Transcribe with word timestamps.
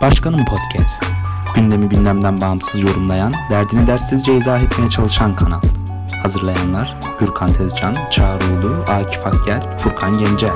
Başkanım 0.00 0.44
Podcast. 0.44 1.02
Gündemi 1.56 1.88
gündemden 1.88 2.40
bağımsız 2.40 2.80
yorumlayan, 2.80 3.32
derdini 3.50 3.86
dersizce 3.86 4.36
izah 4.36 4.62
etmeye 4.62 4.90
çalışan 4.90 5.34
kanal. 5.34 5.60
Hazırlayanlar 6.22 6.94
Gürkan 7.20 7.52
Tezcan, 7.52 7.94
Çağrı 8.10 8.44
Ulu, 8.44 8.74
Akif 8.88 9.26
Akgel, 9.26 9.78
Furkan 9.78 10.18
Gencer. 10.18 10.50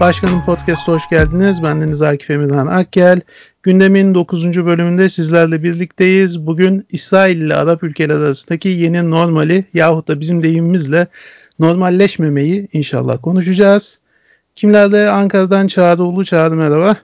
Başkanım 0.00 0.42
Podcast'a 0.42 0.92
hoş 0.92 1.08
geldiniz. 1.08 1.62
Ben 1.62 1.80
Deniz 1.80 2.02
Akif 2.02 2.30
Emirhan 2.30 2.66
Akgel. 2.66 3.20
Gündemin 3.62 4.14
9. 4.14 4.66
bölümünde 4.66 5.08
sizlerle 5.08 5.62
birlikteyiz. 5.62 6.46
Bugün 6.46 6.86
İsrail 6.90 7.36
ile 7.36 7.54
Arap 7.54 7.82
ülkeler 7.82 8.14
arasındaki 8.14 8.68
yeni 8.68 9.10
normali 9.10 9.64
yahut 9.74 10.08
da 10.08 10.20
bizim 10.20 10.42
deyimimizle 10.42 11.06
normalleşmemeyi 11.58 12.68
inşallah 12.72 13.22
konuşacağız. 13.22 13.99
Kimlerle 14.60 15.08
Ankara'dan 15.08 15.66
Çağrı 15.66 16.02
Ulu 16.02 16.24
Çağrı 16.24 16.56
merhaba. 16.56 16.96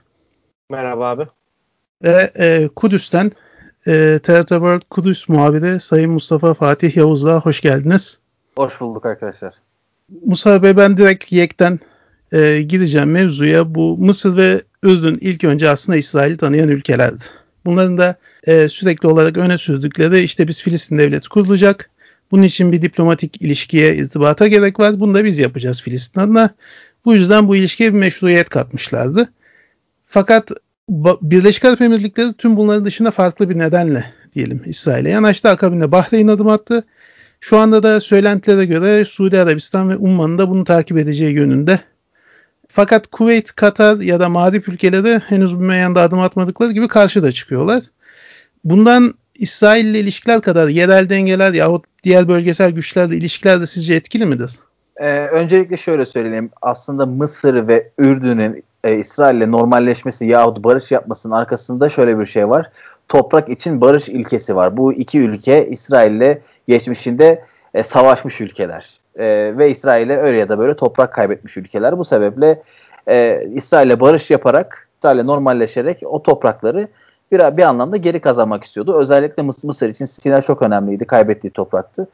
Merhaba 0.69 1.09
abi. 1.09 1.23
Ve 2.03 2.31
e, 2.39 2.69
Kudüs'ten 2.75 3.31
e, 3.87 4.19
TRT 4.23 4.47
World 4.47 4.81
Kudüs 4.89 5.29
muhabiri 5.29 5.79
Sayın 5.79 6.11
Mustafa 6.11 6.53
Fatih 6.53 6.97
Yavuz'la 6.97 7.41
hoş 7.41 7.61
geldiniz. 7.61 8.19
Hoş 8.55 8.81
bulduk 8.81 9.05
arkadaşlar. 9.05 9.53
Mustafa 10.25 10.63
Bey 10.63 10.77
ben 10.77 10.97
direkt 10.97 11.31
YEK'ten 11.31 11.79
e, 12.31 12.61
gideceğim 12.61 13.11
mevzuya. 13.11 13.75
Bu 13.75 13.97
Mısır 13.97 14.37
ve 14.37 14.61
Ürdün 14.83 15.17
ilk 15.21 15.43
önce 15.43 15.69
aslında 15.69 15.97
İsrail'i 15.97 16.37
tanıyan 16.37 16.69
ülkelerdi. 16.69 17.23
Bunların 17.65 17.97
da 17.97 18.15
e, 18.47 18.69
sürekli 18.69 19.07
olarak 19.07 19.37
öne 19.37 19.57
sürdükleri 19.57 20.19
işte 20.19 20.47
biz 20.47 20.63
Filistin 20.63 20.97
devleti 20.97 21.29
kurulacak. 21.29 21.89
Bunun 22.31 22.43
için 22.43 22.71
bir 22.71 22.81
diplomatik 22.81 23.41
ilişkiye, 23.41 23.95
irtibata 23.95 24.47
gerek 24.47 24.79
var. 24.79 24.99
Bunu 24.99 25.13
da 25.13 25.25
biz 25.25 25.39
yapacağız 25.39 25.81
Filistin 25.81 26.19
adına. 26.19 26.49
Bu 27.07 27.15
yüzden 27.15 27.47
bu 27.47 27.55
ilişkiye 27.55 27.93
bir 27.93 27.99
meşruiyet 27.99 28.49
katmışlardı. 28.49 29.33
Fakat 30.05 30.51
Birleşik 31.21 31.65
Arap 31.65 31.81
Emirlikleri 31.81 32.33
tüm 32.33 32.57
bunların 32.57 32.85
dışında 32.85 33.11
farklı 33.11 33.49
bir 33.49 33.59
nedenle 33.59 34.13
diyelim 34.35 34.63
İsrail'e 34.65 35.09
yanaştı. 35.09 35.49
Akabinde 35.49 35.91
Bahreyn 35.91 36.27
adım 36.27 36.47
attı. 36.47 36.83
Şu 37.39 37.57
anda 37.57 37.83
da 37.83 38.01
söylentilere 38.01 38.65
göre 38.65 39.05
Suudi 39.05 39.39
Arabistan 39.39 39.89
ve 39.89 39.97
Umman'ın 39.97 40.37
da 40.37 40.49
bunu 40.49 40.63
takip 40.63 40.97
edeceği 40.97 41.33
yönünde. 41.33 41.79
Fakat 42.67 43.07
Kuveyt, 43.07 43.55
Katar 43.55 43.97
ya 43.97 44.19
da 44.19 44.29
Mağrip 44.29 44.69
ülkeleri 44.69 45.19
henüz 45.19 45.55
bu 45.55 45.61
meyanda 45.61 46.01
adım 46.01 46.19
atmadıkları 46.19 46.71
gibi 46.71 46.87
karşıda 46.87 47.31
çıkıyorlar. 47.31 47.83
Bundan 48.63 49.13
İsrail 49.35 49.85
ile 49.85 49.99
ilişkiler 49.99 50.41
kadar 50.41 50.67
yerel 50.67 51.09
dengeler 51.09 51.53
yahut 51.53 51.85
diğer 52.03 52.27
bölgesel 52.27 52.71
güçlerle 52.71 53.17
ilişkiler 53.17 53.61
de 53.61 53.67
sizce 53.67 53.93
etkili 53.93 54.25
midir? 54.25 54.51
Ee, 54.97 55.27
öncelikle 55.27 55.77
şöyle 55.77 56.05
söyleyeyim. 56.05 56.49
Aslında 56.61 57.05
Mısır 57.05 57.67
ve 57.67 57.89
Ürdün'ün 57.97 58.63
e, 58.83 58.95
İsrail 58.95 59.37
ile 59.37 59.51
normalleşmesi 59.51 60.25
yahut 60.25 60.63
barış 60.63 60.91
yapmasının 60.91 61.35
arkasında 61.35 61.89
şöyle 61.89 62.19
bir 62.19 62.25
şey 62.25 62.49
var. 62.49 62.71
Toprak 63.07 63.49
için 63.49 63.81
barış 63.81 64.09
ilkesi 64.09 64.55
var. 64.55 64.77
Bu 64.77 64.93
iki 64.93 65.19
ülke 65.19 65.67
İsrail 65.67 66.11
ile 66.11 66.41
geçmişinde 66.67 67.43
e, 67.73 67.83
savaşmış 67.83 68.41
ülkeler. 68.41 68.99
E, 69.15 69.57
ve 69.57 69.69
İsrail'e 69.69 70.17
öyle 70.17 70.37
ya 70.37 70.49
da 70.49 70.59
böyle 70.59 70.75
toprak 70.75 71.13
kaybetmiş 71.13 71.57
ülkeler. 71.57 71.97
Bu 71.97 72.05
sebeple 72.05 72.61
e, 73.07 73.43
İsrail'e 73.53 73.99
barış 73.99 74.29
yaparak, 74.29 74.87
İsrail'le 74.97 75.27
normalleşerek 75.27 76.01
o 76.05 76.23
toprakları 76.23 76.87
bir, 77.31 77.57
bir 77.57 77.63
anlamda 77.63 77.97
geri 77.97 78.19
kazanmak 78.19 78.63
istiyordu. 78.63 78.99
Özellikle 78.99 79.43
Mıs 79.43 79.63
Mısır 79.63 79.89
için 79.89 80.05
Sina 80.05 80.41
çok 80.41 80.61
önemliydi. 80.61 81.05
Kaybettiği 81.05 81.51
topraktı. 81.51 82.07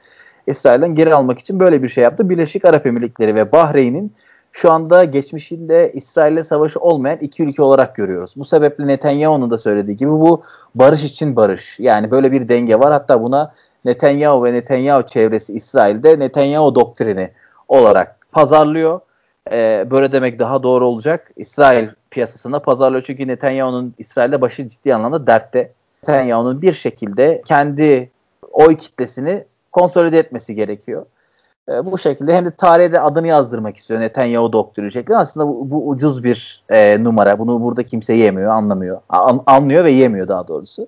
İsrail'den 0.48 0.96
geri 0.96 1.16
almak 1.16 1.40
için 1.40 1.60
böyle 1.60 1.84
bir 1.84 1.90
şey 1.90 2.04
yaptı. 2.04 2.30
Birleşik 2.30 2.66
Arap 2.66 2.86
Emirlikleri 2.86 3.36
ve 3.36 3.52
Bahreyn'in 3.52 4.14
şu 4.52 4.72
anda 4.72 5.04
geçmişinde 5.04 5.92
İsrail'le 5.94 6.44
savaşı 6.44 6.80
olmayan 6.80 7.18
iki 7.18 7.44
ülke 7.44 7.62
olarak 7.62 7.96
görüyoruz. 7.96 8.34
Bu 8.38 8.46
sebeple 8.46 8.88
Netanyahu'nun 8.88 9.52
da 9.52 9.58
söylediği 9.58 9.98
gibi 9.98 10.12
bu 10.12 10.44
barış 10.76 11.04
için 11.04 11.36
barış. 11.36 11.80
Yani 11.80 12.12
böyle 12.12 12.32
bir 12.32 12.50
denge 12.50 12.80
var. 12.80 12.92
Hatta 12.92 13.24
buna 13.24 13.54
Netanyahu 13.86 14.44
ve 14.44 14.54
Netanyahu 14.54 15.08
çevresi 15.08 15.54
İsrail'de 15.54 16.20
Netanyahu 16.20 16.76
doktrini 16.76 17.32
olarak 17.68 18.18
pazarlıyor. 18.32 19.00
Ee, 19.52 19.88
böyle 19.92 20.12
demek 20.12 20.40
daha 20.40 20.64
doğru 20.64 20.86
olacak. 20.86 21.32
İsrail 21.36 21.88
piyasasında 22.12 22.60
pazarlıyor 22.60 23.04
çünkü 23.08 23.28
Netanyahu'nun 23.28 23.94
İsrail'de 23.98 24.42
başı 24.42 24.70
ciddi 24.70 24.96
anlamda 24.96 25.28
dertte. 25.28 25.72
Netanyahu'nun 26.04 26.62
bir 26.62 26.74
şekilde 26.74 27.42
kendi 27.46 28.12
oy 28.52 28.78
kitlesini 28.78 29.44
konsolide 29.74 30.20
etmesi 30.20 30.56
gerekiyor. 30.56 31.06
E, 31.70 31.86
bu 31.86 31.98
şekilde 31.98 32.36
hem 32.36 32.46
de 32.46 32.52
tarihe 32.52 32.92
de 32.92 33.02
adını 33.02 33.28
yazdırmak 33.28 33.78
istiyor 33.78 34.00
Netanyahu 34.00 34.54
doktrini 34.54 34.92
şeklinde. 34.92 35.18
Aslında 35.18 35.48
bu, 35.48 35.72
bu 35.72 35.90
ucuz 35.90 36.24
bir 36.24 36.64
e, 36.70 37.04
numara. 37.04 37.40
Bunu 37.40 37.62
burada 37.62 37.84
kimse 37.84 38.14
yemiyor, 38.14 38.52
anlamıyor. 38.52 39.02
An, 39.10 39.44
anlıyor 39.46 39.84
ve 39.84 39.92
yemiyor 39.92 40.28
daha 40.28 40.48
doğrusu. 40.48 40.88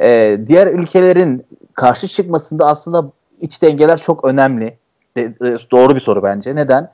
E, 0.00 0.38
diğer 0.46 0.66
ülkelerin 0.66 1.46
karşı 1.74 2.08
çıkmasında 2.08 2.66
aslında 2.66 3.10
iç 3.40 3.62
dengeler 3.62 3.96
çok 3.96 4.24
önemli. 4.24 4.76
De, 5.16 5.22
e, 5.22 5.56
doğru 5.70 5.94
bir 5.94 6.00
soru 6.00 6.22
bence. 6.22 6.54
Neden? 6.54 6.90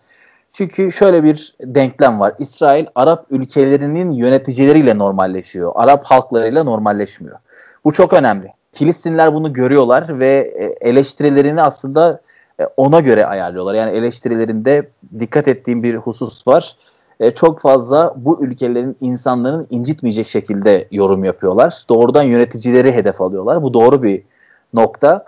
Çünkü 0.53 0.93
şöyle 0.93 1.25
bir 1.25 1.57
denklem 1.61 2.21
var. 2.21 2.35
İsrail 2.39 2.87
Arap 2.95 3.27
ülkelerinin 3.31 4.11
yöneticileriyle 4.11 4.99
normalleşiyor. 4.99 5.73
Arap 5.75 6.05
halklarıyla 6.05 6.65
normalleşmiyor. 6.65 7.39
Bu 7.85 7.93
çok 7.93 8.13
önemli. 8.13 8.58
Filistinler 8.73 9.35
bunu 9.35 9.53
görüyorlar 9.53 10.19
ve 10.19 10.53
e, 10.59 10.89
eleştirilerini 10.89 11.63
aslında 11.63 12.21
e, 12.61 12.65
ona 12.77 13.01
göre 13.01 13.27
ayarlıyorlar. 13.27 13.75
Yani 13.75 13.97
eleştirilerinde 13.97 14.91
dikkat 15.19 15.49
ettiğim 15.49 15.83
bir 15.83 15.95
husus 15.95 16.47
var. 16.47 16.77
E, 17.21 17.31
çok 17.31 17.61
fazla 17.61 18.15
bu 18.17 18.45
ülkelerin 18.45 18.97
insanların 19.01 19.67
incitmeyecek 19.71 20.29
şekilde 20.29 20.89
yorum 20.91 21.25
yapıyorlar. 21.25 21.85
Doğrudan 21.89 22.23
yöneticileri 22.23 22.93
hedef 22.93 23.21
alıyorlar. 23.21 23.63
Bu 23.63 23.75
doğru 23.75 24.03
bir 24.03 24.23
nokta. 24.75 25.25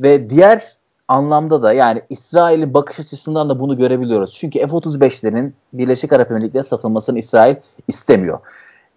Ve 0.00 0.30
diğer 0.30 0.76
anlamda 1.08 1.62
da 1.62 1.72
yani 1.72 2.02
İsrail'in 2.10 2.74
bakış 2.74 3.00
açısından 3.00 3.48
da 3.48 3.60
bunu 3.60 3.76
görebiliyoruz. 3.76 4.34
Çünkü 4.34 4.58
F-35'lerin 4.58 5.52
Birleşik 5.72 6.12
Arap 6.12 6.30
Emirlikleri'ne 6.30 6.68
satılmasını 6.68 7.18
İsrail 7.18 7.56
istemiyor. 7.88 8.38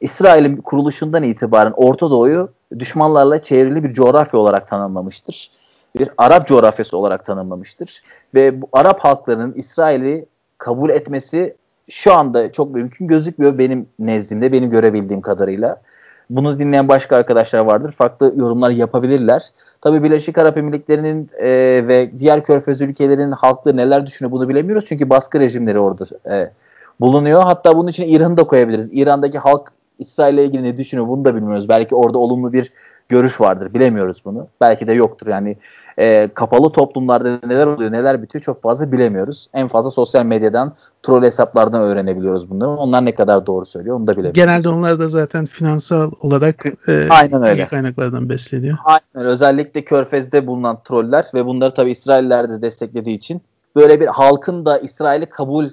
İsrail'in 0.02 0.58
kuruluşundan 0.58 1.24
itibaren 1.24 1.74
Orta 1.75 2.12
Doğu'yu 2.12 2.50
düşmanlarla 2.80 3.41
çevrili 3.41 3.84
bir 3.84 3.94
coğrafya 3.94 4.40
olarak 4.40 4.68
tanımlamıştır. 4.68 5.52
Bir 5.96 6.09
Arap 6.18 6.47
coğrafyası 6.47 6.97
olarak 6.97 7.25
tanımlamıştır. 7.25 8.03
Ve 8.34 8.62
bu 8.62 8.69
Arap 8.74 9.00
halklarının 9.00 9.53
İsrail'i 9.53 10.25
kabul 10.57 10.90
etmesi 10.90 11.56
şu 11.90 12.13
anda 12.13 12.52
çok 12.52 12.75
mümkün 12.75 13.07
gözükmüyor 13.07 13.57
benim 13.57 13.90
nezdimde, 14.00 14.52
benim 14.52 14.69
görebildiğim 14.69 15.22
kadarıyla. 15.22 15.81
Bunu 16.30 16.59
dinleyen 16.59 16.88
başka 16.88 17.16
arkadaşlar 17.16 17.59
vardır. 17.59 17.91
Farklı 17.91 18.34
yorumlar 18.36 18.69
yapabilirler. 18.69 19.50
Tabii 19.81 20.03
Birleşik 20.03 20.38
Arap 20.38 20.57
Emirlikleri'nin 20.57 21.30
e, 21.40 21.47
ve 21.88 22.12
diğer 22.19 22.44
körfez 22.44 22.81
ülkelerinin 22.81 23.31
halkları 23.31 23.78
neler 23.78 24.06
düşünüyor 24.06 24.31
bunu 24.31 24.50
bilemiyoruz. 24.50 24.86
Çünkü 24.88 25.09
baskı 25.09 25.40
rejimleri 25.40 25.80
orada 25.80 26.06
e, 26.31 26.52
bulunuyor. 27.00 27.44
Hatta 27.44 27.78
bunun 27.78 27.88
için 27.88 28.07
İran'ı 28.07 28.38
da 28.38 28.44
koyabiliriz. 28.44 28.90
İran'daki 28.91 29.40
halk 29.40 29.74
İsrail'le 30.00 30.38
ilgili 30.38 30.63
ne 30.63 30.78
düşünüyor 30.78 31.08
bunu 31.08 31.25
da 31.25 31.35
bilmiyoruz. 31.35 31.69
Belki 31.69 31.96
orada 31.96 32.18
olumlu 32.19 32.53
bir 32.53 32.72
görüş 33.09 33.41
vardır. 33.41 33.74
Bilemiyoruz 33.74 34.22
bunu. 34.25 34.47
Belki 34.62 34.88
de 34.88 34.94
yoktur. 34.94 35.28
Yani 35.28 35.58
e, 36.00 36.30
kapalı 36.34 36.72
toplumlarda 36.72 37.40
neler 37.47 37.68
oluyor, 37.68 37.91
neler 37.91 38.22
bitiyor 38.22 38.41
çok 38.41 38.62
fazla 38.62 38.91
bilemiyoruz. 38.91 39.47
En 39.53 39.68
fazla 39.68 39.91
sosyal 39.91 40.25
medyadan, 40.25 40.74
troll 41.03 41.24
hesaplardan 41.24 41.81
öğrenebiliyoruz 41.81 42.50
bunları. 42.50 42.69
Onlar 42.69 43.06
ne 43.06 43.16
kadar 43.16 43.46
doğru 43.46 43.66
söylüyor 43.66 43.96
onu 43.96 44.07
da 44.07 44.12
bilemiyoruz. 44.12 44.36
Genelde 44.36 44.69
onlar 44.69 45.00
da 45.00 45.09
zaten 45.09 45.46
finansal 45.46 46.12
olarak 46.22 46.66
e, 46.88 47.07
Aynen 47.09 47.44
öyle. 47.44 47.68
kaynaklardan 47.68 48.30
besleniyor. 48.30 48.78
Aynen. 48.86 49.28
Özellikle 49.28 49.84
Körfez'de 49.84 50.47
bulunan 50.47 50.78
troller 50.84 51.25
ve 51.34 51.46
bunları 51.46 51.74
tabii 51.74 51.91
İsrailler 51.91 52.50
de 52.50 52.62
desteklediği 52.62 53.18
için 53.18 53.41
böyle 53.75 54.00
bir 54.00 54.07
halkın 54.07 54.66
da 54.66 54.78
İsrail'i 54.78 55.25
kabul 55.25 55.69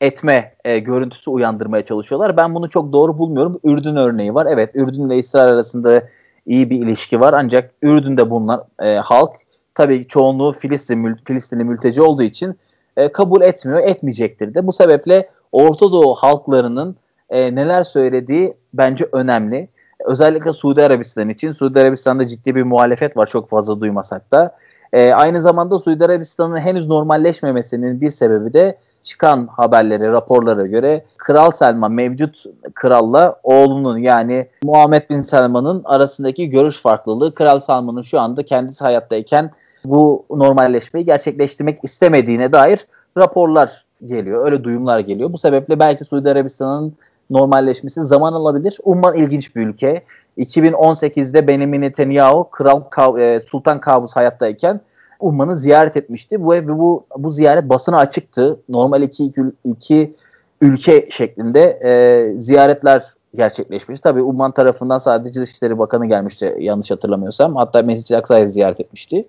etme 0.00 0.54
e, 0.64 0.78
görüntüsü 0.78 1.30
uyandırmaya 1.30 1.84
çalışıyorlar. 1.84 2.36
Ben 2.36 2.54
bunu 2.54 2.70
çok 2.70 2.92
doğru 2.92 3.18
bulmuyorum. 3.18 3.60
Ürdün 3.64 3.96
örneği 3.96 4.34
var. 4.34 4.46
Evet 4.50 4.70
Ürdün 4.74 5.06
ile 5.06 5.18
İsrail 5.18 5.52
arasında 5.52 6.02
iyi 6.46 6.70
bir 6.70 6.78
ilişki 6.78 7.20
var. 7.20 7.32
Ancak 7.32 7.70
Ürdün'de 7.82 8.30
bulunan 8.30 8.64
e, 8.82 8.94
halk 8.94 9.30
tabii 9.74 10.08
çoğunluğu 10.08 10.52
Filistin, 10.52 11.14
Filistinli 11.14 11.64
mülteci 11.64 12.02
olduğu 12.02 12.22
için 12.22 12.58
e, 12.96 13.12
kabul 13.12 13.42
etmiyor, 13.42 13.80
etmeyecektir 13.80 14.54
de. 14.54 14.66
Bu 14.66 14.72
sebeple 14.72 15.28
Orta 15.52 15.92
Doğu 15.92 16.14
halklarının 16.14 16.96
e, 17.30 17.54
neler 17.54 17.84
söylediği 17.84 18.54
bence 18.74 19.08
önemli. 19.12 19.68
Özellikle 20.04 20.52
Suudi 20.52 20.82
Arabistan 20.82 21.28
için. 21.28 21.52
Suudi 21.52 21.80
Arabistan'da 21.80 22.26
ciddi 22.26 22.54
bir 22.54 22.62
muhalefet 22.62 23.16
var 23.16 23.26
çok 23.26 23.50
fazla 23.50 23.80
duymasak 23.80 24.32
da. 24.32 24.56
E, 24.92 25.12
aynı 25.12 25.42
zamanda 25.42 25.78
Suudi 25.78 26.04
Arabistan'ın 26.04 26.58
henüz 26.58 26.86
normalleşmemesinin 26.86 28.00
bir 28.00 28.10
sebebi 28.10 28.52
de 28.52 28.78
çıkan 29.04 29.46
haberlere, 29.46 30.08
raporlara 30.08 30.66
göre 30.66 31.04
Kral 31.16 31.50
Selman 31.50 31.92
mevcut 31.92 32.44
kralla 32.74 33.36
oğlunun 33.42 33.98
yani 33.98 34.48
Muhammed 34.62 35.10
Bin 35.10 35.22
Selman'ın 35.22 35.82
arasındaki 35.84 36.50
görüş 36.50 36.76
farklılığı 36.76 37.34
Kral 37.34 37.60
Selman'ın 37.60 38.02
şu 38.02 38.20
anda 38.20 38.42
kendisi 38.42 38.84
hayattayken 38.84 39.50
bu 39.84 40.24
normalleşmeyi 40.30 41.06
gerçekleştirmek 41.06 41.78
istemediğine 41.82 42.52
dair 42.52 42.86
raporlar 43.16 43.84
geliyor. 44.06 44.44
Öyle 44.46 44.64
duyumlar 44.64 44.98
geliyor. 44.98 45.32
Bu 45.32 45.38
sebeple 45.38 45.78
belki 45.78 46.04
Suudi 46.04 46.30
Arabistan'ın 46.30 46.94
normalleşmesi 47.30 48.04
zaman 48.04 48.32
alabilir. 48.32 48.78
Umman 48.84 49.16
ilginç 49.16 49.56
bir 49.56 49.66
ülke. 49.66 50.02
2018'de 50.38 51.46
Benjamin 51.46 51.80
Netanyahu 51.80 52.50
Kral 52.50 53.18
e, 53.18 53.40
Sultan 53.40 53.80
Kavus 53.80 54.16
hayattayken 54.16 54.80
Umman'ı 55.20 55.56
ziyaret 55.56 55.96
etmişti. 55.96 56.44
Bu 56.44 56.68
bu 56.68 57.06
bu 57.16 57.30
ziyaret 57.30 57.68
basına 57.68 57.96
açıktı. 57.96 58.60
Normal 58.68 59.02
iki, 59.02 59.24
iki, 59.24 59.42
iki 59.64 60.14
ülke 60.60 61.08
şeklinde 61.10 61.80
e, 61.84 61.92
ziyaretler 62.40 63.04
gerçekleşmiş. 63.34 64.00
Tabi 64.00 64.22
Umman 64.22 64.50
tarafından 64.50 64.98
sadece 64.98 65.40
Dışişleri 65.40 65.78
Bakanı 65.78 66.06
gelmişti 66.06 66.56
yanlış 66.58 66.90
hatırlamıyorsam. 66.90 67.56
Hatta 67.56 67.82
Mescid-i 67.82 68.16
Aksa'yı 68.16 68.50
ziyaret 68.50 68.80
etmişti. 68.80 69.28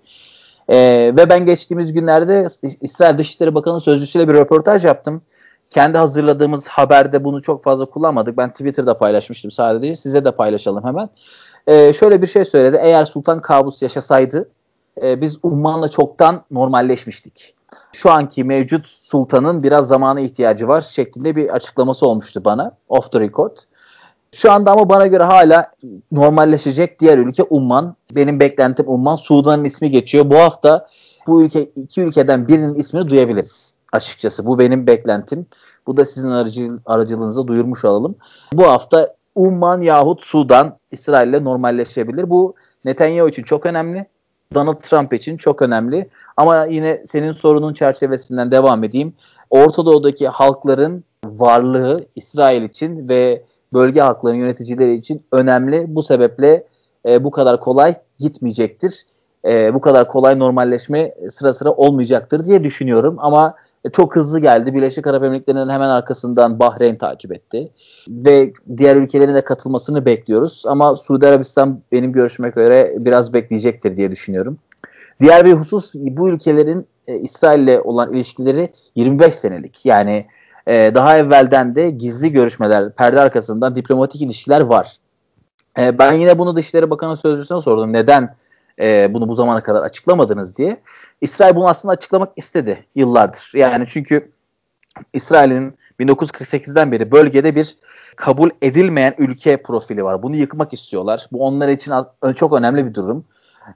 E, 0.68 0.76
ve 1.16 1.28
ben 1.28 1.46
geçtiğimiz 1.46 1.92
günlerde 1.92 2.46
İsrail 2.80 3.18
Dışişleri 3.18 3.54
Bakanı 3.54 3.80
sözcüsüyle 3.80 4.28
bir 4.28 4.34
röportaj 4.34 4.84
yaptım. 4.84 5.22
Kendi 5.70 5.98
hazırladığımız 5.98 6.66
haberde 6.66 7.24
bunu 7.24 7.42
çok 7.42 7.64
fazla 7.64 7.84
kullanmadık. 7.84 8.36
Ben 8.36 8.50
Twitter'da 8.50 8.98
paylaşmıştım 8.98 9.50
sadece. 9.50 9.94
Size 9.94 10.24
de 10.24 10.30
paylaşalım 10.30 10.84
hemen. 10.84 11.08
E, 11.66 11.92
şöyle 11.92 12.22
bir 12.22 12.26
şey 12.26 12.44
söyledi. 12.44 12.78
Eğer 12.82 13.04
Sultan 13.04 13.40
Kabus 13.40 13.82
yaşasaydı 13.82 14.48
e, 15.02 15.20
biz 15.20 15.38
Umman'la 15.42 15.88
çoktan 15.88 16.42
normalleşmiştik. 16.50 17.54
Şu 17.92 18.10
anki 18.10 18.44
mevcut 18.44 18.86
sultanın 18.86 19.62
biraz 19.62 19.88
zamana 19.88 20.20
ihtiyacı 20.20 20.68
var 20.68 20.80
şeklinde 20.80 21.36
bir 21.36 21.48
açıklaması 21.48 22.06
olmuştu 22.06 22.44
bana 22.44 22.72
off 22.88 23.12
the 23.12 23.20
record. 23.20 23.56
Şu 24.32 24.52
anda 24.52 24.72
ama 24.72 24.88
bana 24.88 25.06
göre 25.06 25.22
hala 25.22 25.70
normalleşecek 26.12 27.00
diğer 27.00 27.18
ülke 27.18 27.42
Umman. 27.42 27.96
Benim 28.12 28.40
beklentim 28.40 28.84
Umman. 28.88 29.16
Sudan'ın 29.16 29.64
ismi 29.64 29.90
geçiyor. 29.90 30.30
Bu 30.30 30.36
hafta 30.36 30.88
bu 31.26 31.42
ülke 31.42 31.64
iki 31.64 32.02
ülkeden 32.02 32.48
birinin 32.48 32.74
ismini 32.74 33.08
duyabiliriz 33.08 33.74
açıkçası. 33.92 34.46
Bu 34.46 34.58
benim 34.58 34.86
beklentim. 34.86 35.46
Bu 35.86 35.96
da 35.96 36.04
sizin 36.04 36.28
aracı, 36.28 36.70
aracılığınıza 36.86 37.46
duyurmuş 37.46 37.84
olalım. 37.84 38.16
Bu 38.52 38.66
hafta 38.66 39.14
Umman 39.34 39.80
yahut 39.80 40.24
Sudan 40.24 40.78
İsrail 40.90 41.28
ile 41.28 41.44
normalleşebilir. 41.44 42.30
Bu 42.30 42.54
Netanyahu 42.84 43.28
için 43.28 43.42
çok 43.42 43.66
önemli. 43.66 44.06
Donald 44.54 44.80
Trump 44.80 45.14
için 45.14 45.36
çok 45.36 45.62
önemli. 45.62 46.08
Ama 46.36 46.64
yine 46.64 47.02
senin 47.06 47.32
sorunun 47.32 47.74
çerçevesinden 47.74 48.50
devam 48.50 48.84
edeyim. 48.84 49.14
Orta 49.50 49.86
Doğu'daki 49.86 50.28
halkların 50.28 51.04
varlığı 51.24 52.04
İsrail 52.16 52.62
için 52.62 53.08
ve 53.08 53.42
bölge 53.72 54.00
halklarının 54.00 54.40
yöneticileri 54.40 54.94
için 54.94 55.22
önemli. 55.32 55.84
Bu 55.88 56.02
sebeple 56.02 56.66
e, 57.08 57.24
bu 57.24 57.30
kadar 57.30 57.60
kolay 57.60 57.94
gitmeyecektir. 58.18 59.06
E, 59.44 59.74
bu 59.74 59.80
kadar 59.80 60.08
kolay 60.08 60.38
normalleşme 60.38 61.14
sıra 61.30 61.52
sıra 61.52 61.72
olmayacaktır 61.72 62.44
diye 62.44 62.64
düşünüyorum. 62.64 63.16
Ama 63.18 63.54
çok 63.92 64.16
hızlı 64.16 64.40
geldi. 64.40 64.74
Birleşik 64.74 65.06
Arap 65.06 65.24
Emirlikleri'nin 65.24 65.68
hemen 65.68 65.88
arkasından 65.88 66.58
Bahreyn 66.58 66.96
takip 66.96 67.32
etti. 67.32 67.70
Ve 68.08 68.52
diğer 68.76 68.96
ülkelerin 68.96 69.34
de 69.34 69.44
katılmasını 69.44 70.04
bekliyoruz. 70.04 70.62
Ama 70.66 70.96
Suudi 70.96 71.26
Arabistan 71.26 71.80
benim 71.92 72.12
görüşüme 72.12 72.48
göre 72.48 72.94
biraz 72.98 73.32
bekleyecektir 73.32 73.96
diye 73.96 74.10
düşünüyorum. 74.10 74.58
Diğer 75.20 75.44
bir 75.44 75.52
husus 75.52 75.94
bu 75.94 76.28
ülkelerin 76.28 76.86
e, 77.06 77.16
İsrail 77.16 77.78
olan 77.78 78.12
ilişkileri 78.12 78.72
25 78.94 79.34
senelik. 79.34 79.86
Yani 79.86 80.26
e, 80.66 80.94
daha 80.94 81.18
evvelden 81.18 81.74
de 81.74 81.90
gizli 81.90 82.32
görüşmeler, 82.32 82.92
perde 82.92 83.20
arkasından 83.20 83.74
diplomatik 83.74 84.22
ilişkiler 84.22 84.60
var. 84.60 84.96
E, 85.78 85.98
ben 85.98 86.12
yine 86.12 86.38
bunu 86.38 86.56
Dışişleri 86.56 86.90
Bakanı 86.90 87.16
Sözcüsü'ne 87.16 87.60
sordum. 87.60 87.92
Neden 87.92 88.34
e, 88.80 89.14
bunu 89.14 89.28
bu 89.28 89.34
zamana 89.34 89.62
kadar 89.62 89.82
açıklamadınız 89.82 90.58
diye. 90.58 90.80
İsrail 91.20 91.54
bunu 91.54 91.68
aslında 91.68 91.92
açıklamak 91.92 92.32
istedi 92.36 92.84
yıllardır. 92.94 93.50
Yani 93.54 93.86
çünkü 93.88 94.30
İsrail'in 95.12 95.74
1948'den 96.00 96.92
beri 96.92 97.10
bölgede 97.10 97.54
bir 97.54 97.76
kabul 98.16 98.50
edilmeyen 98.62 99.14
ülke 99.18 99.56
profili 99.56 100.04
var. 100.04 100.22
Bunu 100.22 100.36
yıkmak 100.36 100.72
istiyorlar. 100.72 101.28
Bu 101.32 101.44
onlar 101.44 101.68
için 101.68 101.90
az, 101.90 102.06
çok 102.36 102.52
önemli 102.52 102.86
bir 102.86 102.94
durum. 102.94 103.24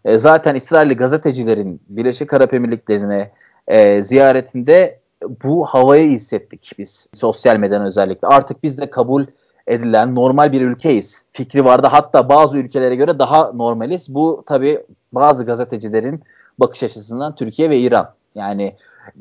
E, 0.04 0.18
zaten 0.18 0.54
İsrailli 0.54 0.96
gazetecilerin 0.96 1.80
Birleşik 1.88 2.32
Arap 2.32 2.54
Emirlikleri'ne 2.54 3.30
e, 3.68 4.02
ziyaretinde 4.02 5.00
bu 5.44 5.64
havayı 5.64 6.10
hissettik 6.10 6.72
biz 6.78 7.08
sosyal 7.14 7.56
medyadan 7.56 7.86
özellikle. 7.86 8.28
Artık 8.28 8.62
biz 8.62 8.78
de 8.78 8.90
kabul 8.90 9.26
edilen 9.70 10.14
normal 10.14 10.52
bir 10.52 10.60
ülkeyiz. 10.60 11.24
Fikri 11.32 11.64
vardı. 11.64 11.88
Hatta 11.90 12.28
bazı 12.28 12.58
ülkelere 12.58 12.94
göre 12.94 13.18
daha 13.18 13.52
normaliz. 13.52 14.14
Bu 14.14 14.42
tabi 14.46 14.84
bazı 15.12 15.46
gazetecilerin 15.46 16.20
bakış 16.60 16.82
açısından 16.82 17.34
Türkiye 17.34 17.70
ve 17.70 17.78
İran. 17.78 18.10
Yani 18.34 18.74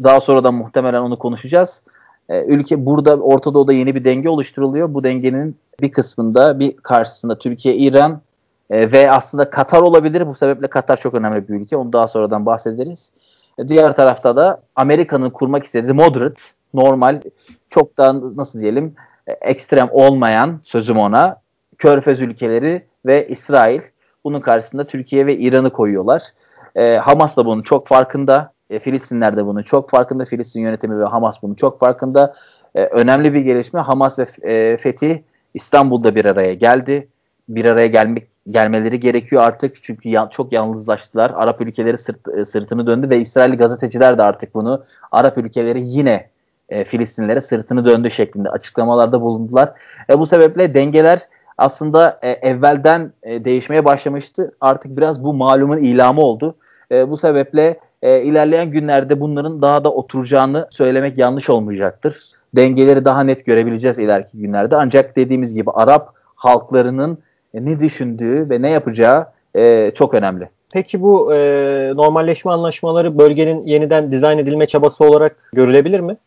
daha 0.04 0.22
sonra 0.22 0.44
da 0.44 0.52
muhtemelen 0.52 1.02
onu 1.02 1.20
konuşacağız. 1.20 1.84
Ee, 2.30 2.46
ülke 2.46 2.86
burada 2.86 3.16
Orta 3.16 3.54
Doğu'da 3.54 3.74
yeni 3.74 3.96
bir 3.96 4.04
denge 4.04 4.30
oluşturuluyor. 4.30 4.94
Bu 4.94 5.04
dengenin 5.04 5.56
bir 5.82 5.92
kısmında 5.92 6.60
bir 6.60 6.78
karşısında 6.78 7.38
Türkiye, 7.38 7.76
İran 7.76 8.22
e, 8.70 8.92
ve 8.92 9.12
aslında 9.12 9.50
Katar 9.50 9.82
olabilir. 9.82 10.28
Bu 10.28 10.36
sebeple 10.36 10.68
Katar 10.68 10.98
çok 10.98 11.14
önemli 11.14 11.48
bir 11.48 11.54
ülke. 11.54 11.78
Onu 11.78 11.94
daha 11.94 12.08
sonradan 12.08 12.46
bahsederiz. 12.46 13.12
E, 13.58 13.68
diğer 13.68 13.96
tarafta 13.96 14.36
da 14.36 14.62
Amerika'nın 14.76 15.30
kurmak 15.30 15.64
istediği 15.64 15.94
moderate, 15.94 16.42
normal, 16.74 17.22
çok 17.70 17.98
da 17.98 18.36
nasıl 18.36 18.60
diyelim 18.60 18.96
ekstrem 19.42 19.90
olmayan 19.92 20.60
sözüm 20.64 20.98
ona 20.98 21.42
Körfez 21.78 22.22
ülkeleri 22.22 22.86
ve 23.06 23.28
İsrail. 23.28 23.82
Bunun 24.24 24.40
karşısında 24.40 24.88
Türkiye 24.88 25.26
ve 25.26 25.38
İran'ı 25.38 25.70
koyuyorlar. 25.70 26.24
E, 26.76 26.98
Hamas 26.98 27.38
da 27.38 27.46
bunun 27.46 27.62
çok 27.62 27.88
farkında. 27.88 28.54
E, 28.70 28.80
Filistinler 28.80 29.38
de 29.38 29.46
bunun 29.46 29.64
çok 29.64 29.90
farkında. 29.90 30.26
Filistin 30.26 30.62
yönetimi 30.62 31.00
ve 31.00 31.06
Hamas 31.06 31.44
bunun 31.44 31.56
çok 31.56 31.80
farkında. 31.80 32.36
E, 32.76 32.86
önemli 32.86 33.34
bir 33.34 33.40
gelişme. 33.40 33.80
Hamas 33.80 34.20
ve 34.20 34.26
e, 34.44 34.78
Fethi 34.78 35.24
İstanbul'da 35.54 36.16
bir 36.16 36.26
araya 36.26 36.54
geldi. 36.54 37.08
Bir 37.50 37.66
araya 37.66 37.88
gelmek 37.88 38.28
gelmeleri 38.52 39.00
gerekiyor 39.00 39.42
artık 39.42 39.84
çünkü 39.84 40.10
ya, 40.10 40.30
çok 40.32 40.52
yalnızlaştılar. 40.52 41.32
Arap 41.36 41.62
ülkeleri 41.62 41.98
sırt, 41.98 42.28
e, 42.38 42.46
sırtını 42.46 42.88
döndü 42.88 43.10
ve 43.10 43.20
İsrail 43.20 43.58
gazeteciler 43.58 44.18
de 44.18 44.24
artık 44.24 44.54
bunu 44.54 44.84
Arap 45.12 45.38
ülkeleri 45.38 45.82
yine 45.84 46.30
e, 46.70 46.84
Filistinlere 46.84 47.42
sırtını 47.42 47.86
döndü 47.86 48.12
şeklinde 48.12 48.50
açıklamalarda 48.50 49.22
bulundular. 49.22 49.74
E, 50.10 50.20
bu 50.20 50.26
sebeple 50.26 50.74
dengeler 50.74 51.20
aslında 51.58 52.20
e, 52.22 52.30
evvelden 52.30 53.12
e, 53.24 53.46
değişmeye 53.46 53.86
başlamıştı. 53.86 54.52
Artık 54.62 54.98
biraz 54.98 55.24
bu 55.24 55.34
malumun 55.34 55.78
ilamı 55.78 56.22
oldu. 56.22 56.56
E, 56.92 57.10
bu 57.10 57.18
sebeple 57.18 57.80
e, 58.02 58.22
ilerleyen 58.22 58.72
günlerde 58.72 59.20
bunların 59.20 59.62
daha 59.62 59.84
da 59.84 59.94
oturacağını 59.94 60.68
söylemek 60.72 61.18
yanlış 61.18 61.50
olmayacaktır. 61.50 62.32
Dengeleri 62.56 63.06
daha 63.06 63.24
net 63.24 63.46
görebileceğiz 63.46 64.00
ileriki 64.00 64.38
günlerde. 64.38 64.76
Ancak 64.76 65.16
dediğimiz 65.16 65.54
gibi 65.54 65.72
Arap 65.72 66.14
halklarının 66.36 67.18
e, 67.54 67.66
ne 67.66 67.80
düşündüğü 67.80 68.50
ve 68.50 68.62
ne 68.62 68.70
yapacağı 68.70 69.28
e, 69.56 69.92
çok 69.96 70.14
önemli. 70.14 70.50
Peki 70.74 71.02
bu 71.02 71.34
e, 71.34 71.38
normalleşme 71.96 72.52
anlaşmaları 72.52 73.18
bölgenin 73.18 73.66
yeniden 73.66 74.12
dizayn 74.12 74.38
edilme 74.38 74.66
çabası 74.66 75.04
olarak 75.04 75.50
görülebilir 75.54 76.00
mi? 76.00 76.18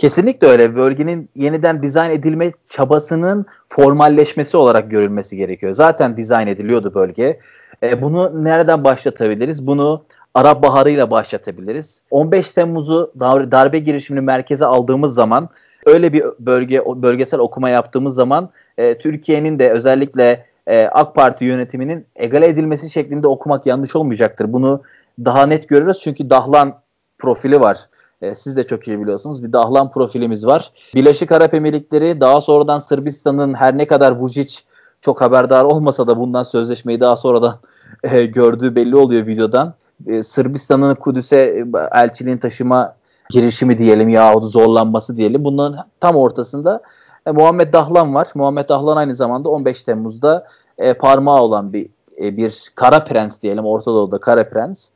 Kesinlikle 0.00 0.46
öyle. 0.46 0.76
Bölgenin 0.76 1.30
yeniden 1.34 1.82
dizayn 1.82 2.10
edilme 2.10 2.52
çabasının 2.68 3.46
formalleşmesi 3.68 4.56
olarak 4.56 4.90
görülmesi 4.90 5.36
gerekiyor. 5.36 5.72
Zaten 5.72 6.16
dizayn 6.16 6.46
ediliyordu 6.46 6.94
bölge. 6.94 7.38
E, 7.82 8.02
bunu 8.02 8.44
nereden 8.44 8.84
başlatabiliriz? 8.84 9.66
Bunu 9.66 10.04
Arap 10.34 10.62
Baharı 10.62 10.90
ile 10.90 11.10
başlatabiliriz. 11.10 12.00
15 12.10 12.50
Temmuz'u 12.50 13.12
darbe 13.20 13.78
girişimini 13.78 14.24
merkeze 14.24 14.66
aldığımız 14.66 15.14
zaman 15.14 15.48
öyle 15.86 16.12
bir 16.12 16.24
bölge 16.38 16.82
bölgesel 16.86 17.40
okuma 17.40 17.68
yaptığımız 17.70 18.14
zaman 18.14 18.50
e, 18.78 18.98
Türkiye'nin 18.98 19.58
de 19.58 19.70
özellikle 19.70 20.46
e, 20.66 20.86
AK 20.86 21.14
Parti 21.14 21.44
yönetiminin 21.44 22.06
egale 22.16 22.48
edilmesi 22.48 22.90
şeklinde 22.90 23.28
okumak 23.28 23.66
yanlış 23.66 23.96
olmayacaktır. 23.96 24.52
Bunu 24.52 24.82
daha 25.24 25.46
net 25.46 25.68
görürüz 25.68 25.98
çünkü 25.98 26.30
Dahlan 26.30 26.80
profili 27.18 27.60
var. 27.60 27.78
E, 28.22 28.34
siz 28.34 28.56
de 28.56 28.66
çok 28.66 28.88
iyi 28.88 29.00
biliyorsunuz. 29.00 29.44
Bir 29.44 29.52
Dahlan 29.52 29.90
profilimiz 29.90 30.46
var. 30.46 30.72
Birleşik 30.94 31.32
Arap 31.32 31.54
Emirlikleri 31.54 32.20
daha 32.20 32.40
sonradan 32.40 32.78
Sırbistan'ın 32.78 33.54
her 33.54 33.78
ne 33.78 33.86
kadar 33.86 34.12
Vucic 34.12 34.54
çok 35.00 35.20
haberdar 35.20 35.64
olmasa 35.64 36.06
da 36.06 36.18
bundan 36.18 36.42
sözleşmeyi 36.42 37.00
daha 37.00 37.16
sonradan 37.16 37.56
e, 38.04 38.26
gördüğü 38.26 38.74
belli 38.74 38.96
oluyor 38.96 39.26
videodan. 39.26 39.74
E, 40.06 40.22
Sırbistan'ın 40.22 40.94
Kudüs'e 40.94 41.36
e, 41.36 41.64
elçiliğin 41.92 42.38
taşıma 42.38 42.94
girişimi 43.30 43.78
diyelim 43.78 44.08
yahut 44.08 44.44
zorlanması 44.44 45.16
diyelim. 45.16 45.44
Bunların 45.44 45.86
tam 46.00 46.16
ortasında 46.16 46.82
e, 47.26 47.30
Muhammed 47.30 47.72
Dahlan 47.72 48.14
var. 48.14 48.28
Muhammed 48.34 48.68
Dahlan 48.68 48.96
aynı 48.96 49.14
zamanda 49.14 49.48
15 49.48 49.82
Temmuz'da 49.82 50.46
e, 50.78 50.94
parmağı 50.94 51.42
olan 51.42 51.72
bir 51.72 51.88
e, 52.20 52.36
bir 52.36 52.70
kara 52.74 53.04
prens 53.04 53.42
diyelim 53.42 53.64
Orta 53.64 53.90
Doğu'da 53.90 54.18
kara 54.18 54.48
prens. 54.48 54.88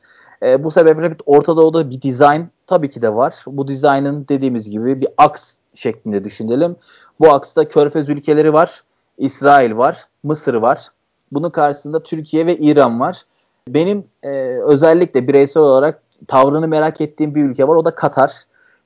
E, 0.43 0.63
bu 0.63 0.71
sebeple 0.71 1.15
Orta 1.25 1.57
Doğu'da 1.57 1.89
bir 1.89 2.01
dizayn 2.01 2.49
tabii 2.67 2.89
ki 2.89 3.01
de 3.01 3.15
var. 3.15 3.43
Bu 3.47 3.67
dizaynın 3.67 4.25
dediğimiz 4.29 4.69
gibi 4.69 5.01
bir 5.01 5.07
aks 5.17 5.57
şeklinde 5.75 6.23
düşünelim. 6.23 6.75
Bu 7.19 7.33
aksta 7.33 7.67
Körfez 7.67 8.09
ülkeleri 8.09 8.53
var, 8.53 8.83
İsrail 9.17 9.77
var, 9.77 10.07
Mısır 10.23 10.53
var. 10.53 10.89
Bunun 11.31 11.49
karşısında 11.49 12.03
Türkiye 12.03 12.45
ve 12.45 12.57
İran 12.57 12.99
var. 12.99 13.21
Benim 13.67 14.03
e, 14.23 14.29
özellikle 14.63 15.27
bireysel 15.27 15.63
olarak 15.63 16.01
tavrını 16.27 16.67
merak 16.67 17.01
ettiğim 17.01 17.35
bir 17.35 17.43
ülke 17.43 17.67
var. 17.67 17.75
O 17.75 17.85
da 17.85 17.95
Katar. 17.95 18.33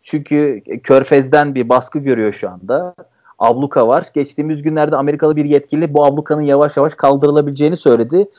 Çünkü 0.03 0.62
Körfez'den 0.83 1.55
bir 1.55 1.69
baskı 1.69 2.00
görüyor 2.00 2.33
şu 2.33 2.50
anda. 2.50 2.95
abluka 3.39 3.88
var. 3.88 4.05
Geçtiğimiz 4.13 4.62
günlerde 4.62 4.95
Amerikalı 4.95 5.36
bir 5.36 5.45
yetkili 5.45 5.93
bu 5.93 6.05
ablukanın 6.05 6.41
yavaş 6.41 6.77
yavaş 6.77 6.95
kaldırılabileceğini 6.95 7.77
söyledi. 7.77 8.29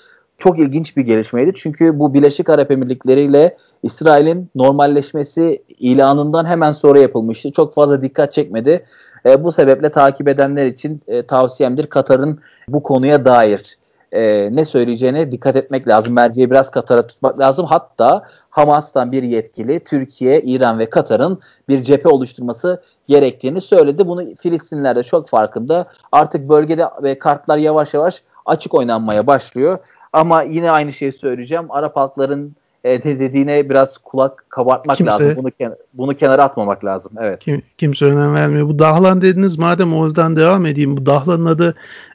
Çok 0.41 0.59
ilginç 0.59 0.97
bir 0.97 1.03
gelişmeydi. 1.03 1.53
Çünkü 1.57 1.99
bu 1.99 2.15
Birleşik 2.15 2.49
Arap 2.49 2.71
Emirlikleri 2.71 3.21
ile 3.21 3.57
İsrail'in 3.83 4.51
normalleşmesi 4.55 5.63
ilanından 5.69 6.47
hemen 6.47 6.73
sonra 6.73 6.99
yapılmıştı. 6.99 7.53
Çok 7.53 7.75
fazla 7.75 8.03
dikkat 8.03 8.33
çekmedi. 8.33 8.85
E, 9.27 9.45
bu 9.45 9.53
sebeple 9.53 9.91
takip 9.91 10.29
edenler 10.29 10.67
için 10.67 11.03
e, 11.09 11.27
tavsiyemdir 11.27 11.87
Katar'ın 11.87 12.41
bu 12.69 12.83
konuya 12.83 13.25
dair 13.25 13.79
e, 14.13 14.49
ne 14.53 14.65
söyleyeceğine 14.65 15.33
dikkat 15.33 15.57
etmek 15.57 15.89
lazım. 15.89 16.15
Merceği 16.15 16.51
biraz 16.51 16.71
Katar'a 16.71 17.07
tutmak 17.07 17.39
lazım. 17.39 17.67
Hatta 17.67 18.23
Hamas'tan 18.51 19.13
bir 19.13 19.23
yetkili 19.23 19.81
Türkiye, 19.81 20.43
İran 20.43 20.79
ve 20.79 20.91
Katar'ın 20.91 21.39
bir 21.69 21.85
cephe 21.85 22.09
oluşturması 22.09 22.83
gerektiğini 23.09 23.61
söyledi. 23.61 24.07
Bunu 24.07 24.25
Filistinler 24.41 24.97
de 24.97 25.03
çok 25.03 25.29
farkında. 25.29 25.87
Artık 26.13 26.49
bölgede 26.49 26.85
ve 27.03 27.19
kartlar 27.19 27.59
yavaş 27.59 27.95
yavaş 27.95 28.23
açık 28.47 28.75
oynanmaya 28.75 29.27
başlıyor. 29.27 29.79
Ama 30.13 30.43
yine 30.43 30.71
aynı 30.71 30.93
şeyi 30.93 31.13
söyleyeceğim. 31.13 31.71
Arap 31.71 31.97
halkların 31.97 32.57
e, 32.85 33.05
dediğine 33.05 33.71
biraz 33.71 33.99
kulak 33.99 34.45
kabartmak 34.49 34.97
kimse, 34.97 35.13
lazım. 35.13 35.37
Bunu 35.37 35.49
ken- 35.49 35.77
bunu 35.95 36.17
kenara 36.17 36.45
atmamak 36.45 36.85
lazım. 36.85 37.13
Evet. 37.21 37.41
Kim, 37.41 37.63
kimse 37.79 38.05
önem 38.05 38.35
vermiyor. 38.35 38.69
Bu 38.69 38.79
Dahlan 38.79 39.23
dediniz 39.23 39.59
madem 39.59 39.95
oradan 39.95 40.37
devam 40.37 40.67
edeyim. 40.67 40.97
Bu 40.97 41.07
Dahlan'ın 41.07 41.47
adı 41.47 41.75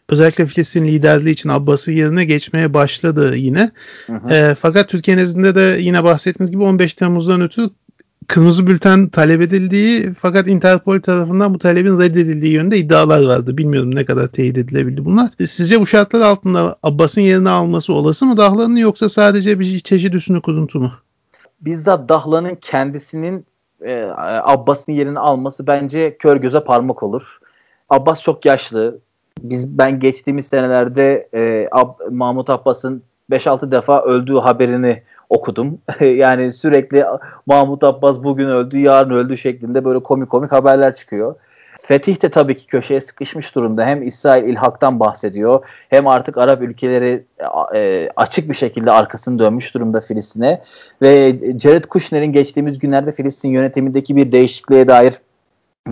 özellikle 0.09 0.45
Filistin 0.45 0.87
liderliği 0.87 1.33
için 1.33 1.49
Abbas'ın 1.49 1.91
yerine 1.91 2.25
geçmeye 2.25 2.73
başladı 2.73 3.35
yine. 3.35 3.71
Hı 4.07 4.13
hı. 4.13 4.33
E, 4.33 4.55
fakat 4.55 4.89
Türkiye 4.89 5.17
nezdinde 5.17 5.55
de 5.55 5.77
yine 5.79 6.03
bahsettiğiniz 6.03 6.51
gibi 6.51 6.63
15 6.63 6.93
Temmuz'dan 6.93 7.41
ötürü 7.41 7.69
kırmızı 8.27 8.67
bülten 8.67 9.07
talep 9.07 9.41
edildiği 9.41 10.13
fakat 10.13 10.47
Interpol 10.47 10.99
tarafından 10.99 11.53
bu 11.53 11.59
talebin 11.59 11.99
reddedildiği 11.99 12.53
yönde 12.53 12.77
iddialar 12.77 13.23
vardı. 13.23 13.57
Bilmiyorum 13.57 13.95
ne 13.95 14.05
kadar 14.05 14.27
teyit 14.27 14.57
edilebildi 14.57 15.05
bunlar. 15.05 15.29
E, 15.39 15.47
sizce 15.47 15.81
bu 15.81 15.87
şartlar 15.87 16.21
altında 16.21 16.75
Abbas'ın 16.83 17.21
yerini 17.21 17.49
alması 17.49 17.93
olası 17.93 18.25
mı 18.25 18.37
Dahlan'ın 18.37 18.75
yoksa 18.75 19.09
sadece 19.09 19.59
bir 19.59 19.79
çeşit 19.79 20.15
üstünü 20.15 20.41
kuruntu 20.41 20.79
mu? 20.79 20.91
Bizzat 21.61 22.09
Dahlan'ın 22.09 22.55
kendisinin 22.55 23.45
e, 23.81 24.11
Abbas'ın 24.43 24.91
yerini 24.91 25.19
alması 25.19 25.67
bence 25.67 26.17
kör 26.17 26.37
göze 26.37 26.63
parmak 26.63 27.03
olur. 27.03 27.39
Abbas 27.89 28.21
çok 28.21 28.45
yaşlı. 28.45 28.99
Biz 29.39 29.77
ben 29.77 29.99
geçtiğimiz 29.99 30.47
senelerde 30.47 31.29
e, 31.33 31.67
Ab, 31.71 32.09
Mahmut 32.11 32.49
Abbas'ın 32.49 33.03
5-6 33.31 33.71
defa 33.71 34.01
öldüğü 34.01 34.37
haberini 34.37 35.03
okudum. 35.35 35.79
yani 35.99 36.53
sürekli 36.53 37.05
Mahmut 37.45 37.83
Abbas 37.83 38.17
bugün 38.23 38.47
öldü, 38.47 38.79
yarın 38.79 39.09
öldü 39.09 39.37
şeklinde 39.37 39.85
böyle 39.85 39.99
komik 39.99 40.29
komik 40.29 40.51
haberler 40.51 40.95
çıkıyor. 40.95 41.35
Fetih 41.79 42.21
de 42.21 42.29
tabii 42.29 42.57
ki 42.57 42.67
köşeye 42.67 43.01
sıkışmış 43.01 43.55
durumda. 43.55 43.85
Hem 43.85 44.07
İsrail 44.07 44.43
ilhaktan 44.43 44.99
bahsediyor 44.99 45.65
hem 45.89 46.07
artık 46.07 46.37
Arap 46.37 46.61
ülkeleri 46.61 47.23
e, 47.75 48.09
açık 48.15 48.49
bir 48.49 48.53
şekilde 48.53 48.91
arkasını 48.91 49.39
dönmüş 49.39 49.73
durumda 49.73 50.01
Filistin'e. 50.01 50.61
Ve 51.01 51.37
Jared 51.59 51.85
Kushner'in 51.85 52.31
geçtiğimiz 52.31 52.79
günlerde 52.79 53.11
Filistin 53.11 53.49
yönetimindeki 53.49 54.15
bir 54.15 54.31
değişikliğe 54.31 54.87
dair 54.87 55.13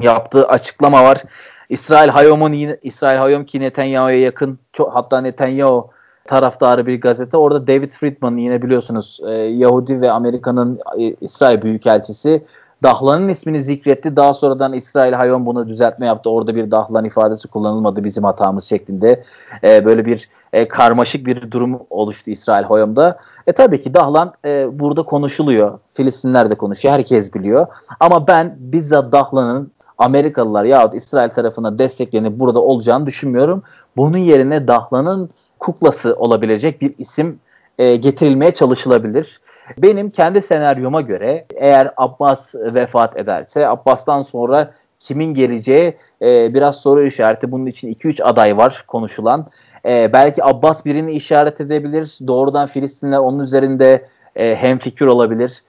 yaptığı 0.02 0.48
açıklama 0.48 1.04
var. 1.04 1.24
İsrail 1.70 2.10
Hayom'un 2.10 2.78
İsrail 2.84 3.18
Hayom 3.18 3.46
ki 3.46 3.60
Netanyahu'ya 3.60 4.20
yakın 4.20 4.60
çok, 4.74 4.96
hatta 4.96 5.22
Netanyahu 5.22 5.90
taraftarı 6.26 6.86
bir 6.86 7.02
gazete. 7.02 7.38
Orada 7.38 7.68
David 7.68 7.92
Friedman 7.92 8.38
yine 8.38 8.62
biliyorsunuz 8.62 9.20
e, 9.28 9.32
Yahudi 9.32 10.02
ve 10.02 10.12
Amerika'nın 10.12 10.80
e, 11.00 11.16
İsrail 11.22 11.62
Büyükelçisi 11.62 12.44
Dahlan'ın 12.84 13.30
ismini 13.30 13.64
zikretti. 13.64 14.16
Daha 14.16 14.34
sonradan 14.34 14.74
İsrail 14.74 15.14
Hayom 15.14 15.46
bunu 15.46 15.68
düzeltme 15.68 16.06
yaptı. 16.06 16.30
Orada 16.30 16.56
bir 16.56 16.72
Dahlan 16.72 17.06
ifadesi 17.06 17.48
kullanılmadı 17.48 18.04
bizim 18.04 18.24
hatamız 18.24 18.64
şeklinde. 18.64 19.24
E, 19.64 19.86
böyle 19.86 20.06
bir 20.06 20.30
e, 20.54 20.68
karmaşık 20.68 21.26
bir 21.26 21.52
durum 21.52 21.80
oluştu 21.90 22.32
İsrail 22.32 22.64
Hayom'da. 22.64 23.20
E 23.48 23.52
tabii 23.52 23.82
ki 23.82 23.94
Dahlan 23.94 24.34
e, 24.46 24.80
burada 24.80 25.04
konuşuluyor. 25.04 25.80
Filistinler 25.90 26.50
de 26.50 26.56
konuşuyor. 26.56 26.94
Herkes 26.94 27.34
biliyor. 27.34 27.68
Ama 28.00 28.28
ben 28.28 28.56
bizzat 28.60 29.12
Dahlan'ın 29.12 29.72
Amerikalılar 29.98 30.64
yahut 30.64 30.94
İsrail 30.94 31.30
tarafına 31.30 31.80
desteklenip 31.80 32.40
burada 32.40 32.60
olacağını 32.60 33.06
düşünmüyorum. 33.06 33.64
Bunun 33.98 34.18
yerine 34.18 34.68
Dahlan'ın 34.68 35.30
kuklası 35.64 36.16
olabilecek 36.16 36.82
bir 36.82 36.94
isim 36.98 37.40
e, 37.78 37.96
getirilmeye 37.96 38.54
çalışılabilir. 38.54 39.40
Benim 39.78 40.10
kendi 40.10 40.42
senaryoma 40.42 41.02
göre 41.02 41.46
eğer 41.56 41.94
Abbas 41.98 42.56
vefat 42.56 43.18
ederse 43.18 43.68
Abbas'tan 43.68 44.22
sonra 44.22 44.74
kimin 45.00 45.34
geleceği 45.34 45.98
e, 46.22 46.54
biraz 46.54 46.76
soru 46.76 47.06
işareti. 47.06 47.52
Bunun 47.52 47.66
için 47.66 47.94
2-3 47.94 48.24
aday 48.24 48.58
var 48.58 48.84
konuşulan. 48.88 49.48
E, 49.86 50.14
belki 50.14 50.46
Abbas 50.46 50.86
birini 50.86 51.12
işaret 51.12 51.62
edebilir. 51.62 52.18
Doğrudan 52.28 52.68
Filistinler 52.68 53.18
onun 53.18 53.40
üzerinde 53.40 54.06
e, 54.36 54.56
hemfikir 54.56 55.06
olabilir. 55.06 55.64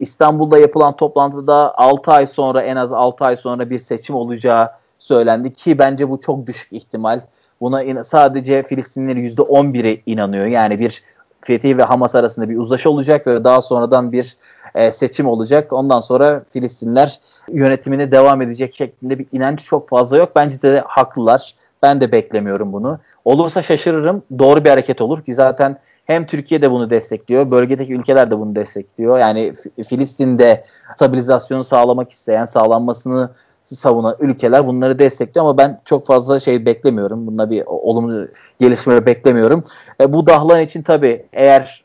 İstanbul'da 0.00 0.58
yapılan 0.58 0.96
toplantıda 0.96 1.78
6 1.78 2.10
ay 2.10 2.26
sonra 2.26 2.62
en 2.62 2.76
az 2.76 2.92
6 2.92 3.24
ay 3.24 3.36
sonra 3.36 3.70
bir 3.70 3.78
seçim 3.78 4.14
olacağı 4.14 4.70
söylendi 4.98 5.52
ki 5.52 5.78
bence 5.78 6.10
bu 6.10 6.20
çok 6.20 6.46
düşük 6.46 6.72
ihtimal. 6.72 7.20
Buna 7.62 7.82
in- 7.82 8.02
sadece 8.02 8.62
Filistinlilerin 8.62 9.26
%11'i 9.26 10.02
inanıyor. 10.06 10.46
Yani 10.46 10.78
bir 10.78 11.02
Fetih 11.40 11.76
ve 11.76 11.82
Hamas 11.82 12.14
arasında 12.14 12.48
bir 12.48 12.56
uzlaşı 12.56 12.90
olacak 12.90 13.26
ve 13.26 13.44
daha 13.44 13.62
sonradan 13.62 14.12
bir 14.12 14.36
e, 14.74 14.92
seçim 14.92 15.26
olacak. 15.26 15.72
Ondan 15.72 16.00
sonra 16.00 16.44
Filistinler 16.52 17.20
yönetimine 17.48 18.10
devam 18.10 18.42
edecek 18.42 18.74
şeklinde 18.74 19.18
bir 19.18 19.26
inanç 19.32 19.64
çok 19.64 19.88
fazla 19.88 20.16
yok. 20.16 20.32
Bence 20.36 20.62
de 20.62 20.84
haklılar. 20.86 21.54
Ben 21.82 22.00
de 22.00 22.12
beklemiyorum 22.12 22.72
bunu. 22.72 22.98
Olursa 23.24 23.62
şaşırırım. 23.62 24.22
Doğru 24.38 24.64
bir 24.64 24.70
hareket 24.70 25.00
olur 25.00 25.22
ki 25.22 25.34
zaten 25.34 25.78
hem 26.06 26.26
Türkiye 26.26 26.62
de 26.62 26.70
bunu 26.70 26.90
destekliyor, 26.90 27.50
bölgedeki 27.50 27.94
ülkeler 27.94 28.30
de 28.30 28.38
bunu 28.38 28.56
destekliyor. 28.56 29.18
Yani 29.18 29.52
Filistin'de 29.88 30.64
stabilizasyonu 30.96 31.64
sağlamak 31.64 32.10
isteyen, 32.10 32.44
sağlanmasını 32.44 33.30
savunan 33.64 34.16
ülkeler 34.20 34.66
bunları 34.66 34.98
destekliyor 34.98 35.46
ama 35.46 35.58
ben 35.58 35.80
çok 35.84 36.06
fazla 36.06 36.40
şey 36.40 36.66
beklemiyorum. 36.66 37.26
Bunda 37.26 37.50
bir 37.50 37.62
olumlu 37.66 38.28
gelişme 38.60 39.06
beklemiyorum. 39.06 39.64
E, 40.00 40.12
bu 40.12 40.26
Dahlan 40.26 40.60
için 40.60 40.82
tabii 40.82 41.26
eğer 41.32 41.84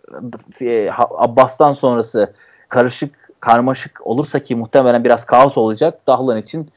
e, 0.62 0.90
Abbas'tan 1.18 1.74
sonrası 1.74 2.34
karışık, 2.70 3.16
karmaşık 3.40 4.08
olursa 4.08 4.40
ki 4.40 4.56
muhtemelen 4.56 5.04
biraz 5.04 5.26
kaos 5.26 5.58
olacak. 5.58 6.08
Dahlan 6.08 6.38
için 6.38 6.70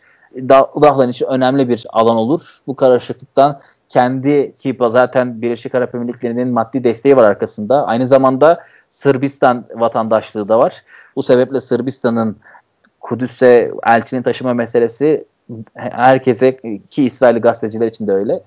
Dahlan 0.46 1.08
için 1.08 1.26
önemli 1.26 1.68
bir 1.68 1.86
alan 1.92 2.16
olur. 2.16 2.58
Bu 2.66 2.76
karışıklıktan 2.76 3.60
kendi 3.88 4.56
ki 4.58 4.76
zaten 4.80 5.42
Birleşik 5.42 5.74
Arap 5.74 5.94
Emirlikleri'nin 5.94 6.48
maddi 6.48 6.84
desteği 6.84 7.16
var 7.16 7.28
arkasında. 7.28 7.86
Aynı 7.86 8.08
zamanda 8.08 8.60
Sırbistan 8.90 9.64
vatandaşlığı 9.74 10.48
da 10.48 10.58
var. 10.58 10.82
Bu 11.16 11.22
sebeple 11.22 11.60
Sırbistan'ın 11.60 12.36
Kudüs'e 13.00 13.70
elçinin 13.86 14.22
taşıma 14.22 14.54
meselesi 14.54 15.24
herkese 15.74 16.56
ki 16.90 17.04
İsrail 17.04 17.40
gazeteciler 17.40 17.88
için 17.88 18.06
de 18.06 18.12
öyle. 18.12 18.42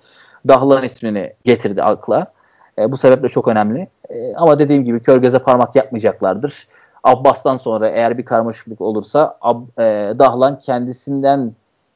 Dahlan 0.47 0.83
ismini 0.83 1.33
getirdi 1.45 1.83
akla. 1.83 2.31
E, 2.79 2.91
bu 2.91 2.97
sebeple 2.97 3.29
çok 3.29 3.47
önemli. 3.47 3.87
E, 4.09 4.35
ama 4.35 4.59
dediğim 4.59 4.83
gibi 4.83 4.99
kör 4.99 5.17
göze 5.17 5.39
parmak 5.39 5.75
yapmayacaklardır. 5.75 6.67
Abbas'tan 7.03 7.57
sonra 7.57 7.89
eğer 7.89 8.17
bir 8.17 8.25
karmaşıklık 8.25 8.81
olursa 8.81 9.37
Ab, 9.41 9.83
e, 9.83 10.19
Dahlan 10.19 10.59
kendisinden 10.59 11.53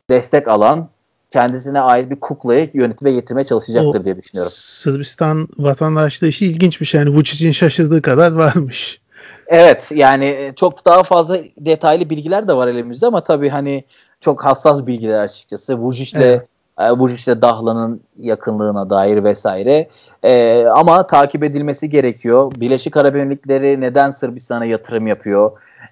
destek 0.10 0.48
alan 0.48 0.90
kendisine 1.30 1.80
ait 1.80 2.10
bir 2.10 2.20
kuklayı 2.20 2.70
yönetime 2.74 3.12
getirmeye 3.12 3.46
çalışacaktır 3.46 4.00
o, 4.00 4.04
diye 4.04 4.18
düşünüyorum. 4.18 4.52
Sırbistan 4.56 5.48
vatandaşlığı 5.58 6.28
işi 6.28 6.46
ilginç 6.46 6.82
bir 6.82 6.86
şey. 6.86 7.00
Yani 7.00 7.10
Vucic'in 7.10 7.52
şaşırdığı 7.52 8.02
kadar 8.02 8.32
varmış. 8.32 9.02
Evet 9.48 9.92
yani 9.92 10.26
e, 10.26 10.54
çok 10.56 10.86
daha 10.86 11.04
fazla 11.04 11.38
detaylı 11.58 12.10
bilgiler 12.10 12.48
de 12.48 12.54
var 12.54 12.68
elimizde 12.68 13.06
ama 13.06 13.22
tabii 13.22 13.50
hani 13.50 13.84
çok 14.22 14.46
hassas 14.46 14.88
bilgiler 14.88 15.22
açıkçası. 15.22 15.78
Vucic'le 15.78 16.22
evet. 16.22 16.48
e, 16.80 16.92
Vucic'le 16.92 17.42
Dahlan'ın 17.42 18.02
yakınlığına 18.20 18.90
dair 18.90 19.24
vesaire. 19.24 19.88
E, 20.24 20.66
ama 20.66 21.08
takip 21.08 21.44
edilmesi 21.44 21.90
gerekiyor. 21.90 22.52
Birleşik 22.56 22.98
Arap 22.98 23.16
Emirlikleri 23.16 23.82
neden 23.82 24.12
Sırbistan'a 24.12 24.66
yatırım 24.66 25.08
yapıyor? 25.08 25.52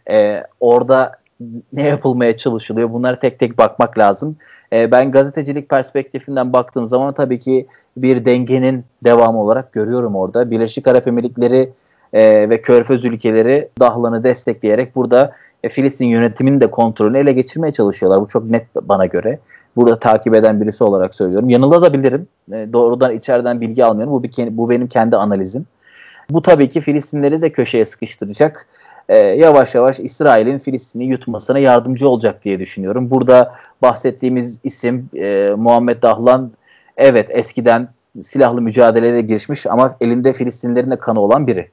E, 0.10 0.44
orada 0.60 1.12
ne 1.74 1.84
yapılmaya 1.84 2.38
çalışılıyor? 2.38 2.94
Bunlara 2.94 3.20
tek 3.20 3.40
tek 3.40 3.58
bakmak 3.58 3.98
lazım. 3.98 4.38
E, 4.74 4.92
ben 4.92 5.12
gazetecilik 5.12 5.70
perspektifinden 5.70 6.54
baktığım 6.54 6.88
zaman 6.88 7.14
tabii 7.14 7.40
ki 7.40 7.68
bir 7.98 8.26
dengenin 8.26 8.86
devamı 9.04 9.42
olarak 9.42 9.74
görüyorum 9.74 10.16
orada. 10.16 10.52
Birleşik 10.52 10.88
Arap 10.88 11.08
Emirlikleri 11.08 11.72
e, 12.16 12.50
ve 12.50 12.62
Körfez 12.62 13.06
ülkeleri 13.06 13.70
Dahlan'ı 13.80 14.24
destekleyerek 14.24 14.96
burada 14.96 15.36
e, 15.64 15.70
Filistin 15.70 16.06
yönetiminin 16.06 16.62
de 16.62 16.72
kontrolünü 16.72 17.18
ele 17.18 17.34
geçirmeye 17.34 17.74
çalışıyorlar. 17.74 18.22
Bu 18.22 18.28
çok 18.28 18.46
net 18.46 18.68
bana 18.82 19.06
göre. 19.06 19.40
Burada 19.76 20.00
takip 20.00 20.36
eden 20.36 20.62
birisi 20.62 20.84
olarak 20.84 21.16
söylüyorum. 21.16 21.50
Yanılabilirim. 21.50 22.28
E, 22.52 22.68
doğrudan 22.74 23.14
içeriden 23.18 23.62
bilgi 23.62 23.86
almıyorum. 23.86 24.14
Bu, 24.14 24.24
bir, 24.24 24.58
bu 24.58 24.70
benim 24.70 24.88
kendi 24.88 25.18
analizim. 25.18 25.66
Bu 26.30 26.42
tabii 26.42 26.70
ki 26.70 26.82
Filistinleri 26.82 27.42
de 27.42 27.52
köşeye 27.52 27.86
sıkıştıracak. 27.86 28.68
e, 29.10 29.18
yavaş 29.18 29.76
yavaş 29.76 30.00
İsrail'in 30.00 30.58
Filistin'i 30.58 31.06
yutmasına 31.06 31.60
yardımcı 31.60 32.10
olacak 32.10 32.44
diye 32.44 32.60
düşünüyorum. 32.60 33.12
Burada 33.12 33.54
bahsettiğimiz 33.82 34.60
isim 34.64 35.10
e, 35.16 35.54
Muhammed 35.58 36.02
Dahlan 36.02 36.52
evet 36.98 37.28
eskiden 37.30 37.88
silahlı 38.24 38.62
mücadeleye 38.62 39.22
girişmiş 39.22 39.66
ama 39.66 39.96
elinde 40.02 40.34
Filistinlerin 40.34 40.92
de 40.92 40.96
kanı 40.96 41.20
olan 41.20 41.48
biri. 41.48 41.70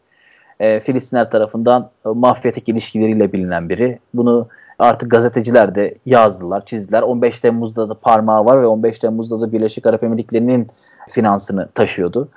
E, 0.61 0.81
Filistinler 0.81 1.31
tarafından 1.31 1.91
e, 2.07 2.09
mafyatik 2.09 2.69
ilişkileriyle 2.69 3.33
bilinen 3.33 3.69
biri. 3.69 3.99
Bunu 4.15 4.49
artık 4.79 5.11
gazeteciler 5.11 5.75
de 5.75 5.95
yazdılar, 6.07 6.65
çizdiler. 6.65 7.03
15 7.03 7.41
Temmuz'da 7.41 7.89
da 7.89 7.95
parmağı 7.95 8.45
var 8.45 8.63
ve 8.63 8.67
15 8.67 8.99
Temmuz'da 8.99 9.41
da 9.41 9.53
Birleşik 9.53 9.87
Arap 9.87 10.05
Emirlikleri'nin 10.05 10.69
finansını 11.09 11.69
taşıyordu. 11.69 12.29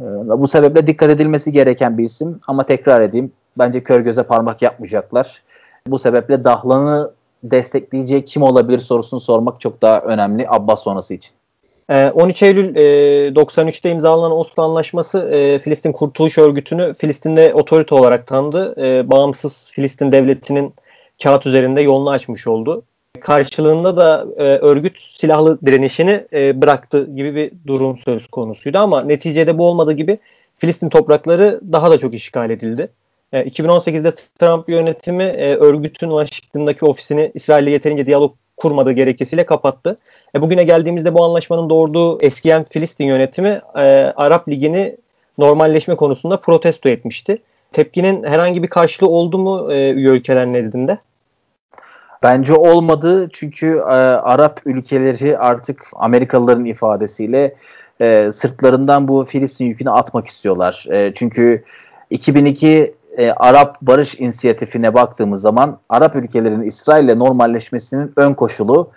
E, 0.00 0.04
bu 0.28 0.48
sebeple 0.48 0.86
dikkat 0.86 1.10
edilmesi 1.10 1.52
gereken 1.52 1.98
bir 1.98 2.04
isim 2.04 2.40
ama 2.46 2.66
tekrar 2.66 3.00
edeyim 3.00 3.32
bence 3.58 3.82
kör 3.82 4.00
göze 4.00 4.22
parmak 4.22 4.62
yapmayacaklar. 4.62 5.42
Bu 5.86 5.98
sebeple 5.98 6.44
Dahlan'ı 6.44 7.10
destekleyecek 7.44 8.26
kim 8.26 8.42
olabilir 8.42 8.78
sorusunu 8.78 9.20
sormak 9.20 9.60
çok 9.60 9.82
daha 9.82 10.00
önemli 10.00 10.46
Abbas 10.48 10.82
sonrası 10.82 11.14
için. 11.14 11.34
13 11.88 12.42
ee, 12.42 12.46
Eylül 12.46 12.74
93'te 13.36 13.88
e, 13.88 13.92
imzalanan 13.92 14.32
Oslo 14.32 14.62
Anlaşması 14.62 15.18
e, 15.18 15.58
Filistin 15.58 15.92
Kurtuluş 15.92 16.38
Örgütü'nü 16.38 16.94
Filistin'de 16.94 17.54
otorite 17.54 17.94
olarak 17.94 18.26
tanıdı. 18.26 18.74
E, 18.86 19.10
bağımsız 19.10 19.70
Filistin 19.72 20.12
Devleti'nin 20.12 20.74
kağıt 21.22 21.46
üzerinde 21.46 21.80
yolunu 21.80 22.10
açmış 22.10 22.46
oldu. 22.46 22.82
Karşılığında 23.20 23.96
da 23.96 24.26
örgüt 24.38 25.00
silahlı 25.00 25.58
direnişini 25.66 26.26
bıraktı 26.32 27.08
gibi 27.16 27.34
bir 27.34 27.52
durum 27.66 27.98
söz 27.98 28.26
konusuydu 28.26 28.78
ama 28.78 29.02
neticede 29.02 29.58
bu 29.58 29.66
olmadığı 29.66 29.92
gibi 29.92 30.18
Filistin 30.58 30.88
toprakları 30.88 31.60
daha 31.72 31.90
da 31.90 31.98
çok 31.98 32.14
işgal 32.14 32.50
edildi. 32.50 32.88
2018'de 33.32 34.12
Trump 34.38 34.68
yönetimi 34.68 35.24
örgütün 35.60 36.08
Washington'daki 36.08 36.84
ofisini 36.84 37.30
İsrail'le 37.34 37.70
yeterince 37.70 38.06
diyalog 38.06 38.34
kurmadığı 38.56 38.92
gerekçesiyle 38.92 39.46
kapattı. 39.46 39.98
E, 40.34 40.42
bugüne 40.42 40.64
geldiğimizde 40.64 41.14
bu 41.14 41.24
anlaşmanın 41.24 41.70
doğurduğu 41.70 42.22
eskiyen 42.22 42.64
Filistin 42.70 43.04
yönetimi 43.04 43.60
e, 43.76 44.12
Arap 44.16 44.48
Ligi'ni 44.48 44.96
normalleşme 45.38 45.96
konusunda 45.96 46.40
protesto 46.40 46.88
etmişti. 46.88 47.42
Tepkinin 47.72 48.24
herhangi 48.24 48.62
bir 48.62 48.68
karşılığı 48.68 49.08
oldu 49.08 49.38
mu 49.38 49.72
e, 49.72 49.90
üye 49.90 50.08
ülkeler 50.08 50.52
nezdinde? 50.52 50.98
Bence 52.22 52.54
olmadı 52.54 53.28
çünkü 53.32 53.76
e, 53.76 53.92
Arap 53.92 54.60
ülkeleri 54.64 55.38
artık 55.38 55.84
Amerikalıların 55.96 56.64
ifadesiyle 56.64 57.54
e, 58.00 58.30
sırtlarından 58.32 59.08
bu 59.08 59.24
Filistin 59.24 59.64
yükünü 59.64 59.90
atmak 59.90 60.26
istiyorlar. 60.26 60.86
E, 60.90 61.12
çünkü 61.14 61.64
2002 62.10 62.94
e, 63.16 63.30
Arap 63.30 63.82
Barış 63.82 64.14
İnisiyatifine 64.14 64.94
baktığımız 64.94 65.42
zaman 65.42 65.78
Arap 65.88 66.16
ülkelerinin 66.16 66.66
İsrail 66.66 67.04
ile 67.04 67.18
normalleşmesinin 67.18 68.12
ön 68.16 68.34
koşulu 68.34 68.90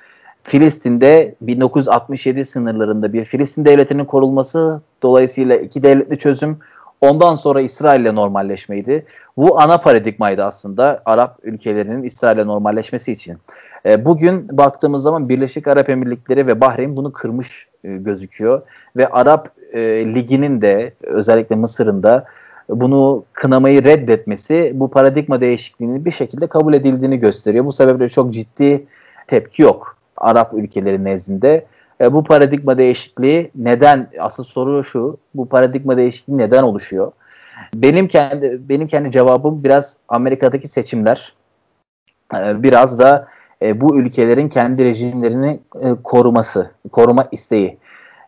Filistin'de 0.46 1.36
1967 1.42 2.46
sınırlarında 2.46 3.14
bir 3.14 3.24
Filistin 3.24 3.66
devletinin 3.66 4.06
korulması 4.06 4.82
dolayısıyla 5.04 5.56
iki 5.56 5.84
devletli 5.84 6.18
çözüm 6.18 6.58
ondan 7.02 7.36
sonra 7.36 7.62
İsrail 7.62 8.02
ile 8.02 8.16
normalleşmeydi. 8.16 9.06
Bu 9.38 9.62
ana 9.62 9.78
paradigmaydı 9.78 10.44
aslında 10.44 11.02
Arap 11.06 11.40
ülkelerinin 11.44 12.04
İsrail 12.04 12.38
ile 12.38 12.48
normalleşmesi 12.48 13.12
için. 13.12 13.38
E, 13.86 14.06
bugün 14.06 14.58
baktığımız 14.58 15.04
zaman 15.04 15.30
Birleşik 15.30 15.68
Arap 15.68 15.90
Emirlikleri 15.90 16.48
ve 16.48 16.62
Bahreyn 16.62 16.96
bunu 16.96 17.14
kırmış 17.14 17.68
e, 17.84 17.98
gözüküyor 17.98 18.62
ve 18.96 19.08
Arap 19.08 19.50
e, 19.74 19.82
Ligi'nin 20.14 20.62
de 20.62 20.94
özellikle 21.02 21.56
Mısır'ın 21.56 22.04
da 22.04 22.26
bunu 22.70 23.24
kınamayı 23.34 23.84
reddetmesi 23.84 24.72
bu 24.76 24.92
paradigma 24.92 25.42
değişikliğinin 25.42 26.06
bir 26.06 26.12
şekilde 26.12 26.48
kabul 26.48 26.74
edildiğini 26.74 27.20
gösteriyor. 27.20 27.66
Bu 27.66 27.74
sebeple 27.74 28.10
çok 28.10 28.34
ciddi 28.34 28.86
tepki 29.28 29.62
yok 29.62 29.95
Arap 30.18 30.54
ülkeleri 30.54 31.04
nezdinde. 31.04 31.66
E, 32.02 32.14
bu 32.14 32.24
paradigma 32.24 32.78
değişikliği 32.78 33.52
neden? 33.56 34.10
Asıl 34.20 34.44
soru 34.44 34.84
şu. 34.84 35.18
Bu 35.36 35.50
paradigma 35.50 35.98
değişikliği 35.98 36.38
neden 36.38 36.64
oluşuyor? 36.64 37.12
Benim 37.76 38.08
kendi 38.08 38.70
benim 38.70 38.88
kendi 38.88 39.12
cevabım 39.12 39.64
biraz 39.64 39.98
Amerika'daki 40.08 40.68
seçimler. 40.68 41.34
E, 42.36 42.64
biraz 42.64 43.00
da 43.00 43.28
e, 43.62 43.82
bu 43.82 44.00
ülkelerin 44.00 44.50
kendi 44.50 44.86
rejimlerini 44.86 45.60
e, 45.82 45.88
koruması, 46.04 46.72
koruma 46.92 47.28
isteği. 47.32 47.78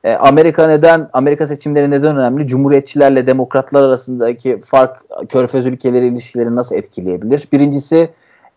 E, 0.04 0.14
Amerika 0.14 0.68
neden 0.68 1.10
Amerika 1.14 1.48
seçimleri 1.48 1.92
neden 1.92 2.18
önemli? 2.18 2.48
Cumhuriyetçilerle 2.48 3.28
demokratlar 3.28 3.84
arasındaki 3.84 4.62
fark 4.62 5.02
Körfez 5.30 5.66
ülkeleri 5.66 6.08
ilişkileri 6.08 6.56
nasıl 6.56 6.76
etkileyebilir? 6.76 7.48
Birincisi 7.52 8.10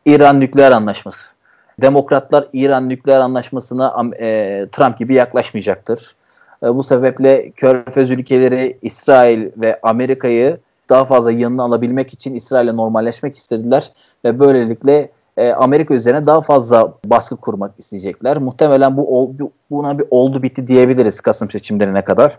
İran 0.06 0.40
nükleer 0.40 0.72
anlaşması. 0.72 1.39
Demokratlar 1.82 2.48
İran 2.52 2.88
nükleer 2.88 3.20
anlaşmasına 3.20 4.10
e, 4.20 4.66
Trump 4.72 4.98
gibi 4.98 5.14
yaklaşmayacaktır. 5.14 6.16
E, 6.62 6.74
bu 6.74 6.82
sebeple 6.82 7.50
Körfez 7.50 8.10
ülkeleri 8.10 8.78
İsrail 8.82 9.50
ve 9.56 9.78
Amerika'yı 9.82 10.58
daha 10.88 11.04
fazla 11.04 11.32
yanına 11.32 11.62
alabilmek 11.62 12.14
için 12.14 12.34
İsrail'le 12.34 12.76
normalleşmek 12.76 13.36
istediler 13.36 13.92
ve 14.24 14.38
böylelikle 14.38 15.10
e, 15.36 15.52
Amerika 15.52 15.94
üzerine 15.94 16.26
daha 16.26 16.40
fazla 16.40 16.94
baskı 17.04 17.36
kurmak 17.36 17.72
isteyecekler. 17.78 18.36
Muhtemelen 18.38 18.96
bu 18.96 19.32
buna 19.70 19.98
bir 19.98 20.04
oldu 20.10 20.42
bitti 20.42 20.66
diyebiliriz 20.66 21.20
Kasım 21.20 21.50
seçimlerine 21.50 22.04
kadar. 22.04 22.38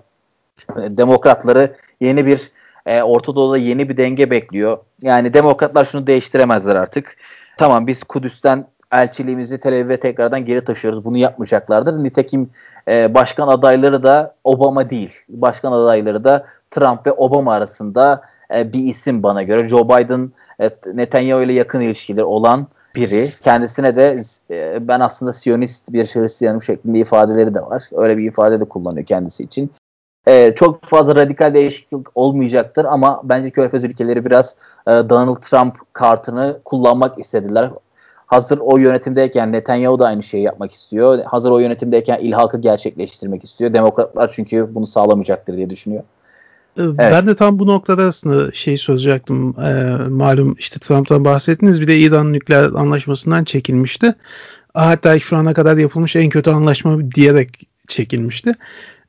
E, 0.77 0.97
demokratları 0.97 1.75
yeni 2.01 2.25
bir 2.25 2.51
e, 2.85 3.01
Orta 3.01 3.35
Doğu'da 3.35 3.57
yeni 3.57 3.89
bir 3.89 3.97
denge 3.97 4.29
bekliyor. 4.29 4.77
Yani 5.01 5.33
demokratlar 5.33 5.85
şunu 5.85 6.07
değiştiremezler 6.07 6.75
artık. 6.75 7.17
Tamam 7.57 7.87
biz 7.87 8.03
Kudüs'ten 8.03 8.65
elçiliğimizi 8.91 9.59
Tel 9.59 9.73
Aviv'e 9.73 9.99
tekrardan 9.99 10.45
geri 10.45 10.65
taşıyoruz. 10.65 11.05
Bunu 11.05 11.17
yapmayacaklardır. 11.17 12.03
Nitekim 12.03 12.49
e, 12.87 13.13
başkan 13.13 13.47
adayları 13.47 14.03
da 14.03 14.35
Obama 14.43 14.89
değil. 14.89 15.13
Başkan 15.29 15.71
adayları 15.71 16.23
da 16.23 16.45
Trump 16.71 17.07
ve 17.07 17.11
Obama 17.11 17.53
arasında 17.53 18.21
e, 18.55 18.73
bir 18.73 18.79
isim 18.79 19.23
bana 19.23 19.43
göre. 19.43 19.69
Joe 19.69 19.89
Biden 19.89 20.31
e, 20.59 20.69
Netanyahu 20.93 21.41
ile 21.41 21.53
yakın 21.53 21.81
ilişkileri 21.81 22.25
olan 22.25 22.67
biri. 22.95 23.31
Kendisine 23.43 23.95
de 23.95 24.21
e, 24.51 24.87
ben 24.87 24.99
aslında 24.99 25.33
Siyonist 25.33 25.93
bir 25.93 26.05
Hristiyanım 26.05 26.61
şeklinde 26.61 26.99
ifadeleri 26.99 27.53
de 27.53 27.61
var. 27.61 27.83
Öyle 27.91 28.17
bir 28.17 28.23
ifade 28.27 28.59
de 28.59 28.65
kullanıyor 28.65 29.05
kendisi 29.05 29.43
için. 29.43 29.71
E, 30.27 30.55
çok 30.55 30.83
fazla 30.83 31.15
radikal 31.15 31.53
değişiklik 31.53 32.07
olmayacaktır 32.15 32.85
ama 32.85 33.21
bence 33.23 33.49
Körfez 33.49 33.83
ülkeleri 33.83 34.25
biraz 34.25 34.55
e, 34.87 34.91
Donald 34.91 35.41
Trump 35.41 35.77
kartını 35.93 36.59
kullanmak 36.65 37.19
istediler. 37.19 37.71
Hazır 38.31 38.57
o 38.61 38.77
yönetimdeyken 38.77 39.51
Netanyahu 39.51 39.99
da 39.99 40.07
aynı 40.07 40.23
şeyi 40.23 40.43
yapmak 40.43 40.71
istiyor. 40.71 41.23
Hazır 41.23 41.51
o 41.51 41.59
yönetimdeyken 41.59 42.19
ilhakı 42.19 42.57
gerçekleştirmek 42.57 43.43
istiyor. 43.43 43.73
Demokratlar 43.73 44.31
çünkü 44.35 44.75
bunu 44.75 44.87
sağlamayacaktır 44.87 45.57
diye 45.57 45.69
düşünüyor. 45.69 46.03
Ee, 46.77 46.81
evet. 46.81 46.97
Ben 46.99 47.27
de 47.27 47.35
tam 47.35 47.59
bu 47.59 47.67
noktada 47.67 48.03
aslında 48.03 48.51
şey 48.51 48.77
soracaktım. 48.77 49.55
E, 49.59 49.97
malum 50.09 50.55
işte 50.59 50.79
Trump'tan 50.79 51.25
bahsettiniz. 51.25 51.81
Bir 51.81 51.87
de 51.87 51.97
İran 51.97 52.33
nükleer 52.33 52.63
anlaşmasından 52.63 53.43
çekilmişti. 53.43 54.15
Hatta 54.73 55.19
şu 55.19 55.37
ana 55.37 55.53
kadar 55.53 55.77
yapılmış 55.77 56.15
en 56.15 56.29
kötü 56.29 56.49
anlaşma 56.49 57.11
diyerek 57.15 57.49
çekilmişti. 57.87 58.53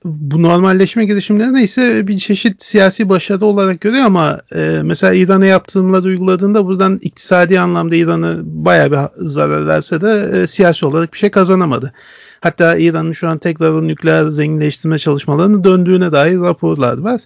Bu 0.05 0.43
normalleşme 0.43 1.05
girişimlerine 1.05 1.62
ise 1.62 2.07
bir 2.07 2.19
çeşit 2.19 2.62
siyasi 2.62 3.09
başarı 3.09 3.45
olarak 3.45 3.81
görüyor 3.81 4.05
ama 4.05 4.41
e, 4.55 4.81
mesela 4.85 5.15
İran'a 5.15 5.47
yaptığımla 5.47 6.03
uyguladığında 6.03 6.67
buradan 6.67 6.99
iktisadi 7.03 7.61
anlamda 7.61 7.97
İran'ı 7.97 8.41
bayağı 8.45 8.91
bir 8.91 8.99
zarar 9.17 9.67
verse 9.67 10.01
de 10.01 10.31
e, 10.33 10.47
siyasi 10.47 10.87
olarak 10.87 11.12
bir 11.12 11.19
şey 11.19 11.31
kazanamadı. 11.31 11.93
Hatta 12.41 12.77
İran'ın 12.77 13.12
şu 13.12 13.29
an 13.29 13.38
tekrar 13.38 13.88
nükleer 13.88 14.29
zenginleştirme 14.29 14.99
çalışmalarını 14.99 15.65
döndüğüne 15.65 16.12
dair 16.12 16.38
raporlar 16.38 16.99
var. 16.99 17.21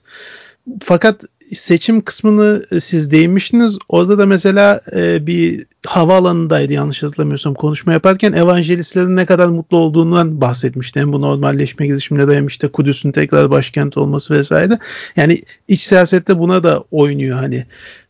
Fakat 0.84 1.24
seçim 1.52 2.00
kısmını 2.00 2.64
e, 2.72 2.80
siz 2.80 3.10
değinmiştiniz. 3.10 3.78
Orada 3.88 4.18
da 4.18 4.26
mesela 4.26 4.80
e, 4.96 5.26
bir 5.26 5.66
havaalanındaydı 5.86 6.72
yanlış 6.72 7.02
hatırlamıyorsam 7.02 7.54
konuşma 7.54 7.92
yaparken 7.92 8.32
evangelistlerin 8.32 9.16
ne 9.16 9.26
kadar 9.26 9.46
mutlu 9.46 9.76
olduğundan 9.76 10.40
bahsetmişti. 10.40 11.00
Hem 11.00 11.12
bu 11.12 11.20
normalleşme 11.20 11.86
girişimleri 11.86 12.36
hem 12.36 12.46
işte 12.46 12.68
Kudüs'ün 12.68 13.12
tekrar 13.12 13.50
başkent 13.50 13.96
olması 13.96 14.34
vesaire. 14.34 14.78
Yani 15.16 15.42
iç 15.68 15.80
siyasette 15.80 16.38
buna 16.38 16.64
da 16.64 16.84
oynuyor 16.90 17.38
hani. 17.38 17.66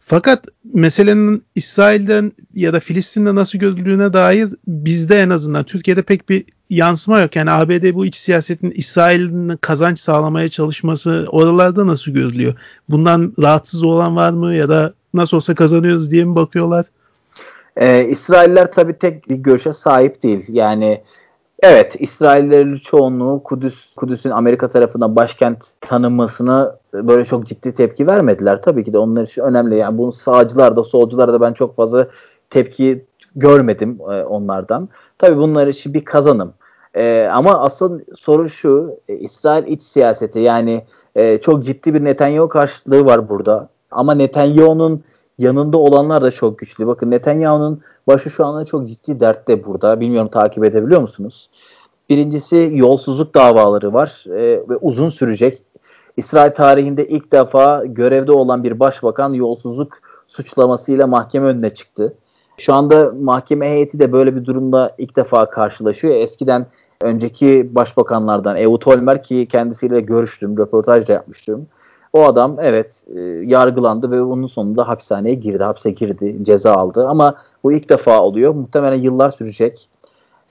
Fakat 0.09 0.45
meselenin 0.75 1.45
İsrail'den 1.55 2.33
ya 2.55 2.73
da 2.73 2.81
Filistin'de 2.81 3.35
nasıl 3.35 3.59
görüldüğüne 3.59 4.13
dair 4.13 4.49
bizde 4.67 5.21
en 5.21 5.31
azından 5.31 5.65
Türkiye'de 5.65 6.03
pek 6.03 6.29
bir 6.29 6.45
yansıma 6.71 7.21
yok. 7.21 7.37
Yani 7.37 7.51
ABD 7.51 7.95
bu 7.95 8.07
iç 8.07 8.15
siyasetin 8.15 8.71
İsrail'in 8.71 9.57
kazanç 9.57 10.01
sağlamaya 10.01 10.49
çalışması 10.49 11.27
oralarda 11.29 11.87
nasıl 11.87 12.13
görülüyor? 12.13 12.55
Bundan 12.89 13.35
rahatsız 13.39 13.85
olan 13.85 14.17
var 14.17 14.31
mı 14.31 14.55
ya 14.55 14.69
da 14.69 14.93
nasıl 15.15 15.37
olsa 15.37 15.55
kazanıyoruz 15.55 16.11
diye 16.11 16.25
mi 16.25 16.37
bakıyorlar? 16.37 16.87
Ee, 17.77 18.05
İsrailler 18.05 18.73
tabii 18.73 18.99
tek 18.99 19.31
bir 19.31 19.37
görüşe 19.37 19.73
sahip 19.73 20.23
değil. 20.23 20.45
Yani 20.49 21.03
Evet, 21.63 21.97
İsraillerin 21.99 22.77
çoğunluğu 22.77 23.43
Kudüs, 23.43 23.95
Kudüs'ün 23.95 24.31
Amerika 24.31 24.69
tarafından 24.69 25.17
başkent 25.17 25.65
tanınmasına 25.81 26.77
böyle 26.95 27.25
çok 27.25 27.47
ciddi 27.47 27.75
tepki 27.75 28.07
vermediler. 28.07 28.63
Tabii 28.63 28.85
ki 28.85 28.93
de 28.93 28.99
onlar 28.99 29.23
için 29.23 29.43
önemli. 29.43 29.77
Yani 29.77 29.99
bunu 29.99 30.13
sağcılar 30.13 30.77
da 30.77 30.85
solcular 30.85 31.33
da 31.33 31.41
ben 31.41 31.53
çok 31.53 31.77
fazla 31.77 32.09
tepki 32.51 33.05
görmedim 33.37 33.99
e, 34.01 34.23
onlardan. 34.23 34.89
Tabii 35.19 35.37
bunlar 35.37 35.67
için 35.67 35.95
bir 35.95 36.05
kazanım. 36.05 36.53
E, 36.95 37.29
ama 37.33 37.61
asıl 37.61 38.01
soru 38.17 38.49
şu, 38.49 39.01
e, 39.09 39.15
İsrail 39.15 39.67
iç 39.67 39.83
siyaseti 39.83 40.39
yani 40.39 40.85
e, 41.15 41.39
çok 41.39 41.65
ciddi 41.65 41.95
bir 41.95 42.05
Netanyahu 42.05 42.49
karşılığı 42.49 43.05
var 43.05 43.29
burada. 43.29 43.69
Ama 43.91 44.15
Netanyahu'nun 44.15 45.05
yanında 45.39 45.79
olanlar 45.79 46.23
da 46.23 46.31
çok 46.31 46.59
güçlü. 46.59 46.87
Bakın 46.87 47.11
Netanyahu'nun 47.11 47.83
başı 48.07 48.31
şu 48.31 48.47
anda 48.47 48.65
çok 48.65 48.87
ciddi 48.87 49.21
dertte 49.21 49.65
burada. 49.65 50.01
Bilmiyorum 50.01 50.31
takip 50.31 50.65
edebiliyor 50.65 51.01
musunuz? 51.01 51.51
Birincisi 52.11 52.71
yolsuzluk 52.75 53.35
davaları 53.35 53.93
var 53.93 54.25
e, 54.27 54.69
ve 54.69 54.77
uzun 54.81 55.09
sürecek. 55.09 55.63
İsrail 56.17 56.55
tarihinde 56.55 57.09
ilk 57.09 57.33
defa 57.33 57.85
görevde 57.85 58.33
olan 58.33 58.65
bir 58.65 58.81
başbakan 58.81 59.33
yolsuzluk 59.33 59.99
suçlamasıyla 60.27 61.07
mahkeme 61.07 61.47
önüne 61.47 61.71
çıktı. 61.71 62.15
Şu 62.59 62.75
anda 62.75 63.13
mahkeme 63.21 63.71
heyeti 63.71 63.99
de 63.99 64.13
böyle 64.13 64.37
bir 64.37 64.45
durumda 64.45 64.95
ilk 64.99 65.17
defa 65.17 65.51
karşılaşıyor. 65.51 66.15
Eskiden 66.15 66.67
önceki 67.01 67.75
başbakanlardan 67.75 68.57
Ehud 68.57 68.83
Olmer 68.83 69.23
ki 69.23 69.49
kendisiyle 69.51 70.01
görüştüm, 70.01 70.59
röportaj 70.59 71.09
da 71.09 71.13
yapmıştım. 71.13 71.67
O 72.17 72.25
adam 72.25 72.57
evet 72.61 73.05
e, 73.17 73.21
yargılandı 73.21 74.11
ve 74.11 74.23
onun 74.23 74.47
sonunda 74.47 74.89
hapishaneye 74.89 75.35
girdi, 75.35 75.63
hapse 75.63 75.91
girdi, 75.91 76.37
ceza 76.43 76.73
aldı. 76.73 77.07
Ama 77.09 77.35
bu 77.65 77.73
ilk 77.73 77.91
defa 77.91 78.21
oluyor. 78.21 78.55
Muhtemelen 78.55 79.01
yıllar 79.01 79.31
sürecek. 79.31 79.89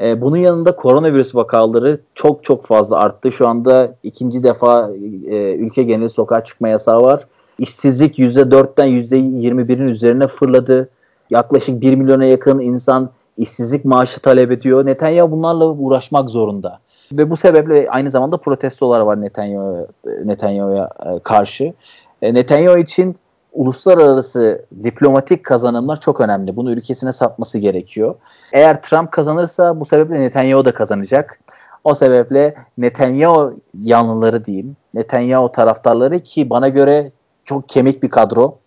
E, 0.02 0.22
bunun 0.22 0.38
yanında 0.38 0.76
koronavirüs 0.76 1.36
vakaları 1.36 2.00
çok 2.16 2.44
çok 2.44 2.66
fazla 2.66 2.98
arttı. 2.98 3.32
Şu 3.32 3.48
anda 3.48 3.96
ikinci 4.04 4.44
defa 4.44 4.92
e, 5.28 5.56
ülke 5.56 5.84
geneli 5.84 6.10
sokağa 6.10 6.44
çıkma 6.44 6.68
yasağı 6.68 7.02
var. 7.02 7.28
İşsizlik 7.60 8.20
%4'ten 8.20 8.88
%21'in 8.88 9.88
üzerine 9.88 10.28
fırladı. 10.28 10.90
Yaklaşık 11.30 11.82
1 11.82 11.96
milyona 11.96 12.26
yakın 12.26 12.60
insan 12.60 13.10
işsizlik 13.38 13.86
maaşı 13.86 14.20
talep 14.20 14.52
ediyor. 14.52 14.86
Netanyahu 14.86 15.32
bunlarla 15.32 15.66
uğraşmak 15.66 16.30
zorunda. 16.30 16.80
Ve 17.12 17.30
bu 17.30 17.38
sebeple 17.38 17.90
aynı 17.90 18.12
zamanda 18.12 18.38
protestolar 18.38 19.00
var 19.00 19.22
Netanyahu, 19.22 19.88
Netanyahu'ya 20.26 20.90
e, 21.06 21.20
karşı. 21.20 21.74
E, 22.22 22.34
Netanyahu 22.34 22.78
için 22.78 23.16
uluslararası 23.54 24.66
diplomatik 24.84 25.44
kazanımlar 25.44 26.00
çok 26.00 26.22
önemli. 26.22 26.56
Bunu 26.56 26.72
ülkesine 26.72 27.12
satması 27.14 27.58
gerekiyor. 27.58 28.16
Eğer 28.54 28.82
Trump 28.82 29.12
kazanırsa 29.12 29.80
bu 29.80 29.86
sebeple 29.86 30.20
Netanyahu 30.20 30.66
da 30.66 30.74
kazanacak. 30.74 31.40
O 31.84 31.96
sebeple 31.96 32.56
Netanyahu 32.78 33.56
yanlıları 33.84 34.46
diyeyim, 34.46 34.78
Netanyahu 34.94 35.52
taraftarları 35.52 36.20
ki 36.20 36.50
bana 36.50 36.70
göre 36.70 37.12
çok 37.44 37.70
kemik 37.70 38.04
bir 38.04 38.10
kadro. 38.10 38.58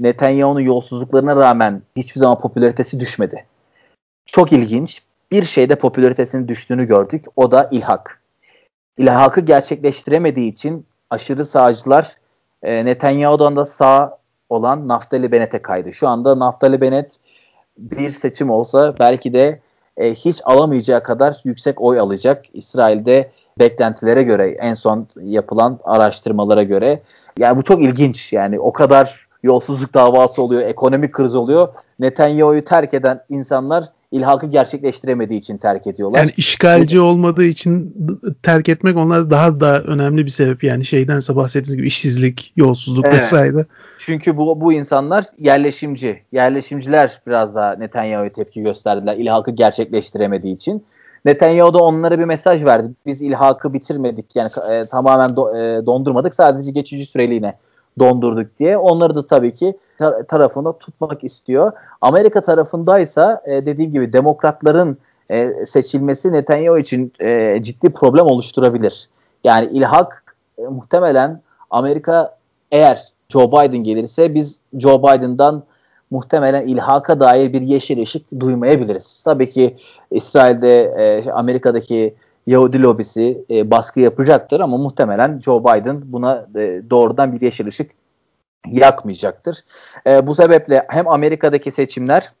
Netanyahu'nun 0.00 0.60
yolsuzluklarına 0.60 1.36
rağmen 1.36 1.82
hiçbir 1.96 2.20
zaman 2.20 2.38
popülaritesi 2.38 3.00
düşmedi. 3.00 3.44
Çok 4.26 4.52
ilginç. 4.52 5.02
Bir 5.32 5.44
şeyde 5.44 5.74
popülaritesinin 5.74 6.48
düştüğünü 6.48 6.84
gördük. 6.84 7.24
O 7.36 7.50
da 7.50 7.68
ilhak. 7.70 8.22
İlhakı 8.98 9.40
gerçekleştiremediği 9.40 10.52
için 10.52 10.86
aşırı 11.10 11.44
sağcılar 11.44 12.12
e, 12.62 12.84
Netanyahu'dan 12.84 13.56
da 13.56 13.66
sağ 13.66 14.18
olan 14.48 14.88
Naftali 14.88 15.32
Bennett'e 15.32 15.62
kaydı. 15.62 15.92
Şu 15.92 16.08
anda 16.08 16.38
Naftali 16.38 16.80
Bennett 16.80 17.16
bir 17.78 18.12
seçim 18.12 18.50
olsa 18.50 18.98
belki 18.98 19.32
de 19.32 19.60
e, 19.96 20.14
hiç 20.14 20.40
alamayacağı 20.44 21.02
kadar 21.02 21.40
yüksek 21.44 21.80
oy 21.80 22.00
alacak. 22.00 22.44
İsrail'de 22.52 23.30
beklentilere 23.58 24.22
göre 24.22 24.50
en 24.50 24.74
son 24.74 25.08
yapılan 25.22 25.80
araştırmalara 25.84 26.62
göre. 26.62 27.02
Yani 27.38 27.56
bu 27.56 27.62
çok 27.62 27.82
ilginç. 27.82 28.32
Yani 28.32 28.60
o 28.60 28.72
kadar 28.72 29.28
yolsuzluk 29.42 29.94
davası 29.94 30.42
oluyor, 30.42 30.62
ekonomik 30.62 31.12
kriz 31.12 31.34
oluyor. 31.34 31.68
Netanyahu'yu 31.98 32.64
terk 32.64 32.94
eden 32.94 33.24
insanlar 33.28 33.84
ilhakı 34.12 34.46
gerçekleştiremediği 34.46 35.40
için 35.40 35.56
terk 35.56 35.86
ediyorlar. 35.86 36.18
Yani 36.18 36.32
işgalci 36.36 37.00
olmadığı 37.00 37.44
için 37.44 37.96
terk 38.42 38.68
etmek 38.68 38.96
onlar 38.96 39.30
daha 39.30 39.60
da 39.60 39.82
önemli 39.82 40.24
bir 40.24 40.30
sebep. 40.30 40.64
Yani 40.64 40.84
şeydense 40.84 41.36
bahsettiğiniz 41.36 41.76
gibi 41.76 41.86
işsizlik, 41.86 42.52
yolsuzluk 42.56 43.06
evet. 43.06 43.18
vesaire. 43.18 43.66
Çünkü 43.98 44.36
bu, 44.36 44.60
bu 44.60 44.72
insanlar 44.72 45.24
yerleşimci. 45.38 46.22
Yerleşimciler 46.32 47.20
biraz 47.26 47.54
daha 47.54 47.74
Netanyahu'ya 47.74 48.32
tepki 48.32 48.62
gösterdiler 48.62 49.16
ilhakı 49.16 49.50
gerçekleştiremediği 49.50 50.54
için. 50.54 50.84
Netanyahu 51.24 51.74
da 51.74 51.78
onlara 51.78 52.18
bir 52.18 52.24
mesaj 52.24 52.64
verdi. 52.64 52.88
Biz 53.06 53.22
ilhakı 53.22 53.72
bitirmedik 53.72 54.36
yani 54.36 54.50
e, 54.72 54.84
tamamen 54.84 55.36
do, 55.36 55.56
e, 55.56 55.86
dondurmadık 55.86 56.34
sadece 56.34 56.70
geçici 56.70 57.06
süreliğine 57.06 57.54
dondurduk 57.98 58.58
diye. 58.58 58.76
Onları 58.76 59.14
da 59.14 59.26
tabii 59.26 59.54
ki 59.54 59.74
tar- 60.02 60.26
tarafında 60.26 60.78
tutmak 60.78 61.24
istiyor. 61.24 61.72
Amerika 62.00 62.40
tarafındaysa 62.40 63.42
e, 63.46 63.66
dediğim 63.66 63.92
gibi 63.92 64.12
demokratların 64.12 64.98
e, 65.30 65.66
seçilmesi 65.66 66.32
Netanyahu 66.32 66.78
için 66.78 67.12
e, 67.20 67.62
ciddi 67.62 67.92
problem 67.92 68.26
oluşturabilir. 68.26 69.08
Yani 69.44 69.66
ilhak 69.72 70.36
e, 70.58 70.62
muhtemelen 70.62 71.40
Amerika 71.70 72.36
eğer 72.70 73.12
Joe 73.28 73.52
Biden 73.52 73.84
gelirse 73.84 74.34
biz 74.34 74.58
Joe 74.78 75.02
Biden'dan 75.02 75.62
muhtemelen 76.10 76.66
ilhaka 76.66 77.20
dair 77.20 77.52
bir 77.52 77.60
yeşil 77.60 78.02
ışık 78.02 78.40
duymayabiliriz. 78.40 79.22
Tabii 79.24 79.50
ki 79.50 79.76
İsrail'de, 80.10 80.82
e, 80.82 81.30
Amerika'daki 81.30 82.14
Yahudi 82.46 82.82
lobisi 82.82 83.44
e, 83.50 83.70
baskı 83.70 84.00
yapacaktır 84.00 84.60
ama 84.60 84.76
muhtemelen 84.76 85.40
Joe 85.40 85.60
Biden 85.64 86.02
buna 86.04 86.46
e, 86.56 86.82
doğrudan 86.90 87.32
bir 87.32 87.40
yeşil 87.40 87.66
ışık 87.66 87.90
yakmayacaktır. 88.68 89.64
E, 90.06 90.26
bu 90.26 90.34
sebeple 90.34 90.86
hem 90.88 91.08
Amerika'daki 91.08 91.70
seçimler 91.70 92.32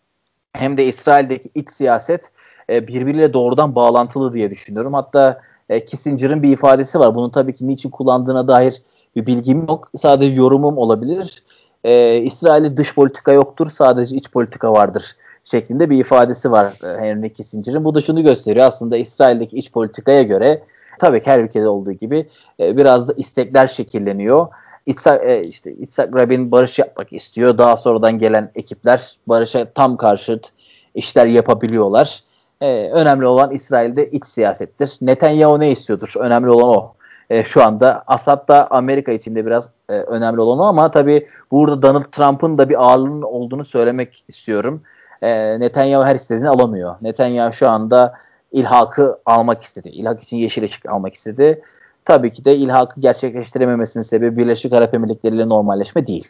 hem 0.52 0.76
de 0.76 0.86
İsrail'deki 0.86 1.50
iç 1.54 1.70
siyaset 1.70 2.30
e, 2.70 2.86
birbiriyle 2.88 3.32
doğrudan 3.32 3.74
bağlantılı 3.74 4.32
diye 4.32 4.50
düşünüyorum. 4.50 4.94
Hatta 4.94 5.40
e, 5.68 5.84
Kissinger'ın 5.84 6.42
bir 6.42 6.52
ifadesi 6.52 6.98
var. 6.98 7.14
Bunu 7.14 7.30
tabii 7.30 7.54
ki 7.54 7.68
niçin 7.68 7.90
kullandığına 7.90 8.48
dair 8.48 8.82
bir 9.16 9.26
bilgim 9.26 9.66
yok. 9.68 9.90
Sadece 9.98 10.36
yorumum 10.36 10.78
olabilir. 10.78 11.42
E, 11.84 12.16
İsrail'in 12.16 12.76
dış 12.76 12.94
politika 12.94 13.32
yoktur, 13.32 13.70
sadece 13.70 14.16
iç 14.16 14.30
politika 14.30 14.72
vardır 14.72 15.16
şeklinde 15.44 15.90
bir 15.90 15.98
ifadesi 15.98 16.50
var 16.50 16.66
e, 16.84 17.00
Henry 17.00 17.32
Kissinger'ın. 17.32 17.84
Bu 17.84 17.94
da 17.94 18.00
şunu 18.00 18.22
gösteriyor 18.22 18.66
aslında 18.66 18.96
İsrail'deki 18.96 19.56
iç 19.56 19.72
politikaya 19.72 20.22
göre 20.22 20.62
tabii 20.98 21.22
ki 21.22 21.30
her 21.30 21.40
ülkede 21.40 21.68
olduğu 21.68 21.92
gibi 21.92 22.28
e, 22.60 22.76
biraz 22.76 23.08
da 23.08 23.12
istekler 23.16 23.66
şekilleniyor. 23.66 24.48
İtsak, 24.86 25.24
e, 25.24 25.40
işte 25.40 25.72
İtsak 25.72 26.16
Rabin 26.16 26.50
barış 26.50 26.78
yapmak 26.78 27.12
istiyor. 27.12 27.58
Daha 27.58 27.76
sonradan 27.76 28.18
gelen 28.18 28.50
ekipler 28.54 29.16
barışa 29.26 29.72
tam 29.72 29.96
karşıt 29.96 30.52
işler 30.94 31.26
yapabiliyorlar. 31.26 32.20
E, 32.60 32.90
önemli 32.90 33.26
olan 33.26 33.50
İsrail'de 33.50 34.10
iç 34.10 34.26
siyasettir. 34.26 34.98
Netanyahu 35.00 35.60
ne 35.60 35.70
istiyordur? 35.70 36.12
Önemli 36.18 36.50
olan 36.50 36.68
o. 36.68 36.94
E, 37.30 37.44
şu 37.44 37.64
anda 37.64 38.04
Assad 38.06 38.48
da 38.48 38.70
Amerika 38.70 39.12
içinde 39.12 39.46
biraz 39.46 39.70
e, 39.88 39.92
önemli 39.92 40.40
olan 40.40 40.58
o 40.58 40.62
ama 40.62 40.90
tabii 40.90 41.26
burada 41.50 41.82
Donald 41.82 42.04
Trump'ın 42.12 42.58
da 42.58 42.68
bir 42.68 42.84
ağırlığının 42.84 43.22
olduğunu 43.22 43.64
söylemek 43.64 44.24
istiyorum 44.28 44.82
e, 45.22 45.60
Netanyahu 45.60 46.04
her 46.04 46.14
istediğini 46.14 46.48
alamıyor. 46.48 46.94
Netanyahu 47.02 47.52
şu 47.52 47.68
anda 47.68 48.14
ilhakı 48.52 49.18
almak 49.26 49.62
istedi. 49.62 49.88
İlhak 49.88 50.22
için 50.22 50.36
yeşil 50.36 50.62
ışık 50.62 50.86
almak 50.86 51.14
istedi. 51.14 51.62
Tabii 52.04 52.32
ki 52.32 52.44
de 52.44 52.56
ilhakı 52.56 53.00
gerçekleştirememesinin 53.00 54.02
sebebi 54.02 54.36
Birleşik 54.36 54.72
Arap 54.72 54.94
Emirlikleri 54.94 55.34
ile 55.34 55.48
normalleşme 55.48 56.06
değil. 56.06 56.28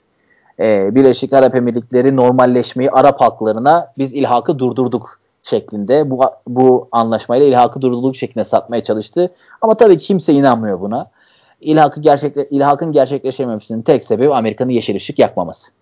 Ee, 0.60 0.94
Birleşik 0.94 1.32
Arap 1.32 1.54
Emirlikleri 1.54 2.16
normalleşmeyi 2.16 2.90
Arap 2.90 3.20
halklarına 3.20 3.92
biz 3.98 4.14
ilhakı 4.14 4.58
durdurduk 4.58 5.20
şeklinde 5.42 6.10
bu, 6.10 6.20
bu 6.46 6.88
anlaşmayla 6.92 7.46
ilhakı 7.46 7.80
durdurduk 7.80 8.16
şeklinde 8.16 8.44
satmaya 8.44 8.84
çalıştı. 8.84 9.32
Ama 9.60 9.74
tabii 9.74 9.98
kimse 9.98 10.32
inanmıyor 10.32 10.80
buna. 10.80 11.10
İlhakı 11.60 12.00
gerçekle, 12.00 12.48
ilhakın 12.48 12.92
gerçekleşememesinin 12.92 13.82
tek 13.82 14.04
sebebi 14.04 14.34
Amerika'nın 14.34 14.70
yeşil 14.70 14.96
ışık 14.96 15.18
yakmaması. 15.18 15.72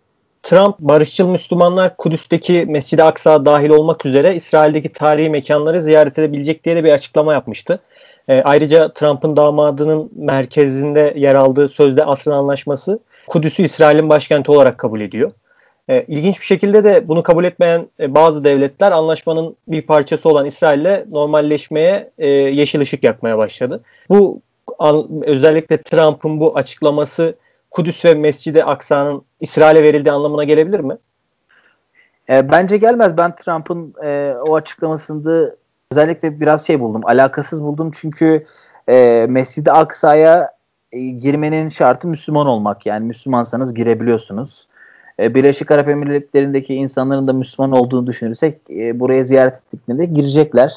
Trump 0.42 0.78
barışçıl 0.78 1.28
Müslümanlar 1.28 1.96
Kudüs'teki 1.96 2.66
Mescid-i 2.68 3.02
Aksa 3.02 3.46
dahil 3.46 3.70
olmak 3.70 4.06
üzere 4.06 4.34
İsrail'deki 4.34 4.92
tarihi 4.92 5.30
mekanları 5.30 5.82
ziyaret 5.82 6.18
edebilecek 6.18 6.64
diye 6.64 6.76
de 6.76 6.84
bir 6.84 6.92
açıklama 6.92 7.32
yapmıştı. 7.32 7.80
E, 8.30 8.42
ayrıca 8.42 8.92
Trump'ın 8.92 9.36
damadının 9.36 10.10
merkezinde 10.16 11.14
yer 11.16 11.34
aldığı 11.34 11.68
sözde 11.68 12.04
asrın 12.04 12.32
anlaşması 12.32 12.98
Kudüs'ü 13.28 13.62
İsrail'in 13.62 14.08
başkenti 14.08 14.52
olarak 14.52 14.78
kabul 14.78 15.00
ediyor. 15.00 15.30
E, 15.88 16.04
ilginç 16.08 16.40
bir 16.40 16.44
şekilde 16.44 16.84
de 16.84 17.08
bunu 17.08 17.22
kabul 17.22 17.44
etmeyen 17.44 17.86
e, 18.00 18.14
bazı 18.14 18.44
devletler 18.44 18.92
anlaşmanın 18.92 19.56
bir 19.68 19.82
parçası 19.82 20.28
olan 20.28 20.46
İsrail'le 20.46 21.04
normalleşmeye 21.10 22.10
e, 22.18 22.28
yeşil 22.28 22.80
ışık 22.80 23.04
yakmaya 23.04 23.38
başladı. 23.38 23.82
Bu 24.08 24.40
an, 24.78 25.22
özellikle 25.24 25.82
Trump'ın 25.82 26.40
bu 26.40 26.56
açıklaması 26.56 27.34
Kudüs 27.70 28.04
ve 28.04 28.14
Mescid-i 28.14 28.64
Aksa'nın 28.64 29.22
İsrail'e 29.40 29.82
verildiği 29.82 30.12
anlamına 30.12 30.44
gelebilir 30.44 30.80
mi? 30.80 30.96
E, 32.30 32.50
bence 32.50 32.76
gelmez. 32.76 33.16
Ben 33.16 33.34
Trump'ın 33.36 33.94
e, 34.04 34.34
o 34.46 34.56
açıklamasında 34.56 35.56
özellikle 35.92 36.40
biraz 36.40 36.66
şey 36.66 36.80
buldum. 36.80 37.00
Alakasız 37.04 37.62
buldum 37.62 37.90
çünkü 37.94 38.44
e, 38.88 39.26
Mescid-i 39.28 39.72
Aksa'ya 39.72 40.52
e, 40.92 41.00
girmenin 41.00 41.68
şartı 41.68 42.08
Müslüman 42.08 42.46
olmak. 42.46 42.86
Yani 42.86 43.06
Müslümansanız 43.06 43.74
girebiliyorsunuz. 43.74 44.68
E, 45.20 45.34
Birleşik 45.34 45.70
Arap 45.70 45.88
Emirlikleri'ndeki 45.88 46.74
insanların 46.74 47.28
da 47.28 47.32
Müslüman 47.32 47.72
olduğunu 47.72 48.06
düşünürsek 48.06 48.60
e, 48.70 49.00
buraya 49.00 49.24
ziyaret 49.24 49.54
ettiklerinde 49.54 50.04
girecekler. 50.04 50.74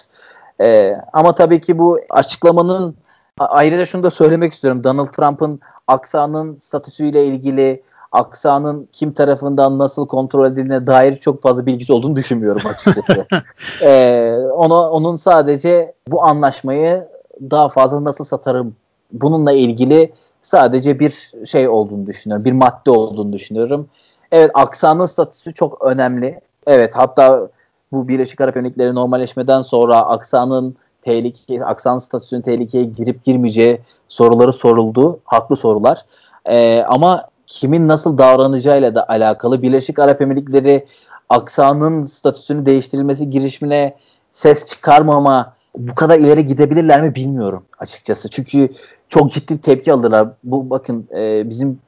E, 0.61 0.97
ama 1.13 1.35
tabii 1.35 1.61
ki 1.61 1.77
bu 1.77 1.99
açıklamanın 2.09 2.95
ayrıca 3.39 3.85
şunu 3.85 4.03
da 4.03 4.09
söylemek 4.09 4.53
istiyorum. 4.53 4.83
Donald 4.83 5.07
Trump'ın 5.07 5.59
aksanın 5.87 6.57
statüsüyle 6.57 7.25
ilgili 7.25 7.81
aksanın 8.13 8.89
kim 8.91 9.13
tarafından 9.13 9.79
nasıl 9.79 10.07
kontrol 10.07 10.45
edildiğine 10.45 10.87
dair 10.87 11.17
çok 11.17 11.41
fazla 11.41 11.65
bilgisi 11.65 11.93
olduğunu 11.93 12.15
düşünmüyorum 12.15 12.61
açıkçası. 12.65 13.25
ee, 13.81 14.37
ona, 14.53 14.89
onun 14.91 15.15
sadece 15.15 15.93
bu 16.07 16.23
anlaşmayı 16.23 17.07
daha 17.41 17.69
fazla 17.69 18.03
nasıl 18.03 18.23
satarım 18.23 18.75
bununla 19.11 19.51
ilgili 19.51 20.13
sadece 20.41 20.99
bir 20.99 21.31
şey 21.45 21.69
olduğunu 21.69 22.07
düşünüyorum. 22.07 22.45
Bir 22.45 22.51
madde 22.51 22.91
olduğunu 22.91 23.33
düşünüyorum. 23.33 23.87
Evet 24.31 24.51
aksanın 24.53 25.05
statüsü 25.05 25.53
çok 25.53 25.85
önemli. 25.85 26.39
Evet 26.67 26.95
hatta 26.95 27.49
bu 27.91 28.07
Birleşik 28.07 28.41
Arap 28.41 28.57
Emirlikleri 28.57 28.95
normalleşmeden 28.95 29.61
sonra 29.61 30.01
aksanın 30.01 30.75
tehlike, 31.01 31.65
aksan 31.65 31.97
statüsünün 31.97 32.41
tehlikeye 32.41 32.83
girip 32.83 33.23
girmeyeceği 33.23 33.79
soruları 34.09 34.53
soruldu. 34.53 35.19
Haklı 35.25 35.57
sorular. 35.57 36.05
Ee, 36.45 36.83
ama 36.87 37.27
kimin 37.47 37.87
nasıl 37.87 38.17
davranacağıyla 38.17 38.95
da 38.95 39.09
alakalı. 39.09 39.61
Birleşik 39.61 39.99
Arap 39.99 40.21
Emirlikleri 40.21 40.87
aksanın 41.29 42.03
statüsünü 42.03 42.65
değiştirilmesi 42.65 43.29
girişimine 43.29 43.95
ses 44.31 44.65
çıkarmama 44.65 45.53
bu 45.77 45.95
kadar 45.95 46.19
ileri 46.19 46.45
gidebilirler 46.45 47.01
mi 47.01 47.15
bilmiyorum 47.15 47.65
açıkçası. 47.79 48.29
Çünkü 48.29 48.69
çok 49.09 49.31
ciddi 49.31 49.61
tepki 49.61 49.93
aldılar. 49.93 50.27
Bu 50.43 50.69
bakın 50.69 51.07
e, 51.15 51.49
bizim 51.49 51.79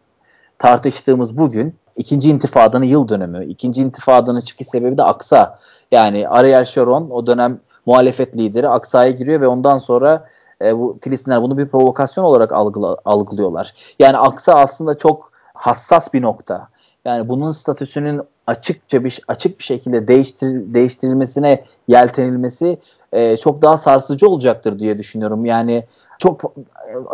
tartıştığımız 0.60 1.38
bugün 1.38 1.76
ikinci 1.96 2.30
intifadanın 2.30 2.86
yıl 2.86 3.10
dönümü. 3.10 3.46
İkinci 3.46 3.82
intifadanın 3.82 4.41
çıkış 4.41 4.68
sebebi 4.68 4.98
de 4.98 5.04
Aksa. 5.04 5.60
Yani 5.91 6.30
Ariel 6.30 6.65
Sharon 6.65 7.10
o 7.12 7.28
dönem 7.28 7.60
muhalefet 7.86 8.38
lideri 8.38 8.70
Aksa'ya 8.70 9.12
giriyor 9.12 9.41
ve 9.41 9.48
ondan 9.48 9.78
sonra 9.78 10.28
e, 10.62 10.78
bu 10.78 10.98
Filistinler 11.02 11.41
bunu 11.41 11.58
bir 11.58 11.68
provokasyon 11.68 12.24
olarak 12.26 12.52
algıla, 12.52 12.98
algılıyorlar. 13.06 13.74
Yani 14.00 14.18
Aksa 14.18 14.54
aslında 14.54 14.98
çok 14.98 15.35
hassas 15.56 16.13
bir 16.13 16.22
nokta. 16.22 16.68
Yani 17.06 17.30
bunun 17.30 17.52
statüsünün 17.52 18.22
açıkça 18.48 19.04
bir 19.04 19.20
açık 19.28 19.60
bir 19.60 19.63
şekilde 19.63 20.08
değiştir, 20.08 20.48
değiştirilmesine 20.74 21.63
yeltenilmesi 21.88 22.78
e, 23.13 23.38
çok 23.38 23.62
daha 23.62 23.78
sarsıcı 23.78 24.28
olacaktır 24.28 24.80
diye 24.80 24.98
düşünüyorum. 24.98 25.46
Yani 25.46 25.84
çok 26.20 26.56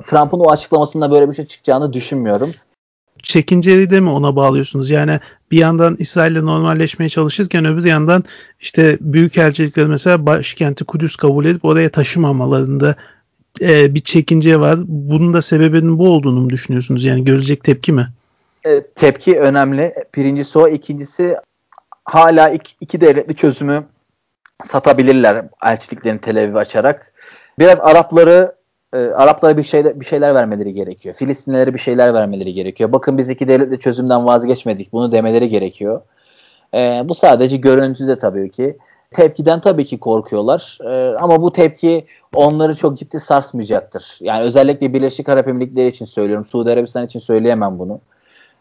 Trump'ın 0.08 0.40
o 0.40 0.52
açıklamasında 0.52 1.12
böyle 1.12 1.30
bir 1.30 1.36
şey 1.36 1.46
çıkacağını 1.46 1.94
düşünmüyorum. 1.94 2.52
Çekinceli 3.24 3.90
de 3.90 4.00
mi 4.00 4.10
ona 4.10 4.36
bağlıyorsunuz? 4.36 4.90
Yani 4.90 5.20
bir 5.52 5.58
yandan 5.58 5.96
İsrail'le 6.00 6.46
normalleşmeye 6.46 7.10
çalışırken 7.10 7.66
öbür 7.66 7.86
yandan 7.86 8.24
işte 8.60 8.98
büyük 9.02 9.38
elçilikler 9.38 9.88
mesela 9.88 10.26
başkenti 10.26 10.86
Kudüs 10.86 11.16
kabul 11.16 11.46
edip 11.46 11.66
oraya 11.66 11.90
taşımamalarında 11.90 12.96
e, 13.62 13.96
bir 13.96 14.00
çekince 14.00 14.60
var. 14.60 14.80
Bunun 14.88 15.34
da 15.34 15.42
sebebinin 15.42 16.00
bu 16.00 16.10
olduğunu 16.10 16.40
mu 16.42 16.50
düşünüyorsunuz? 16.50 17.04
Yani 17.04 17.24
görülecek 17.24 17.64
tepki 17.64 17.94
mi? 17.94 18.08
E, 18.66 18.82
tepki 18.82 19.40
önemli. 19.40 19.94
Birincisi 20.16 20.60
o. 20.60 20.68
ikincisi 20.68 21.38
hala 22.06 22.50
iki, 22.50 22.74
iki 22.82 23.02
devletli 23.02 23.36
çözümü 23.36 23.84
satabilirler 24.64 25.46
elçiliklerini 25.64 26.22
Tel 26.22 26.38
Aviv 26.38 26.56
açarak. 26.56 27.14
Biraz 27.60 27.80
Arapları 27.80 28.56
e, 28.94 28.98
Araplara 28.98 29.58
bir 29.58 29.64
şeyler 29.64 30.00
bir 30.00 30.06
şeyler 30.06 30.36
vermeleri 30.36 30.74
gerekiyor. 30.74 31.16
Filistinlilere 31.16 31.74
bir 31.74 31.80
şeyler 31.80 32.14
vermeleri 32.14 32.54
gerekiyor. 32.54 32.92
Bakın 32.92 33.18
biz 33.18 33.30
iki 33.30 33.48
devletli 33.48 33.80
çözümden 33.80 34.26
vazgeçmedik. 34.26 34.94
Bunu 34.94 35.12
demeleri 35.12 35.50
gerekiyor. 35.50 36.02
E, 36.74 37.02
bu 37.06 37.16
sadece 37.16 37.58
görüntüde 37.58 38.20
tabii 38.20 38.52
ki. 38.52 38.78
Tepkiden 39.12 39.62
tabii 39.62 39.86
ki 39.86 40.00
korkuyorlar. 40.00 40.78
E, 40.84 41.18
ama 41.18 41.42
bu 41.42 41.52
tepki 41.52 42.06
onları 42.36 42.76
çok 42.76 42.98
ciddi 42.98 43.20
sarsmayacaktır. 43.20 44.18
Yani 44.22 44.44
özellikle 44.44 44.94
Birleşik 44.94 45.30
Arap 45.30 45.48
Emirlikleri 45.48 45.88
için 45.88 46.06
söylüyorum. 46.06 46.46
Suudi 46.46 46.72
Arabistan 46.72 47.06
için 47.06 47.20
söyleyemem 47.20 47.80
bunu. 47.80 48.02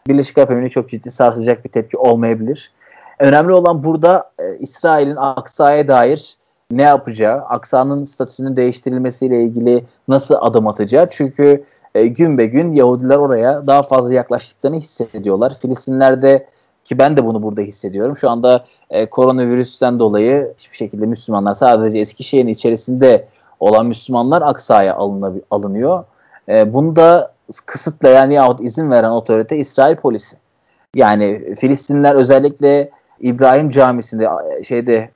Birleşik 0.07 0.37
Arap 0.37 0.51
Emirlikleri 0.51 0.73
çok 0.73 0.89
ciddi 0.89 1.11
sarsacak 1.11 1.65
bir 1.65 1.69
tepki 1.69 1.97
olmayabilir. 1.97 2.71
Önemli 3.19 3.53
olan 3.53 3.83
burada 3.83 4.31
e, 4.39 4.57
İsrail'in 4.57 5.15
Aksa'ya 5.15 5.87
dair 5.87 6.37
ne 6.71 6.81
yapacağı, 6.81 7.41
Aksa'nın 7.41 8.05
statüsünün 8.05 8.55
değiştirilmesiyle 8.55 9.43
ilgili 9.43 9.85
nasıl 10.07 10.35
adım 10.39 10.67
atacağı. 10.67 11.07
Çünkü 11.09 11.63
e, 11.95 12.07
gün 12.07 12.37
be 12.37 12.45
gün 12.45 12.73
Yahudiler 12.73 13.17
oraya 13.17 13.67
daha 13.67 13.83
fazla 13.83 14.13
yaklaştıklarını 14.13 14.77
hissediyorlar. 14.77 15.53
Filistinlerde 15.61 16.47
ki 16.83 16.97
ben 16.97 17.17
de 17.17 17.25
bunu 17.25 17.43
burada 17.43 17.61
hissediyorum. 17.61 18.17
Şu 18.17 18.29
anda 18.29 18.65
e, 18.89 19.09
koronavirüsten 19.09 19.99
dolayı 19.99 20.53
hiçbir 20.57 20.77
şekilde 20.77 21.05
Müslümanlar 21.05 21.53
sadece 21.53 21.99
Eskişehir'in 21.99 22.47
içerisinde 22.47 23.27
olan 23.59 23.85
Müslümanlar 23.85 24.41
Aksa'ya 24.41 24.95
alınıyor. 25.51 26.03
E, 26.49 26.73
bunu 26.73 26.95
da 26.95 27.33
kısıtlayan 27.65 28.29
yahut 28.29 28.61
izin 28.61 28.91
veren 28.91 29.09
otorite 29.09 29.57
İsrail 29.57 29.95
polisi. 29.95 30.37
Yani 30.95 31.55
Filistinliler 31.55 32.15
özellikle 32.15 32.89
İbrahim 33.19 33.69
Camisi'nde 33.69 34.29
şeyde 34.67 35.09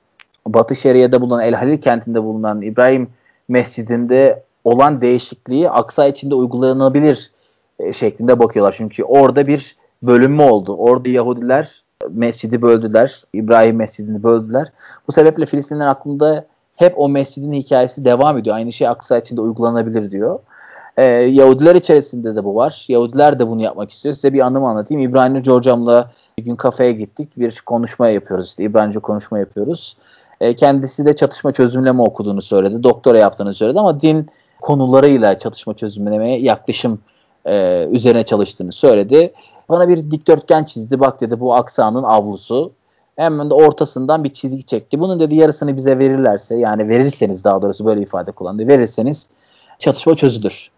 Batı 0.46 0.74
Şeria'da 0.74 1.20
bulunan 1.20 1.42
El 1.42 1.54
Halil 1.54 1.80
kentinde 1.80 2.22
bulunan 2.22 2.62
İbrahim 2.62 3.08
Mescidinde 3.48 4.42
olan 4.64 5.00
değişikliği 5.00 5.70
Aksa 5.70 6.06
içinde 6.06 6.34
uygulanabilir 6.34 7.30
e, 7.78 7.92
şeklinde 7.92 8.38
bakıyorlar. 8.38 8.74
Çünkü 8.78 9.04
orada 9.04 9.46
bir 9.46 9.76
bölünme 10.02 10.42
oldu. 10.42 10.76
Orada 10.76 11.08
Yahudiler 11.08 11.82
mescidi 12.10 12.62
böldüler. 12.62 13.24
İbrahim 13.32 13.76
mescidini 13.76 14.22
böldüler. 14.22 14.72
Bu 15.08 15.12
sebeple 15.12 15.46
Filistinler 15.46 15.86
aklında 15.86 16.46
hep 16.76 16.98
o 16.98 17.08
mescidin 17.08 17.52
hikayesi 17.52 18.04
devam 18.04 18.38
ediyor. 18.38 18.56
Aynı 18.56 18.72
şey 18.72 18.88
Aksa 18.88 19.18
içinde 19.18 19.40
uygulanabilir 19.40 20.10
diyor. 20.10 20.38
Ee, 20.96 21.04
Yahudiler 21.04 21.74
içerisinde 21.74 22.36
de 22.36 22.44
bu 22.44 22.54
var. 22.54 22.86
Yahudiler 22.88 23.38
de 23.38 23.48
bunu 23.48 23.62
yapmak 23.62 23.90
istiyor. 23.90 24.14
Size 24.14 24.32
bir 24.32 24.40
anımı 24.40 24.68
anlatayım. 24.68 25.02
İbrahim 25.02 25.46
Hocam'la 25.46 26.10
bir 26.38 26.44
gün 26.44 26.56
kafeye 26.56 26.92
gittik. 26.92 27.36
Bir 27.36 27.62
konuşma 27.66 28.08
yapıyoruz. 28.08 28.48
İşte 28.48 28.64
İbranice 28.64 29.00
konuşma 29.00 29.38
yapıyoruz. 29.38 29.96
Ee, 30.40 30.56
kendisi 30.56 31.06
de 31.06 31.16
çatışma 31.16 31.52
çözümleme 31.52 32.02
okuduğunu 32.02 32.42
söyledi. 32.42 32.82
Doktora 32.82 33.18
yaptığını 33.18 33.54
söyledi 33.54 33.80
ama 33.80 34.00
din 34.00 34.26
konularıyla 34.60 35.38
çatışma 35.38 35.74
çözümlemeye 35.74 36.40
yaklaşım 36.40 36.98
e, 37.44 37.86
üzerine 37.90 38.24
çalıştığını 38.24 38.72
söyledi. 38.72 39.32
Bana 39.68 39.88
bir 39.88 40.10
dikdörtgen 40.10 40.64
çizdi. 40.64 41.00
Bak 41.00 41.20
dedi 41.20 41.40
bu 41.40 41.54
aksanın 41.54 42.02
avlusu. 42.02 42.72
Hemen 43.16 43.50
de 43.50 43.54
ortasından 43.54 44.24
bir 44.24 44.32
çizgi 44.32 44.64
çekti. 44.64 45.00
Bunun 45.00 45.20
dedi 45.20 45.34
yarısını 45.34 45.76
bize 45.76 45.98
verirlerse 45.98 46.56
yani 46.56 46.88
verirseniz 46.88 47.44
daha 47.44 47.62
doğrusu 47.62 47.86
böyle 47.86 48.00
ifade 48.00 48.32
kullandı. 48.32 48.68
Verirseniz 48.68 49.28
çatışma 49.78 50.16
çözülür. 50.16 50.70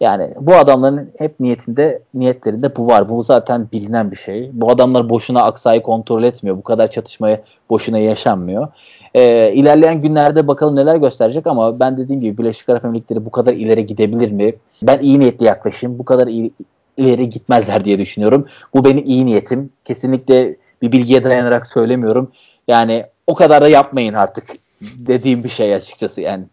Yani 0.00 0.30
bu 0.40 0.54
adamların 0.54 1.10
hep 1.18 1.40
niyetinde 1.40 2.02
niyetlerinde 2.14 2.76
bu 2.76 2.86
var. 2.86 3.08
Bu 3.08 3.22
zaten 3.22 3.68
bilinen 3.72 4.10
bir 4.10 4.16
şey. 4.16 4.50
Bu 4.52 4.70
adamlar 4.70 5.08
boşuna 5.08 5.42
aksayı 5.42 5.82
kontrol 5.82 6.22
etmiyor. 6.22 6.56
Bu 6.56 6.62
kadar 6.62 6.90
çatışmaya 6.90 7.42
boşuna 7.70 7.98
yaşanmıyor. 7.98 8.68
Ee, 9.14 9.52
ilerleyen 9.52 10.00
günlerde 10.00 10.48
bakalım 10.48 10.76
neler 10.76 10.96
gösterecek 10.96 11.46
ama 11.46 11.80
ben 11.80 11.96
dediğim 11.96 12.20
gibi 12.20 12.38
Birleşik 12.38 12.68
Arap 12.68 12.84
Emirlikleri 12.84 13.24
bu 13.24 13.30
kadar 13.30 13.52
ileri 13.52 13.86
gidebilir 13.86 14.30
mi? 14.30 14.54
Ben 14.82 14.98
iyi 14.98 15.20
niyetli 15.20 15.46
yaklaşayım. 15.46 15.98
Bu 15.98 16.04
kadar 16.04 16.26
iyi, 16.26 16.52
ileri 16.96 17.28
gitmezler 17.28 17.84
diye 17.84 17.98
düşünüyorum. 17.98 18.46
Bu 18.74 18.84
benim 18.84 19.04
iyi 19.04 19.26
niyetim. 19.26 19.70
Kesinlikle 19.84 20.56
bir 20.82 20.92
bilgiye 20.92 21.24
dayanarak 21.24 21.66
söylemiyorum. 21.66 22.32
Yani 22.68 23.04
o 23.26 23.34
kadar 23.34 23.62
da 23.62 23.68
yapmayın 23.68 24.14
artık 24.14 24.44
dediğim 24.80 25.44
bir 25.44 25.48
şey 25.48 25.74
açıkçası 25.74 26.20
yani. 26.20 26.44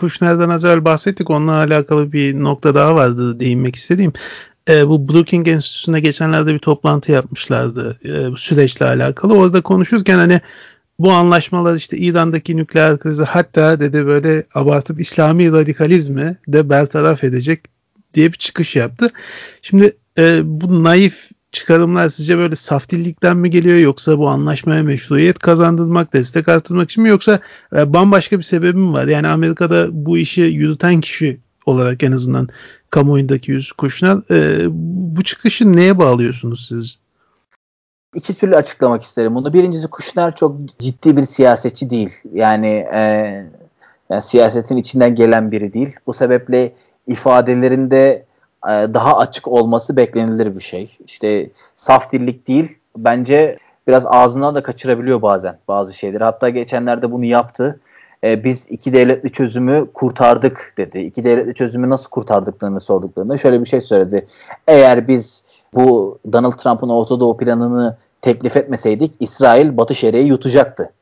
Kuşner'den 0.00 0.48
az 0.48 0.64
evvel 0.64 0.84
bahsettik. 0.84 1.30
Onunla 1.30 1.52
alakalı 1.52 2.12
bir 2.12 2.34
nokta 2.34 2.74
daha 2.74 2.94
vardı 2.94 3.40
değinmek 3.40 3.76
istediğim. 3.76 4.12
E, 4.68 4.88
bu 4.88 5.08
Brookings 5.08 5.48
Enstitüsü'nde 5.48 6.00
geçenlerde 6.00 6.54
bir 6.54 6.58
toplantı 6.58 7.12
yapmışlardı 7.12 7.98
e, 8.04 8.32
bu 8.32 8.36
süreçle 8.36 8.86
alakalı. 8.86 9.34
Orada 9.34 9.60
konuşurken 9.60 10.18
hani 10.18 10.40
bu 10.98 11.12
anlaşmalar 11.12 11.76
işte 11.76 11.96
İran'daki 11.96 12.56
nükleer 12.56 12.98
krizi 12.98 13.22
hatta 13.22 13.80
dedi 13.80 14.06
böyle 14.06 14.44
abartıp 14.54 15.00
İslami 15.00 15.52
radikalizmi 15.52 16.36
de 16.48 16.70
bertaraf 16.70 17.24
edecek 17.24 17.64
diye 18.14 18.32
bir 18.32 18.38
çıkış 18.38 18.76
yaptı. 18.76 19.10
Şimdi 19.62 19.96
e, 20.18 20.40
bu 20.44 20.84
naif 20.84 21.30
çıkarımlar 21.52 22.08
sizce 22.08 22.38
böyle 22.38 22.56
saf 22.56 22.88
dillikten 22.88 23.36
mi 23.36 23.50
geliyor 23.50 23.78
yoksa 23.78 24.18
bu 24.18 24.28
anlaşmaya 24.28 24.82
meşruiyet 24.82 25.38
kazandırmak, 25.38 26.12
destek 26.12 26.48
artırmak 26.48 26.90
için 26.90 27.02
mi 27.02 27.08
yoksa 27.08 27.40
e, 27.76 27.92
bambaşka 27.92 28.38
bir 28.38 28.42
sebebi 28.42 28.78
mi 28.78 28.92
var? 28.92 29.06
Yani 29.06 29.28
Amerika'da 29.28 29.88
bu 29.92 30.18
işi 30.18 30.40
yürüten 30.40 31.00
kişi 31.00 31.40
olarak 31.66 32.02
en 32.02 32.12
azından 32.12 32.48
kamuoyundaki 32.90 33.50
yüz 33.50 33.72
kuşlar 33.72 34.30
e, 34.30 34.66
bu 35.16 35.22
çıkışı 35.22 35.76
neye 35.76 35.98
bağlıyorsunuz 35.98 36.66
siz? 36.68 36.98
İki 38.14 38.34
türlü 38.34 38.56
açıklamak 38.56 39.02
isterim 39.02 39.34
bunu. 39.34 39.52
Birincisi 39.52 39.86
Kuşner 39.88 40.36
çok 40.36 40.56
ciddi 40.78 41.16
bir 41.16 41.22
siyasetçi 41.22 41.90
değil. 41.90 42.10
Yani 42.32 42.86
e, 42.94 43.00
Yani 44.10 44.22
siyasetin 44.22 44.76
içinden 44.76 45.14
gelen 45.14 45.52
biri 45.52 45.72
değil. 45.72 45.96
Bu 46.06 46.12
sebeple 46.12 46.72
ifadelerinde 47.06 48.26
daha 48.66 49.18
açık 49.18 49.48
olması 49.48 49.96
beklenilir 49.96 50.56
bir 50.56 50.60
şey. 50.60 50.96
İşte 51.06 51.50
saf 51.76 52.12
dillik 52.12 52.48
değil. 52.48 52.78
Bence 52.96 53.56
biraz 53.88 54.06
ağzından 54.06 54.54
da 54.54 54.62
kaçırabiliyor 54.62 55.22
bazen 55.22 55.58
bazı 55.68 55.92
şeyleri. 55.92 56.24
Hatta 56.24 56.48
geçenlerde 56.48 57.12
bunu 57.12 57.24
yaptı. 57.24 57.80
E, 58.24 58.44
biz 58.44 58.66
iki 58.68 58.92
devletli 58.92 59.32
çözümü 59.32 59.86
kurtardık 59.94 60.74
dedi. 60.78 60.98
İki 60.98 61.24
devletli 61.24 61.54
çözümü 61.54 61.90
nasıl 61.90 62.10
kurtardıklarını 62.10 62.80
sorduklarında 62.80 63.36
şöyle 63.36 63.60
bir 63.60 63.68
şey 63.68 63.80
söyledi. 63.80 64.26
Eğer 64.66 65.08
biz 65.08 65.44
bu 65.74 66.18
Donald 66.32 66.52
Trump'ın 66.52 66.88
Orta 66.88 67.20
Doğu 67.20 67.36
planını 67.36 67.96
teklif 68.22 68.56
etmeseydik 68.56 69.14
İsrail 69.20 69.76
Batı 69.76 69.94
Şeria'yı 69.94 70.26
yutacaktı 70.26 70.92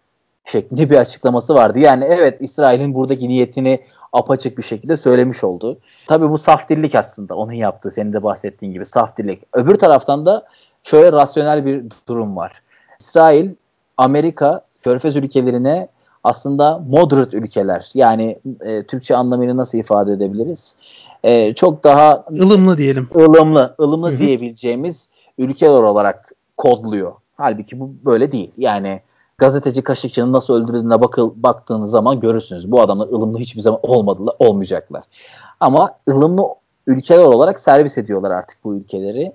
şeklinde 0.45 0.91
bir 0.91 0.97
açıklaması 0.97 1.55
vardı. 1.55 1.79
Yani 1.79 2.05
evet 2.05 2.37
İsrail'in 2.41 2.95
buradaki 2.95 3.29
niyetini 3.29 3.81
apaçık 4.13 4.59
bir 4.59 4.63
şekilde 4.63 4.97
söylemiş 4.97 5.45
oldu. 5.45 5.79
Tabii 6.07 6.31
bu 6.31 6.39
saf 6.39 6.69
dillik 6.69 6.95
aslında 6.95 7.35
onun 7.35 7.53
yaptığı 7.53 7.91
senin 7.91 8.13
de 8.13 8.23
bahsettiğin 8.23 8.73
gibi 8.73 8.87
saf 8.87 9.17
dillik. 9.17 9.43
Öbür 9.53 9.75
taraftan 9.75 10.27
da 10.27 10.47
şöyle 10.85 11.13
rasyonel 11.13 11.67
bir 11.67 11.85
durum 12.09 12.37
var. 12.37 12.53
İsrail, 13.01 13.51
Amerika, 13.97 14.65
Körfez 14.83 15.17
ülkelerine 15.17 15.89
aslında 16.25 16.79
moderate 16.89 17.37
ülkeler 17.37 17.91
yani 17.95 18.39
e, 18.61 18.83
Türkçe 18.83 19.17
anlamıyla 19.17 19.57
nasıl 19.57 19.79
ifade 19.79 20.13
edebiliriz? 20.13 20.77
E, 21.25 21.55
çok 21.55 21.85
daha 21.85 22.25
ılımlı 22.31 22.79
diyelim. 22.79 23.09
ılımlı, 23.17 23.75
ılımlı 23.81 24.11
Hı-hı. 24.11 24.19
diyebileceğimiz 24.19 25.09
ülkeler 25.39 25.83
olarak 25.83 26.33
kodluyor. 26.57 27.13
Halbuki 27.37 27.81
bu 27.81 27.91
böyle 28.05 28.33
değil. 28.33 28.53
Yani 28.57 29.01
gazeteci 29.39 29.83
Kaşıkçı'nın 29.83 30.33
nasıl 30.33 30.55
öldürüldüğüne 30.55 31.01
bakıl, 31.01 31.31
baktığınız 31.37 31.91
zaman 31.91 32.21
görürsünüz. 32.21 32.71
Bu 32.71 32.81
adamlar 32.81 33.07
ılımlı 33.07 33.39
hiçbir 33.39 33.61
zaman 33.61 33.81
olmadılar, 33.83 34.35
olmayacaklar. 34.39 35.05
Ama 35.61 35.95
ılımlı 36.09 36.43
ülkeler 36.87 37.25
olarak 37.25 37.61
servis 37.61 37.99
ediyorlar 37.99 38.31
artık 38.31 38.65
bu 38.65 38.75
ülkeleri. 38.75 39.33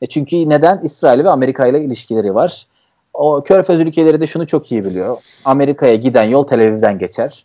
E 0.00 0.06
çünkü 0.06 0.48
neden? 0.48 0.80
İsrail 0.82 1.24
ve 1.24 1.30
Amerika 1.30 1.66
ile 1.66 1.80
ilişkileri 1.80 2.34
var. 2.34 2.66
O 3.14 3.42
Körfez 3.42 3.80
ülkeleri 3.80 4.20
de 4.20 4.26
şunu 4.26 4.46
çok 4.46 4.72
iyi 4.72 4.84
biliyor. 4.84 5.16
Amerika'ya 5.44 5.94
giden 5.94 6.24
yol 6.24 6.46
Tel 6.46 6.60
Aviv'den 6.60 6.98
geçer. 6.98 7.44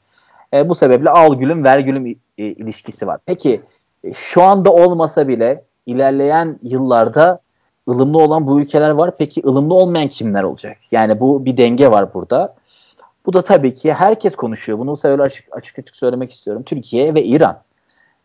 E, 0.53 0.69
bu 0.69 0.75
sebeple 0.75 1.09
al 1.09 1.35
gülüm 1.35 1.63
ver 1.63 1.79
gülüm 1.79 2.17
ilişkisi 2.37 3.07
var. 3.07 3.19
Peki 3.25 3.61
e, 4.03 4.13
şu 4.13 4.43
anda 4.43 4.73
olmasa 4.73 5.27
bile 5.27 5.63
ilerleyen 5.85 6.59
yıllarda 6.63 7.39
ılımlı 7.89 8.17
olan 8.17 8.47
bu 8.47 8.61
ülkeler 8.61 8.91
var. 8.91 9.17
Peki 9.17 9.41
ılımlı 9.45 9.73
olmayan 9.73 10.07
kimler 10.07 10.43
olacak? 10.43 10.77
Yani 10.91 11.19
bu 11.19 11.45
bir 11.45 11.57
denge 11.57 11.91
var 11.91 12.13
burada. 12.13 12.55
Bu 13.25 13.33
da 13.33 13.41
tabii 13.41 13.73
ki 13.73 13.93
herkes 13.93 14.35
konuşuyor. 14.35 14.79
Bunu 14.79 14.97
sebeple 14.97 15.23
açık, 15.23 15.45
açık 15.51 15.79
açık 15.79 15.95
söylemek 15.95 16.31
istiyorum. 16.31 16.63
Türkiye 16.63 17.13
ve 17.13 17.23
İran. 17.23 17.61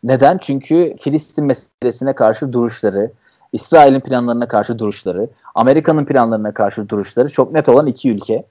Neden? 0.03 0.37
Çünkü 0.37 0.95
Filistin 1.01 1.45
meselesine 1.45 2.13
karşı 2.13 2.53
duruşları, 2.53 3.11
İsrail'in 3.53 3.99
planlarına 3.99 4.47
karşı 4.47 4.79
duruşları, 4.79 5.29
Amerika'nın 5.55 6.05
planlarına 6.05 6.53
karşı 6.53 6.89
duruşları 6.89 7.29
çok 7.29 7.51
net 7.51 7.69
olan 7.69 7.87
iki 7.87 8.11
ülke. 8.11 8.43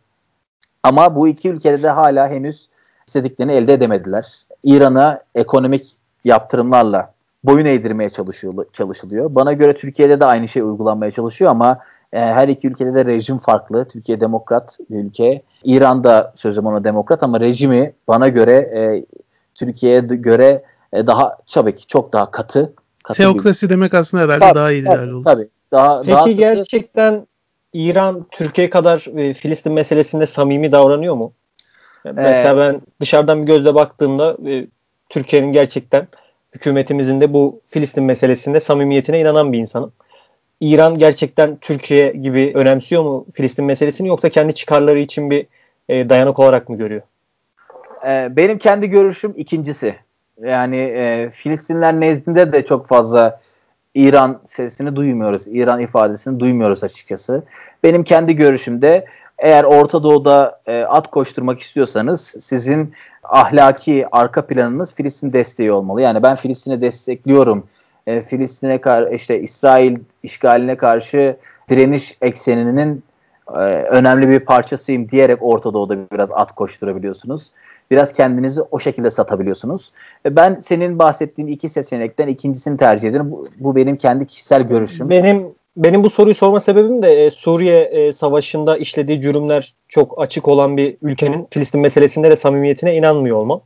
Ama 0.82 1.16
bu 1.16 1.28
iki 1.28 1.50
ülkede 1.50 1.82
de 1.82 1.90
hala 1.90 2.28
henüz 2.28 2.68
istediklerini 3.06 3.52
elde 3.52 3.72
edemediler. 3.72 4.46
İran'a 4.64 5.22
ekonomik 5.34 5.96
yaptırımlarla 6.24 7.15
boyun 7.46 7.66
eğdirmeye 7.66 8.08
çalışıyor, 8.08 8.54
çalışılıyor. 8.72 9.34
Bana 9.34 9.52
göre 9.52 9.74
Türkiye'de 9.74 10.20
de 10.20 10.24
aynı 10.24 10.48
şey 10.48 10.62
uygulanmaya 10.62 11.10
çalışıyor 11.10 11.50
ama 11.50 11.78
e, 12.12 12.18
her 12.18 12.48
iki 12.48 12.68
ülkede 12.68 12.94
de 12.94 13.04
rejim 13.04 13.38
farklı. 13.38 13.88
Türkiye 13.88 14.20
demokrat 14.20 14.78
bir 14.90 15.04
ülke. 15.04 15.42
İran'da 15.64 16.34
sözüm 16.36 16.66
ona 16.66 16.84
demokrat 16.84 17.22
ama 17.22 17.40
rejimi 17.40 17.92
bana 18.08 18.28
göre 18.28 18.52
e, 18.52 19.04
Türkiye'ye 19.54 20.00
göre 20.00 20.62
e, 20.92 21.06
daha 21.06 21.36
tabii 21.52 21.74
ki 21.74 21.86
çok 21.86 22.12
daha 22.12 22.30
katı. 22.30 22.72
katı 23.02 23.18
Teokrasi 23.18 23.66
bir... 23.66 23.70
demek 23.70 23.94
aslında 23.94 24.22
herhalde 24.22 24.40
tabii, 24.40 24.54
daha 24.54 24.72
ideal 24.72 24.96
tabii, 24.96 25.14
olur. 25.14 25.24
Tabii. 25.24 25.48
Daha, 25.72 26.00
Peki 26.00 26.12
daha 26.12 26.30
gerçekten 26.30 27.26
İran 27.72 28.26
Türkiye 28.30 28.70
kadar 28.70 29.18
e, 29.18 29.34
Filistin 29.34 29.72
meselesinde 29.72 30.26
samimi 30.26 30.72
davranıyor 30.72 31.14
mu? 31.14 31.32
Mesela 32.04 32.54
ee, 32.54 32.56
ben 32.56 32.80
dışarıdan 33.00 33.42
bir 33.42 33.46
gözle 33.46 33.74
baktığımda 33.74 34.36
e, 34.50 34.66
Türkiye'nin 35.08 35.52
gerçekten 35.52 36.08
hükümetimizin 36.56 37.20
de 37.20 37.34
bu 37.34 37.60
Filistin 37.66 38.04
meselesinde 38.04 38.60
samimiyetine 38.60 39.20
inanan 39.20 39.52
bir 39.52 39.58
insanım. 39.58 39.92
İran 40.60 40.94
gerçekten 40.94 41.56
Türkiye 41.56 42.12
gibi 42.12 42.52
önemsiyor 42.54 43.02
mu 43.02 43.26
Filistin 43.34 43.64
meselesini 43.64 44.08
yoksa 44.08 44.28
kendi 44.28 44.54
çıkarları 44.54 44.98
için 44.98 45.30
bir 45.30 45.46
e, 45.88 46.08
dayanık 46.08 46.38
olarak 46.38 46.68
mı 46.68 46.76
görüyor? 46.76 47.02
Ee, 48.06 48.28
benim 48.36 48.58
kendi 48.58 48.86
görüşüm 48.86 49.34
ikincisi. 49.36 49.96
Yani 50.42 50.76
e, 50.76 51.30
Filistinler 51.30 52.00
nezdinde 52.00 52.52
de 52.52 52.64
çok 52.64 52.86
fazla 52.86 53.40
İran 53.94 54.40
sesini 54.48 54.96
duymuyoruz. 54.96 55.46
İran 55.46 55.80
ifadesini 55.80 56.40
duymuyoruz 56.40 56.84
açıkçası. 56.84 57.42
Benim 57.84 58.04
kendi 58.04 58.36
görüşümde 58.36 59.04
eğer 59.38 59.64
Orta 59.64 60.02
Doğu'da 60.02 60.60
e, 60.66 60.82
at 60.82 61.10
koşturmak 61.10 61.60
istiyorsanız 61.60 62.34
sizin 62.40 62.94
ahlaki 63.28 64.06
arka 64.12 64.46
planınız 64.46 64.94
Filistin 64.94 65.32
desteği 65.32 65.72
olmalı. 65.72 66.02
Yani 66.02 66.22
ben 66.22 66.36
Filistin'i 66.36 66.80
destekliyorum. 66.80 67.66
E, 68.06 68.20
Filistin'e 68.20 68.80
karşı 68.80 69.14
işte 69.14 69.40
İsrail 69.40 69.98
işgaline 70.22 70.76
karşı 70.76 71.36
direniş 71.70 72.16
ekseninin 72.22 73.02
e, 73.48 73.58
önemli 73.90 74.28
bir 74.28 74.40
parçasıyım 74.40 75.08
diyerek 75.08 75.38
Orta 75.40 75.74
Doğu'da 75.74 75.96
biraz 76.12 76.30
at 76.32 76.52
koşturabiliyorsunuz. 76.52 77.50
Biraz 77.90 78.12
kendinizi 78.12 78.62
o 78.62 78.78
şekilde 78.78 79.10
satabiliyorsunuz. 79.10 79.92
E, 80.26 80.36
ben 80.36 80.54
senin 80.54 80.98
bahsettiğin 80.98 81.48
iki 81.48 81.68
seçenekten 81.68 82.28
ikincisini 82.28 82.76
tercih 82.76 83.08
ederim. 83.08 83.30
Bu, 83.30 83.48
bu 83.58 83.76
benim 83.76 83.96
kendi 83.96 84.26
kişisel 84.26 84.62
görüşüm. 84.62 85.10
Benim 85.10 85.46
benim 85.76 86.04
bu 86.04 86.10
soruyu 86.10 86.34
sorma 86.34 86.60
sebebim 86.60 87.02
de 87.02 87.24
e, 87.24 87.30
Suriye 87.30 87.80
e, 87.80 88.12
Savaşı'nda 88.12 88.76
işlediği 88.76 89.20
cürümler 89.20 89.72
çok 89.88 90.22
açık 90.22 90.48
olan 90.48 90.76
bir 90.76 90.96
ülkenin 91.02 91.48
Filistin 91.50 91.80
meselesinde 91.80 92.30
de 92.30 92.36
samimiyetine 92.36 92.96
inanmıyor 92.96 93.36
olmam. 93.36 93.60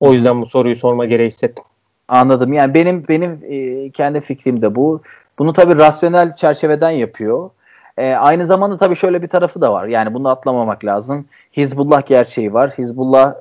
O 0.00 0.12
yüzden 0.12 0.42
bu 0.42 0.46
soruyu 0.46 0.76
sorma 0.76 1.04
gereği 1.04 1.28
hissettim. 1.28 1.64
Anladım. 2.08 2.52
Yani 2.52 2.74
benim 2.74 3.08
benim 3.08 3.40
e, 3.48 3.90
kendi 3.90 4.20
fikrim 4.20 4.62
de 4.62 4.74
bu. 4.74 5.02
Bunu 5.38 5.52
tabii 5.52 5.76
rasyonel 5.76 6.36
çerçeveden 6.36 6.90
yapıyor. 6.90 7.50
E, 7.98 8.12
aynı 8.12 8.46
zamanda 8.46 8.76
tabii 8.76 8.96
şöyle 8.96 9.22
bir 9.22 9.28
tarafı 9.28 9.60
da 9.60 9.72
var. 9.72 9.86
Yani 9.86 10.14
bunu 10.14 10.28
atlamamak 10.28 10.84
lazım. 10.84 11.24
Hizbullah 11.56 12.06
gerçeği 12.06 12.52
var. 12.52 12.70
Hizbullah 12.78 13.34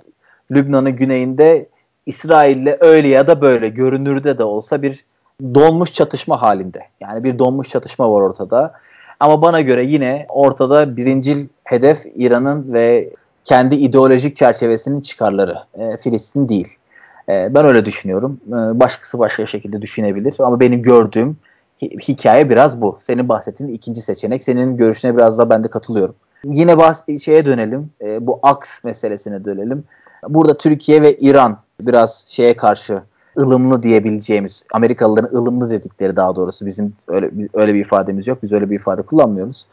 Lübnan'ın 0.52 0.96
güneyinde 0.96 1.70
İsrail'le 2.06 2.78
öyle 2.80 3.08
ya 3.08 3.28
da 3.28 3.42
böyle 3.42 3.70
görünürde 3.70 4.38
de 4.38 4.44
olsa 4.44 4.82
bir 4.82 5.06
donmuş 5.42 5.94
çatışma 5.94 6.42
halinde. 6.42 6.80
Yani 7.00 7.24
bir 7.24 7.40
donmuş 7.40 7.70
çatışma 7.70 8.12
var 8.12 8.22
ortada. 8.22 8.74
Ama 9.20 9.42
bana 9.42 9.62
göre 9.62 9.84
yine 9.86 10.26
ortada 10.30 10.98
birincil 10.98 11.48
hedef 11.64 12.06
İran'ın 12.16 12.74
ve 12.74 13.10
kendi 13.44 13.76
ideolojik 13.76 14.38
çerçevesinin 14.38 15.02
çıkarları. 15.02 15.58
E, 15.80 15.98
Filistin 15.98 16.50
değil. 16.50 16.78
E, 17.30 17.56
ben 17.56 17.66
öyle 17.66 17.86
düşünüyorum. 17.86 18.40
E, 18.48 18.52
başkası 18.54 19.20
başka 19.20 19.46
şekilde 19.46 19.82
düşünebilir. 19.82 20.36
Ama 20.40 20.60
benim 20.60 20.82
gördüğüm 20.82 21.38
hikaye 21.82 22.50
biraz 22.50 22.82
bu. 22.82 22.98
Senin 23.02 23.30
bahsettiğin 23.30 23.74
ikinci 23.74 24.02
seçenek. 24.02 24.44
Senin 24.44 24.78
görüşüne 24.78 25.18
biraz 25.18 25.38
daha 25.38 25.50
ben 25.50 25.64
de 25.64 25.68
katılıyorum. 25.68 26.16
Yine 26.44 26.72
bahs- 26.72 27.20
şeye 27.20 27.46
dönelim. 27.46 27.90
E, 28.02 28.28
bu 28.28 28.40
aks 28.44 28.84
meselesine 28.84 29.46
dönelim. 29.46 29.84
Burada 30.30 30.58
Türkiye 30.58 31.02
ve 31.02 31.18
İran 31.18 31.58
biraz 31.82 32.26
şeye 32.30 32.56
karşı 32.56 33.02
ılımlı 33.38 33.84
diyebileceğimiz 33.84 34.64
Amerikalıların 34.74 35.38
ılımlı 35.38 35.70
dedikleri 35.70 36.16
daha 36.16 36.36
doğrusu 36.36 36.66
bizim 36.66 36.94
öyle 37.08 37.32
öyle 37.54 37.74
bir 37.74 37.80
ifademiz 37.80 38.28
yok. 38.28 38.44
Biz 38.44 38.52
öyle 38.52 38.70
bir 38.70 38.76
ifade 38.76 39.02
kullanmıyoruz. 39.02 39.68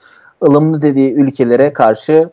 ılımlı 0.45 0.83
dediği 0.83 1.13
ülkelere 1.13 1.73
karşı 1.73 2.31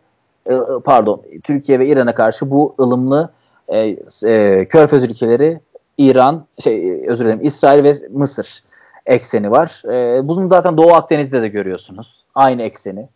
e, 0.50 0.54
pardon 0.84 1.22
Türkiye 1.44 1.80
ve 1.80 1.88
İran'a 1.88 2.16
karşı 2.16 2.52
bu 2.52 2.76
ılımlı 2.80 3.30
e, 3.68 3.98
e, 4.26 4.66
Körfez 4.70 5.04
ülkeleri 5.04 5.60
İran 5.98 6.46
şey 6.64 7.06
özür 7.08 7.26
dilerim 7.26 7.40
İsrail 7.42 7.84
ve 7.84 7.94
Mısır 8.12 8.64
ekseni 9.06 9.52
var. 9.52 9.82
E, 9.86 10.28
bunu 10.28 10.50
zaten 10.50 10.78
Doğu 10.78 10.94
Akdeniz'de 10.94 11.42
de 11.42 11.48
görüyorsunuz. 11.48 12.24
Aynı 12.36 12.62
ekseni. 12.62 13.08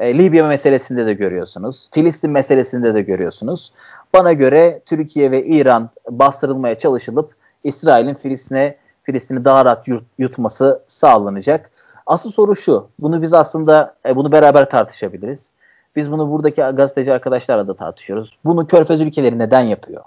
E, 0.00 0.18
Libya 0.18 0.46
meselesinde 0.46 1.06
de 1.06 1.14
görüyorsunuz. 1.14 1.88
Filistin 1.92 2.30
meselesinde 2.30 2.94
de 2.94 3.02
görüyorsunuz. 3.02 3.72
Bana 4.14 4.32
göre 4.32 4.80
Türkiye 4.86 5.30
ve 5.30 5.44
İran 5.44 5.90
bastırılmaya 6.10 6.78
çalışılıp 6.78 7.34
İsrail'in 7.66 8.14
Filistin'e 8.14 8.76
Filistin'i 9.02 9.44
daha 9.44 9.64
rahat 9.64 9.88
yut, 9.88 10.04
yutması 10.18 10.82
sağlanacak. 10.86 11.70
Asıl 12.06 12.30
soru 12.30 12.56
şu. 12.56 12.88
Bunu 12.98 13.22
biz 13.22 13.32
aslında 13.32 13.94
e, 14.06 14.16
bunu 14.16 14.32
beraber 14.32 14.70
tartışabiliriz. 14.70 15.50
Biz 15.96 16.12
bunu 16.12 16.30
buradaki 16.30 16.62
gazeteci 16.62 17.12
arkadaşlarla 17.12 17.68
da 17.68 17.74
tartışıyoruz. 17.74 18.38
Bunu 18.44 18.66
Körfez 18.66 19.00
ülkeleri 19.00 19.38
neden 19.38 19.60
yapıyor? 19.60 20.02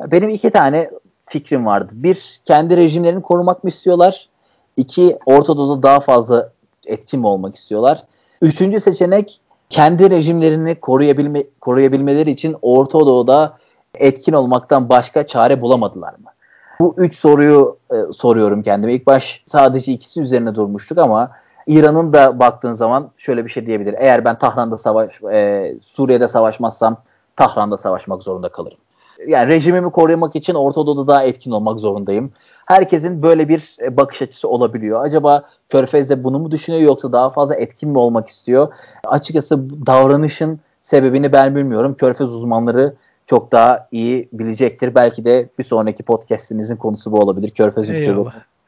Benim 0.00 0.28
iki 0.28 0.50
tane 0.50 0.90
fikrim 1.26 1.66
vardı. 1.66 1.92
Bir, 1.92 2.40
kendi 2.44 2.76
rejimlerini 2.76 3.22
korumak 3.22 3.64
mı 3.64 3.70
istiyorlar? 3.70 4.28
İki, 4.76 5.18
Orta 5.26 5.56
Doğu'da 5.56 5.82
daha 5.82 6.00
fazla 6.00 6.52
etkin 6.86 7.20
mi 7.20 7.26
olmak 7.26 7.54
istiyorlar? 7.56 8.04
Üçüncü 8.42 8.80
seçenek, 8.80 9.40
kendi 9.70 10.10
rejimlerini 10.10 10.74
koruyabilme, 10.74 11.44
koruyabilmeleri 11.60 12.30
için 12.30 12.56
Orta 12.62 13.00
Doğu'da 13.00 13.58
etkin 13.94 14.32
olmaktan 14.32 14.88
başka 14.88 15.26
çare 15.26 15.60
bulamadılar 15.60 16.12
mı? 16.12 16.33
Bu 16.80 16.94
üç 16.96 17.16
soruyu 17.16 17.78
e, 17.90 18.12
soruyorum 18.12 18.62
kendime. 18.62 18.94
İlk 18.94 19.06
baş 19.06 19.42
sadece 19.46 19.92
ikisi 19.92 20.20
üzerine 20.20 20.54
durmuştuk 20.54 20.98
ama 20.98 21.30
İran'ın 21.66 22.12
da 22.12 22.38
baktığın 22.38 22.72
zaman 22.72 23.10
şöyle 23.16 23.44
bir 23.44 23.50
şey 23.50 23.66
diyebilir. 23.66 23.94
Eğer 23.98 24.24
ben 24.24 24.38
Tahran'da 24.38 24.78
savaş, 24.78 25.22
e, 25.22 25.74
Suriye'de 25.82 26.28
savaşmazsam 26.28 26.96
Tahran'da 27.36 27.76
savaşmak 27.76 28.22
zorunda 28.22 28.48
kalırım. 28.48 28.78
Yani 29.26 29.48
rejimimi 29.48 29.90
korumak 29.90 30.36
için 30.36 30.54
Orta 30.54 30.86
Doğu'da 30.86 31.06
daha 31.06 31.24
etkin 31.24 31.50
olmak 31.50 31.80
zorundayım. 31.80 32.32
Herkesin 32.66 33.22
böyle 33.22 33.48
bir 33.48 33.76
e, 33.80 33.96
bakış 33.96 34.22
açısı 34.22 34.48
olabiliyor. 34.48 35.04
Acaba 35.04 35.42
Körfez'de 35.68 36.24
bunu 36.24 36.38
mu 36.38 36.50
düşünüyor 36.50 36.82
yoksa 36.82 37.12
daha 37.12 37.30
fazla 37.30 37.54
etkin 37.54 37.88
mi 37.88 37.98
olmak 37.98 38.28
istiyor? 38.28 38.72
Açıkçası 39.04 39.86
davranışın 39.86 40.60
sebebini 40.82 41.32
ben 41.32 41.56
bilmiyorum. 41.56 41.94
Körfez 41.94 42.34
uzmanları 42.34 42.94
çok 43.26 43.52
daha 43.52 43.88
iyi 43.92 44.28
bilecektir. 44.32 44.94
Belki 44.94 45.24
de 45.24 45.48
bir 45.58 45.64
sonraki 45.64 46.02
podcastimizin 46.02 46.76
konusu 46.76 47.12
bu 47.12 47.18
olabilir. 47.18 47.50
Körfez 47.50 47.88
ülkeleri 47.88 48.22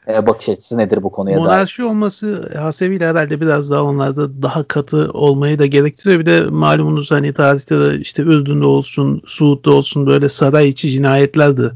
e, 0.08 0.26
bakış 0.26 0.48
açısı 0.48 0.78
nedir 0.78 1.02
bu 1.02 1.10
konuya 1.10 1.38
Monarşi 1.38 1.82
dair? 1.82 1.88
olması 1.88 2.50
hasebiyle 2.58 3.06
herhalde 3.06 3.40
biraz 3.40 3.70
daha 3.70 3.82
onlarda 3.82 4.42
daha 4.42 4.64
katı 4.64 5.10
olmayı 5.12 5.58
da 5.58 5.66
gerektiriyor. 5.66 6.20
Bir 6.20 6.26
de 6.26 6.40
malumunuz 6.40 7.10
hani 7.10 7.32
tarihte 7.32 7.78
de 7.78 7.98
işte 7.98 8.22
Ürdün'de 8.22 8.66
olsun, 8.66 9.22
Suud'da 9.26 9.70
olsun 9.70 10.06
böyle 10.06 10.28
saray 10.28 10.68
içi 10.68 10.90
cinayetler 10.90 11.56
de 11.56 11.70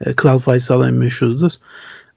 e, 0.00 0.14
Kral 0.14 0.38
Faysal'ın 0.38 0.94
meşhurdur. 0.94 1.52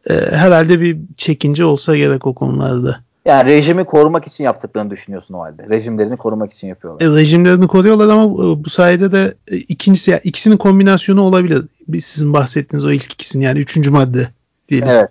E, 0.10 0.14
herhalde 0.14 0.82
bir 0.82 0.98
çekince 1.18 1.66
olsa 1.66 1.98
gerek 1.98 2.28
o 2.28 2.34
konularda. 2.34 3.00
Yani 3.26 3.52
rejimi 3.52 3.86
korumak 3.86 4.28
için 4.28 4.44
yaptıklarını 4.44 4.90
düşünüyorsun 4.90 5.34
o 5.34 5.40
halde. 5.40 5.70
Rejimlerini 5.70 6.18
korumak 6.18 6.54
için 6.54 6.68
yapıyorlar. 6.68 7.06
E, 7.06 7.16
rejimlerini 7.16 7.68
koruyorlar 7.68 8.10
ama 8.10 8.24
e, 8.24 8.64
bu 8.64 8.70
sayede 8.70 9.12
de 9.12 9.34
e, 9.48 9.58
ikincisi 9.58 10.12
yani 10.12 10.22
ikisinin 10.24 10.58
kombinasyonu 10.58 11.22
olabilir. 11.22 11.66
Sizin 12.00 12.34
bahsettiğiniz 12.34 12.86
o 12.86 12.92
ilk 12.92 13.14
ikisinin 13.14 13.44
yani 13.44 13.60
üçüncü 13.60 13.92
madde 13.92 14.30
diyelim. 14.70 14.90
Evet. 14.90 15.10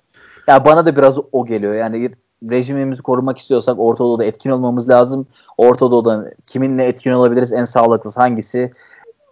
Ya 0.49 0.65
bana 0.65 0.87
da 0.87 0.97
biraz 0.97 1.19
o 1.33 1.47
geliyor. 1.47 1.75
Yani 1.75 2.11
rejimimizi 2.51 3.03
korumak 3.03 3.39
istiyorsak 3.39 3.79
Orta 3.79 4.05
Doğu'da 4.05 4.25
etkin 4.25 4.51
olmamız 4.51 4.89
lazım. 4.89 5.27
Orta 5.59 5.91
Doğu'da 5.91 6.31
kiminle 6.47 6.85
etkin 6.85 7.11
olabiliriz? 7.11 7.53
En 7.53 7.65
sağlıklısı 7.65 8.21
hangisi? 8.21 8.73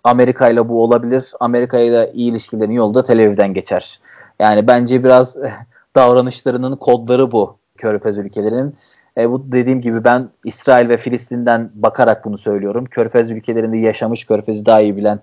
Amerika 0.04 0.48
ile 0.48 0.68
bu 0.68 0.82
olabilir. 0.82 1.32
Amerika 1.40 1.78
ile 1.78 2.10
iyi 2.14 2.30
ilişkilerin 2.30 2.72
yolu 2.72 2.94
da 2.94 3.04
Tel 3.04 3.18
Aviv'den 3.20 3.54
geçer. 3.54 4.00
Yani 4.40 4.66
bence 4.66 5.04
biraz 5.04 5.36
davranışlarının 5.94 6.76
kodları 6.76 7.32
bu 7.32 7.55
Körfez 7.76 8.18
ülkelerinin. 8.18 8.74
E, 9.18 9.30
bu 9.30 9.52
dediğim 9.52 9.80
gibi 9.80 10.04
ben 10.04 10.28
İsrail 10.44 10.88
ve 10.88 10.96
Filistin'den 10.96 11.70
bakarak 11.74 12.24
bunu 12.24 12.38
söylüyorum. 12.38 12.84
Körfez 12.84 13.30
ülkelerinde 13.30 13.78
yaşamış, 13.78 14.24
Körfez'i 14.24 14.66
daha 14.66 14.80
iyi 14.80 14.96
bilen 14.96 15.20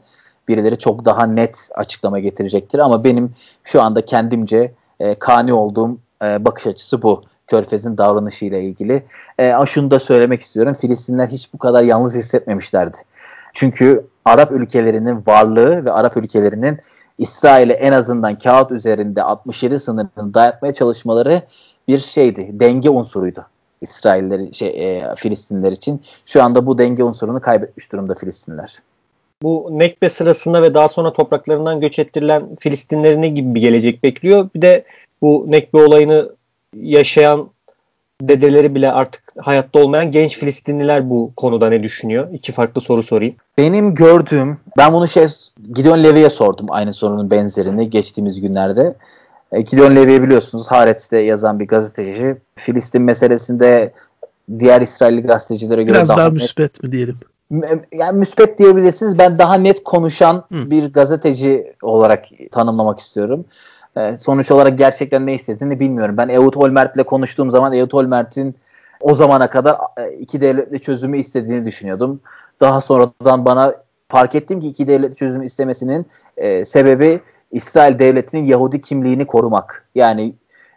birileri 0.47 0.79
çok 0.79 1.05
daha 1.05 1.25
net 1.25 1.69
açıklama 1.75 2.19
getirecektir. 2.19 2.79
Ama 2.79 3.03
benim 3.03 3.31
şu 3.63 3.81
anda 3.81 4.05
kendimce 4.05 4.73
e, 4.99 5.15
kani 5.15 5.53
olduğum 5.53 5.97
e, 6.23 6.45
bakış 6.45 6.67
açısı 6.67 7.01
bu. 7.01 7.23
Körfez'in 7.47 7.97
davranışıyla 7.97 8.57
ilgili. 8.57 9.03
E, 9.39 9.53
şunu 9.65 9.91
da 9.91 9.99
söylemek 9.99 10.41
istiyorum. 10.41 10.73
Filistinler 10.73 11.27
hiç 11.27 11.53
bu 11.53 11.57
kadar 11.57 11.83
yalnız 11.83 12.15
hissetmemişlerdi. 12.15 12.97
Çünkü 13.53 14.07
Arap 14.25 14.51
ülkelerinin 14.51 15.23
varlığı 15.27 15.85
ve 15.85 15.91
Arap 15.91 16.17
ülkelerinin 16.17 16.79
İsrail'e 17.17 17.73
en 17.73 17.91
azından 17.91 18.37
kağıt 18.37 18.71
üzerinde 18.71 19.23
67 19.23 19.79
sınırını 19.79 20.33
dayatmaya 20.33 20.73
çalışmaları 20.73 21.41
bir 21.88 21.97
şeydi. 21.97 22.49
Denge 22.53 22.89
unsuruydu. 22.89 23.45
İsrailler 23.81 24.51
şey 24.51 24.67
e, 24.67 25.15
Filistinler 25.15 25.71
için. 25.71 26.01
Şu 26.25 26.43
anda 26.43 26.65
bu 26.65 26.77
denge 26.77 27.03
unsurunu 27.03 27.41
kaybetmiş 27.41 27.91
durumda 27.91 28.15
Filistinler. 28.15 28.79
Bu 29.41 29.69
Nekbe 29.71 30.09
sırasında 30.09 30.61
ve 30.61 30.73
daha 30.73 30.88
sonra 30.88 31.13
topraklarından 31.13 31.79
göç 31.79 31.99
ettirilen 31.99 32.55
Filistinleri 32.59 33.21
ne 33.21 33.27
gibi 33.27 33.55
bir 33.55 33.61
gelecek 33.61 34.03
bekliyor? 34.03 34.49
Bir 34.55 34.61
de 34.61 34.84
bu 35.21 35.45
Nekbe 35.47 35.77
olayını 35.77 36.29
yaşayan 36.75 37.49
dedeleri 38.21 38.75
bile 38.75 38.91
artık 38.91 39.23
hayatta 39.38 39.79
olmayan 39.79 40.11
genç 40.11 40.38
Filistinliler 40.38 41.09
bu 41.09 41.31
konuda 41.36 41.69
ne 41.69 41.84
düşünüyor? 41.84 42.27
İki 42.34 42.51
farklı 42.51 42.81
soru 42.81 43.03
sorayım. 43.03 43.36
Benim 43.57 43.95
gördüğüm, 43.95 44.57
ben 44.77 44.93
bunu 44.93 45.07
şey 45.07 45.27
Gideon 45.73 46.03
Levy'e 46.03 46.29
sordum 46.29 46.67
aynı 46.69 46.93
sorunun 46.93 47.31
benzerini 47.31 47.89
geçtiğimiz 47.89 48.41
günlerde. 48.41 48.95
E, 49.53 49.61
Gideon 49.61 49.95
Levy'yi 49.95 50.23
biliyorsunuz 50.23 50.67
Haaretz'te 50.67 51.17
yazan 51.17 51.59
bir 51.59 51.67
gazeteci. 51.67 52.35
Filistin 52.55 53.01
meselesinde 53.01 53.93
diğer 54.59 54.81
İsrailli 54.81 55.21
gazetecilere 55.21 55.83
göre 55.83 55.95
Biraz 55.95 56.09
daha, 56.09 56.17
daha 56.17 56.29
müspet 56.29 56.83
mi 56.83 56.91
diyelim? 56.91 57.17
Yani 57.93 58.19
müspet 58.19 58.59
diyebilirsiniz. 58.59 59.17
Ben 59.17 59.39
daha 59.39 59.53
net 59.53 59.83
konuşan 59.83 60.35
Hı. 60.35 60.71
bir 60.71 60.93
gazeteci 60.93 61.73
olarak 61.81 62.25
tanımlamak 62.51 62.99
istiyorum. 62.99 63.45
E, 63.97 64.15
sonuç 64.15 64.51
olarak 64.51 64.77
gerçekten 64.77 65.25
ne 65.25 65.35
istediğini 65.35 65.79
bilmiyorum. 65.79 66.17
Ben 66.17 66.29
Ehud 66.29 66.53
Olmert'le 66.53 67.03
konuştuğum 67.03 67.51
zaman 67.51 67.73
Ehud 67.73 67.91
Olmert'in 67.91 68.55
o 69.01 69.15
zamana 69.15 69.49
kadar 69.49 69.77
e, 69.97 70.13
iki 70.13 70.41
devletli 70.41 70.79
çözümü 70.79 71.17
istediğini 71.17 71.65
düşünüyordum. 71.65 72.19
Daha 72.61 72.81
sonradan 72.81 73.45
bana 73.45 73.75
fark 74.09 74.35
ettim 74.35 74.59
ki 74.59 74.67
iki 74.67 74.87
devletli 74.87 75.15
çözümü 75.15 75.45
istemesinin 75.45 76.05
e, 76.37 76.65
sebebi 76.65 77.21
İsrail 77.53 77.99
devletinin 77.99 78.43
Yahudi 78.43 78.81
kimliğini 78.81 79.27
korumak. 79.27 79.87
Yani 79.95 80.33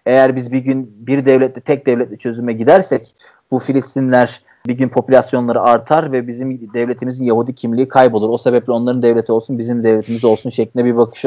eğer 0.07 0.37
biz 0.37 0.53
bir 0.53 0.59
gün 0.59 0.95
bir 0.99 1.25
devletli 1.25 1.61
tek 1.61 1.87
devletli 1.87 2.19
çözüme 2.19 2.53
gidersek 2.53 3.15
bu 3.51 3.59
Filistinler 3.59 4.41
bir 4.67 4.75
gün 4.75 4.89
popülasyonları 4.89 5.61
artar 5.61 6.13
ve 6.13 6.29
bizim 6.29 6.73
devletimizin 6.75 7.25
Yahudi 7.25 7.55
kimliği 7.55 7.89
kaybolur. 7.89 8.29
O 8.29 8.39
sebeple 8.39 8.73
onların 8.73 9.03
devleti 9.03 9.33
olsun 9.33 9.59
bizim 9.59 9.85
devletimiz 9.85 10.25
olsun 10.25 10.51
şeklinde 10.51 10.85
bir 10.85 10.97
bakış, 10.97 11.25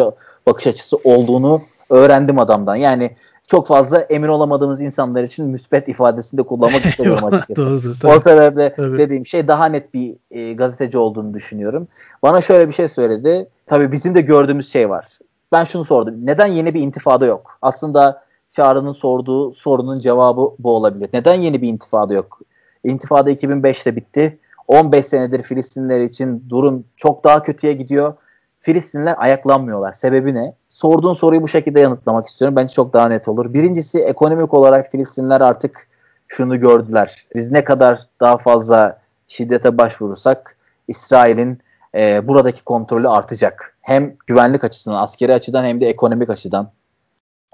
bakış 0.47 0.67
açısı 0.67 0.97
olduğunu 1.03 1.61
öğrendim 1.89 2.39
adamdan. 2.39 2.75
Yani 2.75 3.15
çok 3.47 3.67
fazla 3.67 3.99
emin 3.99 4.27
olamadığımız 4.27 4.81
insanlar 4.81 5.23
için 5.23 5.45
müspet 5.45 5.87
ifadesini 5.87 6.37
de 6.37 6.43
kullanmak 6.43 6.85
istemiyorum 6.85 7.25
açıkçası. 7.25 7.69
doğru, 7.69 7.93
tabii. 7.99 8.15
O 8.15 8.19
sebeple 8.19 8.73
tabii. 8.75 8.97
dediğim 8.97 9.27
şey 9.27 9.47
daha 9.47 9.65
net 9.65 9.93
bir 9.93 10.15
e, 10.31 10.53
gazeteci 10.53 10.97
olduğunu 10.97 11.33
düşünüyorum. 11.33 11.87
Bana 12.23 12.41
şöyle 12.41 12.67
bir 12.67 12.73
şey 12.73 12.87
söyledi. 12.87 13.47
Tabii 13.67 13.91
bizim 13.91 14.15
de 14.15 14.21
gördüğümüz 14.21 14.71
şey 14.71 14.89
var. 14.89 15.19
Ben 15.51 15.63
şunu 15.63 15.83
sordum. 15.83 16.15
Neden 16.25 16.47
yeni 16.47 16.73
bir 16.73 16.81
intifada 16.81 17.25
yok? 17.25 17.57
Aslında 17.61 18.23
Çağrı'nın 18.51 18.91
sorduğu 18.91 19.53
sorunun 19.53 19.99
cevabı 19.99 20.51
bu 20.59 20.75
olabilir. 20.75 21.09
Neden 21.13 21.33
yeni 21.33 21.61
bir 21.61 21.67
intifada 21.67 22.13
yok? 22.13 22.39
İntifada 22.83 23.31
2005'te 23.31 23.95
bitti. 23.95 24.39
15 24.67 25.05
senedir 25.05 25.43
Filistinler 25.43 26.01
için 26.01 26.45
durum 26.49 26.83
çok 26.97 27.23
daha 27.23 27.43
kötüye 27.43 27.73
gidiyor. 27.73 28.13
Filistinler 28.59 29.15
ayaklanmıyorlar. 29.17 29.93
Sebebi 29.93 30.33
ne? 30.33 30.53
Sorduğun 30.69 31.13
soruyu 31.13 31.41
bu 31.41 31.47
şekilde 31.47 31.79
yanıtlamak 31.79 32.27
istiyorum. 32.27 32.55
Bence 32.55 32.73
çok 32.73 32.93
daha 32.93 33.07
net 33.07 33.27
olur. 33.27 33.53
Birincisi 33.53 33.99
ekonomik 33.99 34.53
olarak 34.53 34.91
Filistinler 34.91 35.41
artık 35.41 35.87
şunu 36.27 36.59
gördüler. 36.59 37.25
Biz 37.35 37.51
ne 37.51 37.63
kadar 37.63 38.07
daha 38.19 38.37
fazla 38.37 38.99
şiddete 39.27 39.77
başvurursak 39.77 40.57
İsrail'in 40.87 41.59
e, 41.95 42.27
buradaki 42.27 42.63
kontrolü 42.63 43.09
artacak. 43.09 43.77
Hem 43.81 44.15
güvenlik 44.27 44.63
açısından, 44.63 45.03
askeri 45.03 45.33
açıdan 45.33 45.65
hem 45.65 45.81
de 45.81 45.89
ekonomik 45.89 46.29
açıdan. 46.29 46.71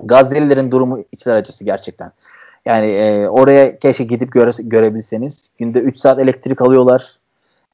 Gazze'lilerin 0.03 0.71
durumu 0.71 1.03
içler 1.11 1.36
acısı 1.36 1.65
gerçekten. 1.65 2.11
Yani 2.65 2.88
e, 2.88 3.27
oraya 3.27 3.79
keşke 3.79 4.03
gidip 4.03 4.31
göre, 4.31 4.51
görebilseniz. 4.59 5.49
Günde 5.57 5.79
3 5.79 5.97
saat 5.97 6.19
elektrik 6.19 6.61
alıyorlar. 6.61 7.15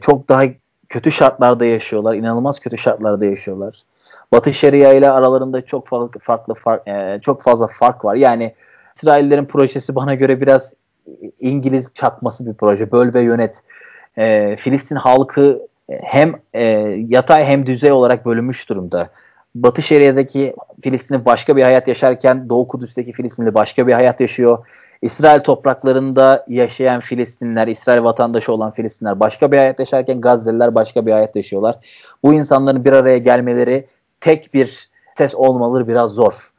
Çok 0.02 0.30
daha 0.30 0.44
kötü 0.90 1.12
şartlarda 1.12 1.66
yaşıyorlar. 1.66 2.16
İnanılmaz 2.16 2.60
kötü 2.60 2.78
şartlarda 2.78 3.26
yaşıyorlar. 3.26 3.84
Batı 4.32 4.54
Şeria 4.54 4.94
ile 4.94 5.12
aralarında 5.12 5.66
çok 5.66 5.88
farklı 5.88 6.20
farklı 6.20 6.54
fark, 6.54 6.88
e, 6.88 7.20
çok 7.22 7.42
fazla 7.42 7.68
fark 7.68 8.06
var. 8.06 8.16
Yani 8.16 8.56
İsraillerin 8.96 9.46
projesi 9.46 9.96
bana 9.96 10.16
göre 10.16 10.42
biraz 10.42 10.74
İngiliz 11.40 11.94
çakması 11.94 12.46
bir 12.46 12.54
proje. 12.54 12.92
Böl 12.92 13.14
ve 13.14 13.22
yönet. 13.22 13.64
E, 14.18 14.56
Filistin 14.56 14.96
halkı 14.96 15.60
hem 16.04 16.34
e, 16.54 16.64
yatay 17.08 17.46
hem 17.46 17.66
düzey 17.66 17.92
olarak 17.92 18.26
bölünmüş 18.26 18.70
durumda. 18.70 19.10
Batı 19.56 19.82
Şeria'daki 19.82 20.56
Filistinli 20.84 21.26
başka 21.26 21.56
bir 21.56 21.64
hayat 21.64 21.88
yaşarken 21.88 22.50
Doğu 22.50 22.68
Kudüs'teki 22.68 23.12
Filistinli 23.12 23.54
başka 23.54 23.88
bir 23.88 23.94
hayat 23.94 24.22
yaşıyor. 24.22 24.68
İsrail 25.02 25.40
topraklarında 25.40 26.46
yaşayan 26.48 27.02
Filistinler, 27.02 27.68
İsrail 27.68 28.04
vatandaşı 28.04 28.54
olan 28.54 28.72
Filistinler 28.72 29.20
başka 29.20 29.52
bir 29.52 29.58
hayat 29.58 29.80
yaşarken 29.80 30.22
Gazze'liler 30.22 30.76
başka 30.76 31.06
bir 31.06 31.12
hayat 31.12 31.36
yaşıyorlar. 31.36 31.76
Bu 32.24 32.34
insanların 32.34 32.86
bir 32.86 32.94
araya 32.94 33.18
gelmeleri 33.18 33.88
tek 34.22 34.54
bir 34.54 34.90
ses 35.18 35.36
olmaları 35.36 35.88
biraz 35.88 36.12
zor. 36.12 36.52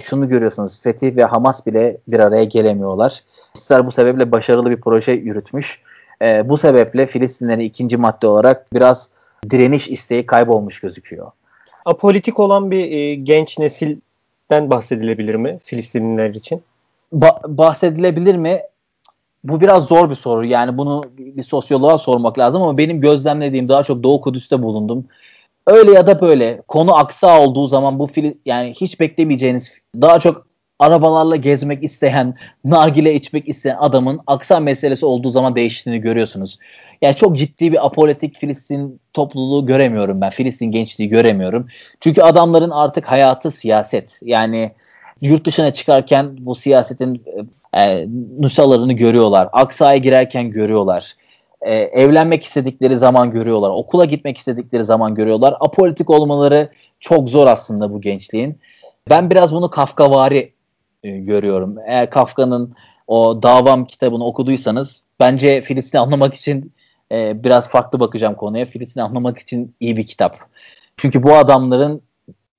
Şunu 0.00 0.28
görüyorsunuz 0.28 0.82
Fetih 0.82 1.16
ve 1.16 1.24
Hamas 1.24 1.66
bile 1.66 1.96
bir 2.08 2.20
araya 2.20 2.44
gelemiyorlar. 2.44 3.22
İsrail 3.54 3.86
bu 3.86 3.92
sebeple 3.92 4.32
başarılı 4.32 4.70
bir 4.70 4.80
proje 4.80 5.12
yürütmüş. 5.12 5.80
E, 6.22 6.48
bu 6.48 6.58
sebeple 6.58 7.06
Filistinlerin 7.06 7.60
ikinci 7.60 7.96
madde 7.96 8.26
olarak 8.26 8.72
biraz 8.74 9.10
direniş 9.50 9.88
isteği 9.88 10.26
kaybolmuş 10.26 10.80
gözüküyor. 10.80 11.30
Apolitik 11.84 12.40
olan 12.40 12.70
bir 12.70 12.90
e, 12.90 13.14
genç 13.14 13.58
nesilden 13.58 14.70
bahsedilebilir 14.70 15.34
mi 15.34 15.58
Filistinliler 15.64 16.30
için? 16.30 16.62
Ba- 17.14 17.58
bahsedilebilir 17.58 18.34
mi? 18.34 18.62
Bu 19.44 19.60
biraz 19.60 19.86
zor 19.86 20.10
bir 20.10 20.14
soru. 20.14 20.44
Yani 20.44 20.78
bunu 20.78 21.04
bir 21.18 21.42
sosyoloğa 21.42 21.98
sormak 21.98 22.38
lazım 22.38 22.62
ama 22.62 22.78
benim 22.78 23.00
gözlemlediğim 23.00 23.68
daha 23.68 23.82
çok 23.82 24.02
Doğu 24.02 24.20
Kudüs'te 24.20 24.62
bulundum. 24.62 25.04
öyle 25.66 25.92
ya 25.92 26.06
da 26.06 26.20
böyle 26.20 26.62
konu 26.68 26.98
aksa 26.98 27.40
olduğu 27.40 27.66
zaman 27.66 27.98
bu 27.98 28.06
film 28.06 28.34
yani 28.46 28.74
hiç 28.80 29.00
beklemeyeceğiniz 29.00 29.72
daha 30.00 30.20
çok 30.20 30.46
arabalarla 30.82 31.36
gezmek 31.36 31.84
isteyen, 31.84 32.34
nargile 32.64 33.14
içmek 33.14 33.48
isteyen 33.48 33.76
adamın 33.80 34.20
aksa 34.26 34.60
meselesi 34.60 35.06
olduğu 35.06 35.30
zaman 35.30 35.54
değiştiğini 35.54 36.00
görüyorsunuz. 36.00 36.58
Yani 37.02 37.16
çok 37.16 37.36
ciddi 37.36 37.72
bir 37.72 37.86
apolitik 37.86 38.36
Filistin 38.36 39.00
topluluğu 39.12 39.66
göremiyorum 39.66 40.20
ben. 40.20 40.30
Filistin 40.30 40.66
gençliği 40.66 41.08
göremiyorum. 41.08 41.66
Çünkü 42.00 42.22
adamların 42.22 42.70
artık 42.70 43.06
hayatı 43.06 43.50
siyaset. 43.50 44.18
Yani 44.22 44.72
yurt 45.20 45.46
dışına 45.46 45.74
çıkarken 45.74 46.36
bu 46.38 46.54
siyasetin 46.54 47.22
e, 47.76 48.06
nusalarını 48.38 48.92
görüyorlar. 48.92 49.48
Aksa'ya 49.52 49.96
girerken 49.96 50.50
görüyorlar. 50.50 51.16
E, 51.60 51.74
evlenmek 51.74 52.44
istedikleri 52.44 52.98
zaman 52.98 53.30
görüyorlar. 53.30 53.70
Okula 53.70 54.04
gitmek 54.04 54.38
istedikleri 54.38 54.84
zaman 54.84 55.14
görüyorlar. 55.14 55.54
Apolitik 55.60 56.10
olmaları 56.10 56.68
çok 57.00 57.28
zor 57.28 57.46
aslında 57.46 57.92
bu 57.92 58.00
gençliğin. 58.00 58.58
Ben 59.10 59.30
biraz 59.30 59.54
bunu 59.54 59.70
Kafkavari 59.70 60.52
e, 61.02 61.10
görüyorum. 61.10 61.76
Eğer 61.86 62.10
Kafka'nın 62.10 62.74
o 63.06 63.42
Davam 63.42 63.86
kitabını 63.86 64.24
okuduysanız 64.24 65.02
bence 65.20 65.60
Filistin'i 65.60 66.00
anlamak 66.00 66.34
için 66.34 66.72
e, 67.12 67.44
biraz 67.44 67.68
farklı 67.68 68.00
bakacağım 68.00 68.34
konuya. 68.34 68.64
Filistin'i 68.64 69.04
anlamak 69.04 69.38
için 69.38 69.74
iyi 69.80 69.96
bir 69.96 70.06
kitap. 70.06 70.38
Çünkü 70.96 71.22
bu 71.22 71.34
adamların 71.34 72.02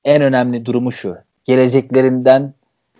en 0.06 0.22
önemli 0.22 0.66
durumu 0.66 0.92
şu. 0.92 1.18
Geleceklerinden 1.46 2.54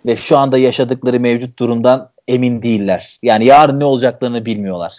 ve 0.06 0.16
şu 0.16 0.38
anda 0.38 0.58
yaşadıkları 0.58 1.20
mevcut 1.20 1.58
durumdan 1.58 2.10
emin 2.28 2.62
değiller. 2.62 3.18
Yani 3.22 3.44
yarın 3.44 3.80
ne 3.80 3.84
olacaklarını 3.84 4.46
bilmiyorlar. 4.46 4.98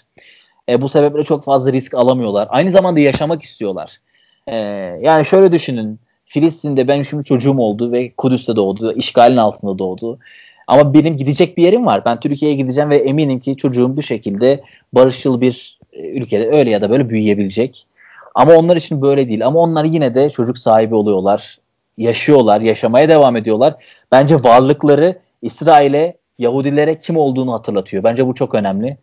E, 0.70 0.82
bu 0.82 0.90
sebeple 0.90 1.24
çok 1.24 1.44
fazla 1.46 1.72
risk 1.72 1.94
alamıyorlar. 1.94 2.48
Aynı 2.52 2.72
zamanda 2.72 3.00
yaşamak 3.00 3.44
istiyorlar. 3.44 4.02
E, 4.48 4.56
yani 5.02 5.26
şöyle 5.26 5.52
düşünün. 5.52 6.00
Filistin'de 6.36 6.88
benim 6.88 7.06
şimdi 7.06 7.24
çocuğum 7.24 7.58
oldu 7.58 7.92
ve 7.92 8.12
Kudüs'te 8.18 8.56
doğdu. 8.56 8.94
işgalin 8.94 9.38
altında 9.38 9.80
doğdu. 9.80 10.20
Ama 10.68 10.94
benim 10.94 11.18
gidecek 11.18 11.58
bir 11.58 11.64
yerim 11.64 11.86
var. 11.86 12.06
Ben 12.06 12.20
Türkiye'ye 12.20 12.58
gideceğim 12.58 12.90
ve 12.90 12.98
eminim 12.98 13.40
ki 13.40 13.58
çocuğum 13.58 13.98
bu 13.98 14.04
şekilde 14.04 14.64
barışçıl 14.94 15.42
bir 15.42 15.80
e, 15.94 16.08
ülkede 16.08 16.50
öyle 16.50 16.70
ya 16.70 16.82
da 16.82 16.90
böyle 16.90 17.10
büyüyebilecek. 17.10 17.88
Ama 18.36 18.54
onlar 18.54 18.76
için 18.76 19.02
böyle 19.02 19.30
değil. 19.30 19.46
Ama 19.48 19.60
onlar 19.60 19.84
yine 19.84 20.16
de 20.16 20.30
çocuk 20.30 20.60
sahibi 20.60 20.96
oluyorlar. 20.96 21.60
Yaşıyorlar, 21.98 22.62
yaşamaya 22.62 23.10
devam 23.10 23.36
ediyorlar. 23.36 23.74
Bence 24.12 24.36
varlıkları 24.36 25.20
İsrail'e, 25.42 26.18
Yahudilere 26.40 27.00
kim 27.00 27.18
olduğunu 27.18 27.54
hatırlatıyor. 27.54 28.04
Bence 28.04 28.28
bu 28.28 28.36
çok 28.36 28.56
önemli. 28.56 28.98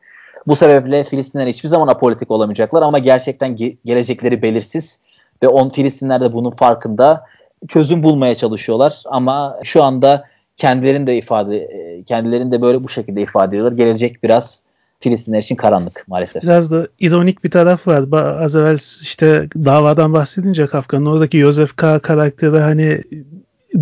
Bu 0.47 0.57
sebeple 0.57 1.05
Filistinler 1.05 1.47
hiçbir 1.47 1.69
zaman 1.69 1.89
apolitik 1.89 2.31
olamayacaklar 2.31 2.83
ama 2.83 2.99
gerçekten 2.99 3.57
ge- 3.57 3.77
gelecekleri 3.85 4.43
belirsiz 4.43 4.99
ve 5.43 5.49
on 5.49 5.69
Filistinler 5.69 6.21
de 6.21 6.33
bunun 6.33 6.51
farkında 6.51 7.25
çözüm 7.69 8.03
bulmaya 8.03 8.35
çalışıyorlar 8.35 9.03
ama 9.05 9.59
şu 9.63 9.83
anda 9.83 10.25
kendilerini 10.57 11.07
de 11.07 11.17
ifade 11.17 11.57
e, 11.57 12.03
kendilerini 12.03 12.53
de 12.53 12.63
böyle 12.63 12.85
bu 12.85 12.89
şekilde 12.89 13.23
ifade 13.23 13.49
ediyorlar. 13.49 13.77
Gelecek 13.77 14.23
biraz 14.23 14.61
Filistinler 15.01 15.39
için 15.39 15.57
karanlık 15.57 16.05
maalesef. 16.09 16.43
Biraz 16.43 16.71
da 16.73 16.87
ironik 17.01 17.45
bir 17.45 17.51
taraf 17.51 17.87
var. 17.87 18.05
Az 18.13 18.57
evvel 18.57 18.79
işte 19.03 19.49
davadan 19.65 20.13
bahsedince 20.13 20.67
Kafka'nın 20.67 21.07
oradaki 21.07 21.39
Joseph 21.39 21.77
K. 21.77 21.99
karakteri 21.99 22.59
hani 22.59 23.01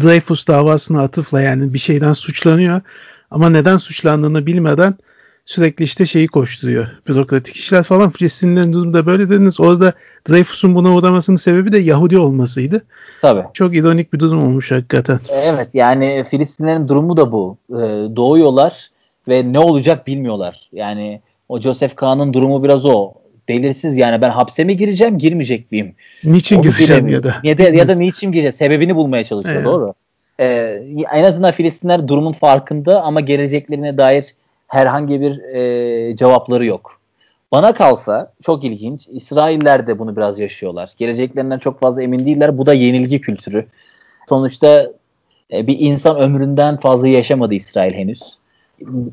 Dreyfus 0.02 0.48
davasına 0.48 1.02
atıfla 1.02 1.40
yani 1.40 1.74
bir 1.74 1.78
şeyden 1.78 2.12
suçlanıyor. 2.12 2.80
Ama 3.30 3.50
neden 3.50 3.76
suçlandığını 3.76 4.46
bilmeden 4.46 4.94
sürekli 5.50 5.84
işte 5.84 6.06
şeyi 6.06 6.26
koşturuyor. 6.26 6.86
Bürokratik 7.08 7.56
işler 7.56 7.82
falan. 7.82 8.10
Filistinlerin 8.10 8.72
durumda 8.72 9.06
böyle 9.06 9.30
dediniz. 9.30 9.60
Orada 9.60 9.92
Dreyfus'un 10.28 10.74
buna 10.74 10.94
uğramasının 10.94 11.36
sebebi 11.36 11.72
de 11.72 11.78
Yahudi 11.78 12.18
olmasıydı. 12.18 12.82
Tabii. 13.22 13.44
Çok 13.54 13.76
ironik 13.76 14.12
bir 14.12 14.18
durum 14.18 14.42
olmuş 14.46 14.70
hakikaten. 14.70 15.20
Evet 15.28 15.68
yani 15.74 16.24
Filistinlerin 16.30 16.88
durumu 16.88 17.16
da 17.16 17.32
bu. 17.32 17.56
Ee, 17.70 17.76
doğuyorlar 18.16 18.90
ve 19.28 19.52
ne 19.52 19.58
olacak 19.58 20.06
bilmiyorlar. 20.06 20.68
Yani 20.72 21.20
o 21.48 21.60
Joseph 21.60 21.96
Kahn'ın 21.96 22.32
durumu 22.32 22.62
biraz 22.64 22.86
o. 22.86 23.12
Belirsiz 23.48 23.96
yani 23.96 24.20
ben 24.20 24.30
hapse 24.30 24.64
mi 24.64 24.76
gireceğim 24.76 25.18
girmeyecek 25.18 25.72
miyim? 25.72 25.94
Niçin 26.24 26.56
Onu 26.56 26.62
gireceğim 26.62 27.08
ya 27.08 27.22
da. 27.22 27.36
Ya 27.42 27.58
da, 27.58 27.62
ya 27.62 27.88
da 27.88 27.94
niçin 27.94 28.32
gireceğim? 28.32 28.52
Sebebini 28.52 28.96
bulmaya 28.96 29.24
çalışıyor 29.24 29.56
evet. 29.56 29.66
doğru. 29.66 29.94
Ee, 30.40 30.82
en 31.12 31.24
azından 31.24 31.52
Filistinler 31.52 32.08
durumun 32.08 32.32
farkında 32.32 33.02
ama 33.02 33.20
geleceklerine 33.20 33.98
dair 33.98 34.34
herhangi 34.70 35.20
bir 35.20 35.38
e, 35.38 36.16
cevapları 36.16 36.64
yok. 36.64 37.00
Bana 37.52 37.74
kalsa 37.74 38.32
çok 38.42 38.64
ilginç. 38.64 39.08
İsrailler 39.08 39.86
de 39.86 39.98
bunu 39.98 40.16
biraz 40.16 40.38
yaşıyorlar. 40.38 40.90
Geleceklerinden 40.98 41.58
çok 41.58 41.80
fazla 41.80 42.02
emin 42.02 42.24
değiller. 42.26 42.58
Bu 42.58 42.66
da 42.66 42.74
yenilgi 42.74 43.20
kültürü. 43.20 43.66
Sonuçta 44.28 44.92
e, 45.52 45.66
bir 45.66 45.76
insan 45.78 46.18
ömründen 46.18 46.76
fazla 46.76 47.08
yaşamadı 47.08 47.54
İsrail 47.54 47.94
henüz. 47.94 48.38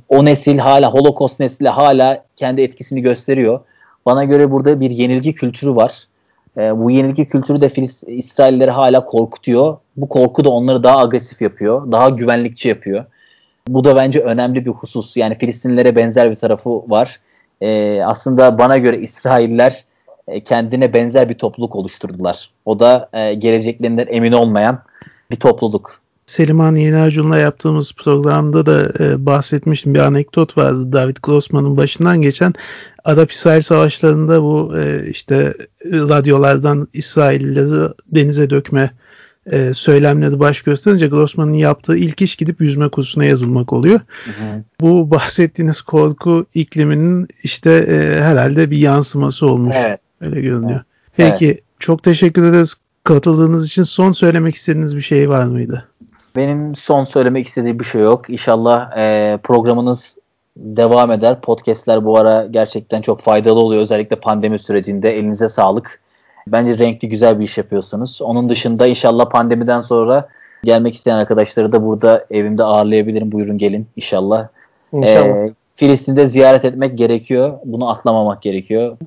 O 0.09 0.25
nesil 0.25 0.57
hala 0.57 0.93
Holocaust 0.93 1.39
nesli 1.39 1.69
hala 1.69 2.23
kendi 2.35 2.61
etkisini 2.61 3.01
gösteriyor. 3.01 3.59
Bana 4.05 4.23
göre 4.23 4.51
burada 4.51 4.79
bir 4.79 4.91
yenilgi 4.91 5.33
kültürü 5.33 5.75
var. 5.75 6.07
E, 6.57 6.77
bu 6.77 6.91
yenilgi 6.91 7.25
kültürü 7.25 7.61
de 7.61 7.69
Filis, 7.69 8.03
İsrailleri 8.03 8.71
hala 8.71 9.05
korkutuyor. 9.05 9.77
Bu 9.97 10.09
korku 10.09 10.43
da 10.43 10.49
onları 10.49 10.83
daha 10.83 10.99
agresif 10.99 11.41
yapıyor. 11.41 11.91
Daha 11.91 12.09
güvenlikçi 12.09 12.69
yapıyor. 12.69 13.05
Bu 13.68 13.84
da 13.84 13.95
bence 13.95 14.20
önemli 14.20 14.65
bir 14.65 14.72
husus. 14.72 15.18
Yani 15.18 15.38
Filistinlilere 15.38 15.95
benzer 15.95 16.32
bir 16.32 16.36
tarafı 16.36 16.70
var. 16.70 17.20
E, 17.61 18.01
aslında 18.01 18.57
bana 18.57 18.78
göre 18.78 18.99
İsrailler 18.99 19.86
e, 20.28 20.43
kendine 20.43 20.93
benzer 20.93 21.30
bir 21.30 21.38
topluluk 21.38 21.76
oluşturdular. 21.76 22.51
O 22.65 22.80
da 22.80 23.09
e, 23.13 23.34
geleceklerinden 23.34 24.07
emin 24.09 24.32
olmayan 24.32 24.80
bir 25.32 25.36
topluluk. 25.36 26.01
Seliman 26.26 26.76
Yeni 26.76 26.97
Acun'la 26.97 27.38
yaptığımız 27.38 27.93
programda 27.93 28.65
da 28.65 29.03
e, 29.03 29.26
bahsetmiştim. 29.26 29.93
Bir 29.93 29.99
anekdot 29.99 30.57
vardı 30.57 30.93
David 30.93 31.18
Grossman'ın 31.24 31.78
başından 31.78 32.22
geçen. 32.22 32.53
Arap-İsrail 33.05 33.61
savaşlarında 33.61 34.43
bu 34.43 34.78
e, 34.78 35.09
işte 35.09 35.53
radyolardan 35.86 36.88
İsraillileri 36.93 37.93
denize 38.07 38.49
dökme 38.49 38.91
e, 39.51 39.73
söylemleri 39.73 40.39
baş 40.39 40.61
gösterince 40.61 41.07
Grossman'ın 41.07 41.53
yaptığı 41.53 41.97
ilk 41.97 42.21
iş 42.21 42.35
gidip 42.35 42.61
yüzme 42.61 42.89
kursuna 42.89 43.25
yazılmak 43.25 43.73
oluyor. 43.73 43.99
Hı 44.25 44.31
hı. 44.31 44.63
Bu 44.81 45.11
bahsettiğiniz 45.11 45.81
korku 45.81 46.45
ikliminin 46.53 47.27
işte 47.43 47.71
e, 47.71 48.21
herhalde 48.21 48.71
bir 48.71 48.77
yansıması 48.77 49.47
olmuş. 49.47 49.75
Evet. 49.79 49.99
Öyle 50.21 50.41
görünüyor. 50.41 50.79
Evet. 50.79 51.31
Peki 51.31 51.45
evet. 51.45 51.63
çok 51.79 52.03
teşekkür 52.03 52.49
ederiz 52.49 52.75
katıldığınız 53.03 53.67
için. 53.67 53.83
Son 53.83 54.11
söylemek 54.11 54.55
istediğiniz 54.55 54.95
bir 54.95 55.01
şey 55.01 55.29
var 55.29 55.45
mıydı? 55.45 55.87
Benim 56.35 56.75
son 56.75 57.05
söylemek 57.05 57.47
istediğim 57.47 57.79
bir 57.79 57.85
şey 57.85 58.01
yok. 58.01 58.29
İnşallah 58.29 58.97
e, 58.97 59.37
programınız 59.43 60.17
devam 60.57 61.11
eder. 61.11 61.41
Podcast'ler 61.41 62.05
bu 62.05 62.17
ara 62.17 62.45
gerçekten 62.45 63.01
çok 63.01 63.21
faydalı 63.21 63.59
oluyor. 63.59 63.81
Özellikle 63.81 64.15
pandemi 64.15 64.59
sürecinde. 64.59 65.17
Elinize 65.17 65.49
sağlık. 65.49 66.01
Bence 66.51 66.77
renkli 66.77 67.09
güzel 67.09 67.39
bir 67.39 67.43
iş 67.43 67.57
yapıyorsunuz. 67.57 68.21
Onun 68.21 68.49
dışında 68.49 68.87
inşallah 68.87 69.29
pandemiden 69.29 69.81
sonra 69.81 70.27
gelmek 70.63 70.95
isteyen 70.95 71.17
arkadaşları 71.17 71.71
da 71.71 71.85
burada 71.85 72.25
evimde 72.31 72.63
ağırlayabilirim. 72.63 73.31
Buyurun 73.31 73.57
gelin 73.57 73.87
inşallah. 73.95 74.47
İnşallah. 74.93 75.35
Ee, 75.35 75.53
Filistin'de 75.75 76.27
ziyaret 76.27 76.65
etmek 76.65 76.97
gerekiyor. 76.97 77.53
Bunu 77.65 77.89
atlamamak 77.89 78.41
gerekiyor. 78.41 78.97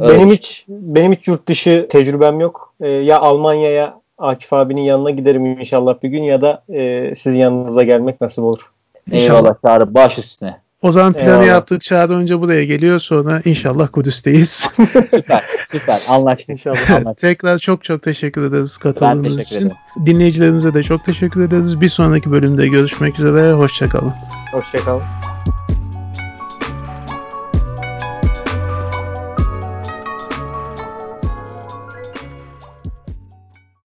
Öyle. 0.00 0.14
Benim 0.14 0.30
hiç 0.30 0.64
benim 0.68 1.12
hiç 1.12 1.28
yurt 1.28 1.48
dışı 1.48 1.86
tecrübem 1.90 2.40
yok. 2.40 2.74
Ee, 2.80 2.88
ya 2.88 3.20
Almanya'ya 3.20 4.00
Akif 4.18 4.52
abinin 4.52 4.80
yanına 4.80 5.10
giderim 5.10 5.46
inşallah 5.46 6.02
bir 6.02 6.08
gün 6.08 6.22
ya 6.22 6.40
da 6.40 6.62
e, 6.68 7.14
sizin 7.14 7.38
yanınıza 7.38 7.82
gelmek 7.82 8.20
nasip 8.20 8.44
olur. 8.44 8.72
İnşallah 9.12 9.54
Çağrı 9.64 9.94
baş 9.94 10.18
üstüne. 10.18 10.63
O 10.84 10.90
zaman 10.92 11.12
planı 11.12 11.28
Eyvallah. 11.28 11.46
yaptık. 11.46 11.82
Çağrı 11.82 12.12
önce 12.12 12.40
buraya 12.40 12.64
geliyor. 12.64 13.00
Sonra 13.00 13.42
inşallah 13.44 13.88
Kudüs'teyiz. 13.92 14.70
süper. 15.10 15.44
Süper. 15.72 16.02
Anlaştık. 16.08 16.48
İnşallah 16.48 16.90
anlaştık. 16.90 17.20
Tekrar 17.20 17.58
çok 17.58 17.84
çok 17.84 18.02
teşekkür 18.02 18.44
ederiz 18.44 18.76
katıldığınız 18.76 19.40
için. 19.40 19.56
Ederim. 19.60 19.72
Dinleyicilerimize 20.06 20.74
de 20.74 20.82
çok 20.82 21.04
teşekkür 21.04 21.44
ederiz. 21.44 21.80
Bir 21.80 21.88
sonraki 21.88 22.30
bölümde 22.30 22.66
görüşmek 22.68 23.18
üzere. 23.20 23.52
Hoşçakalın. 23.52 24.12
Hoşçakalın. 24.52 25.33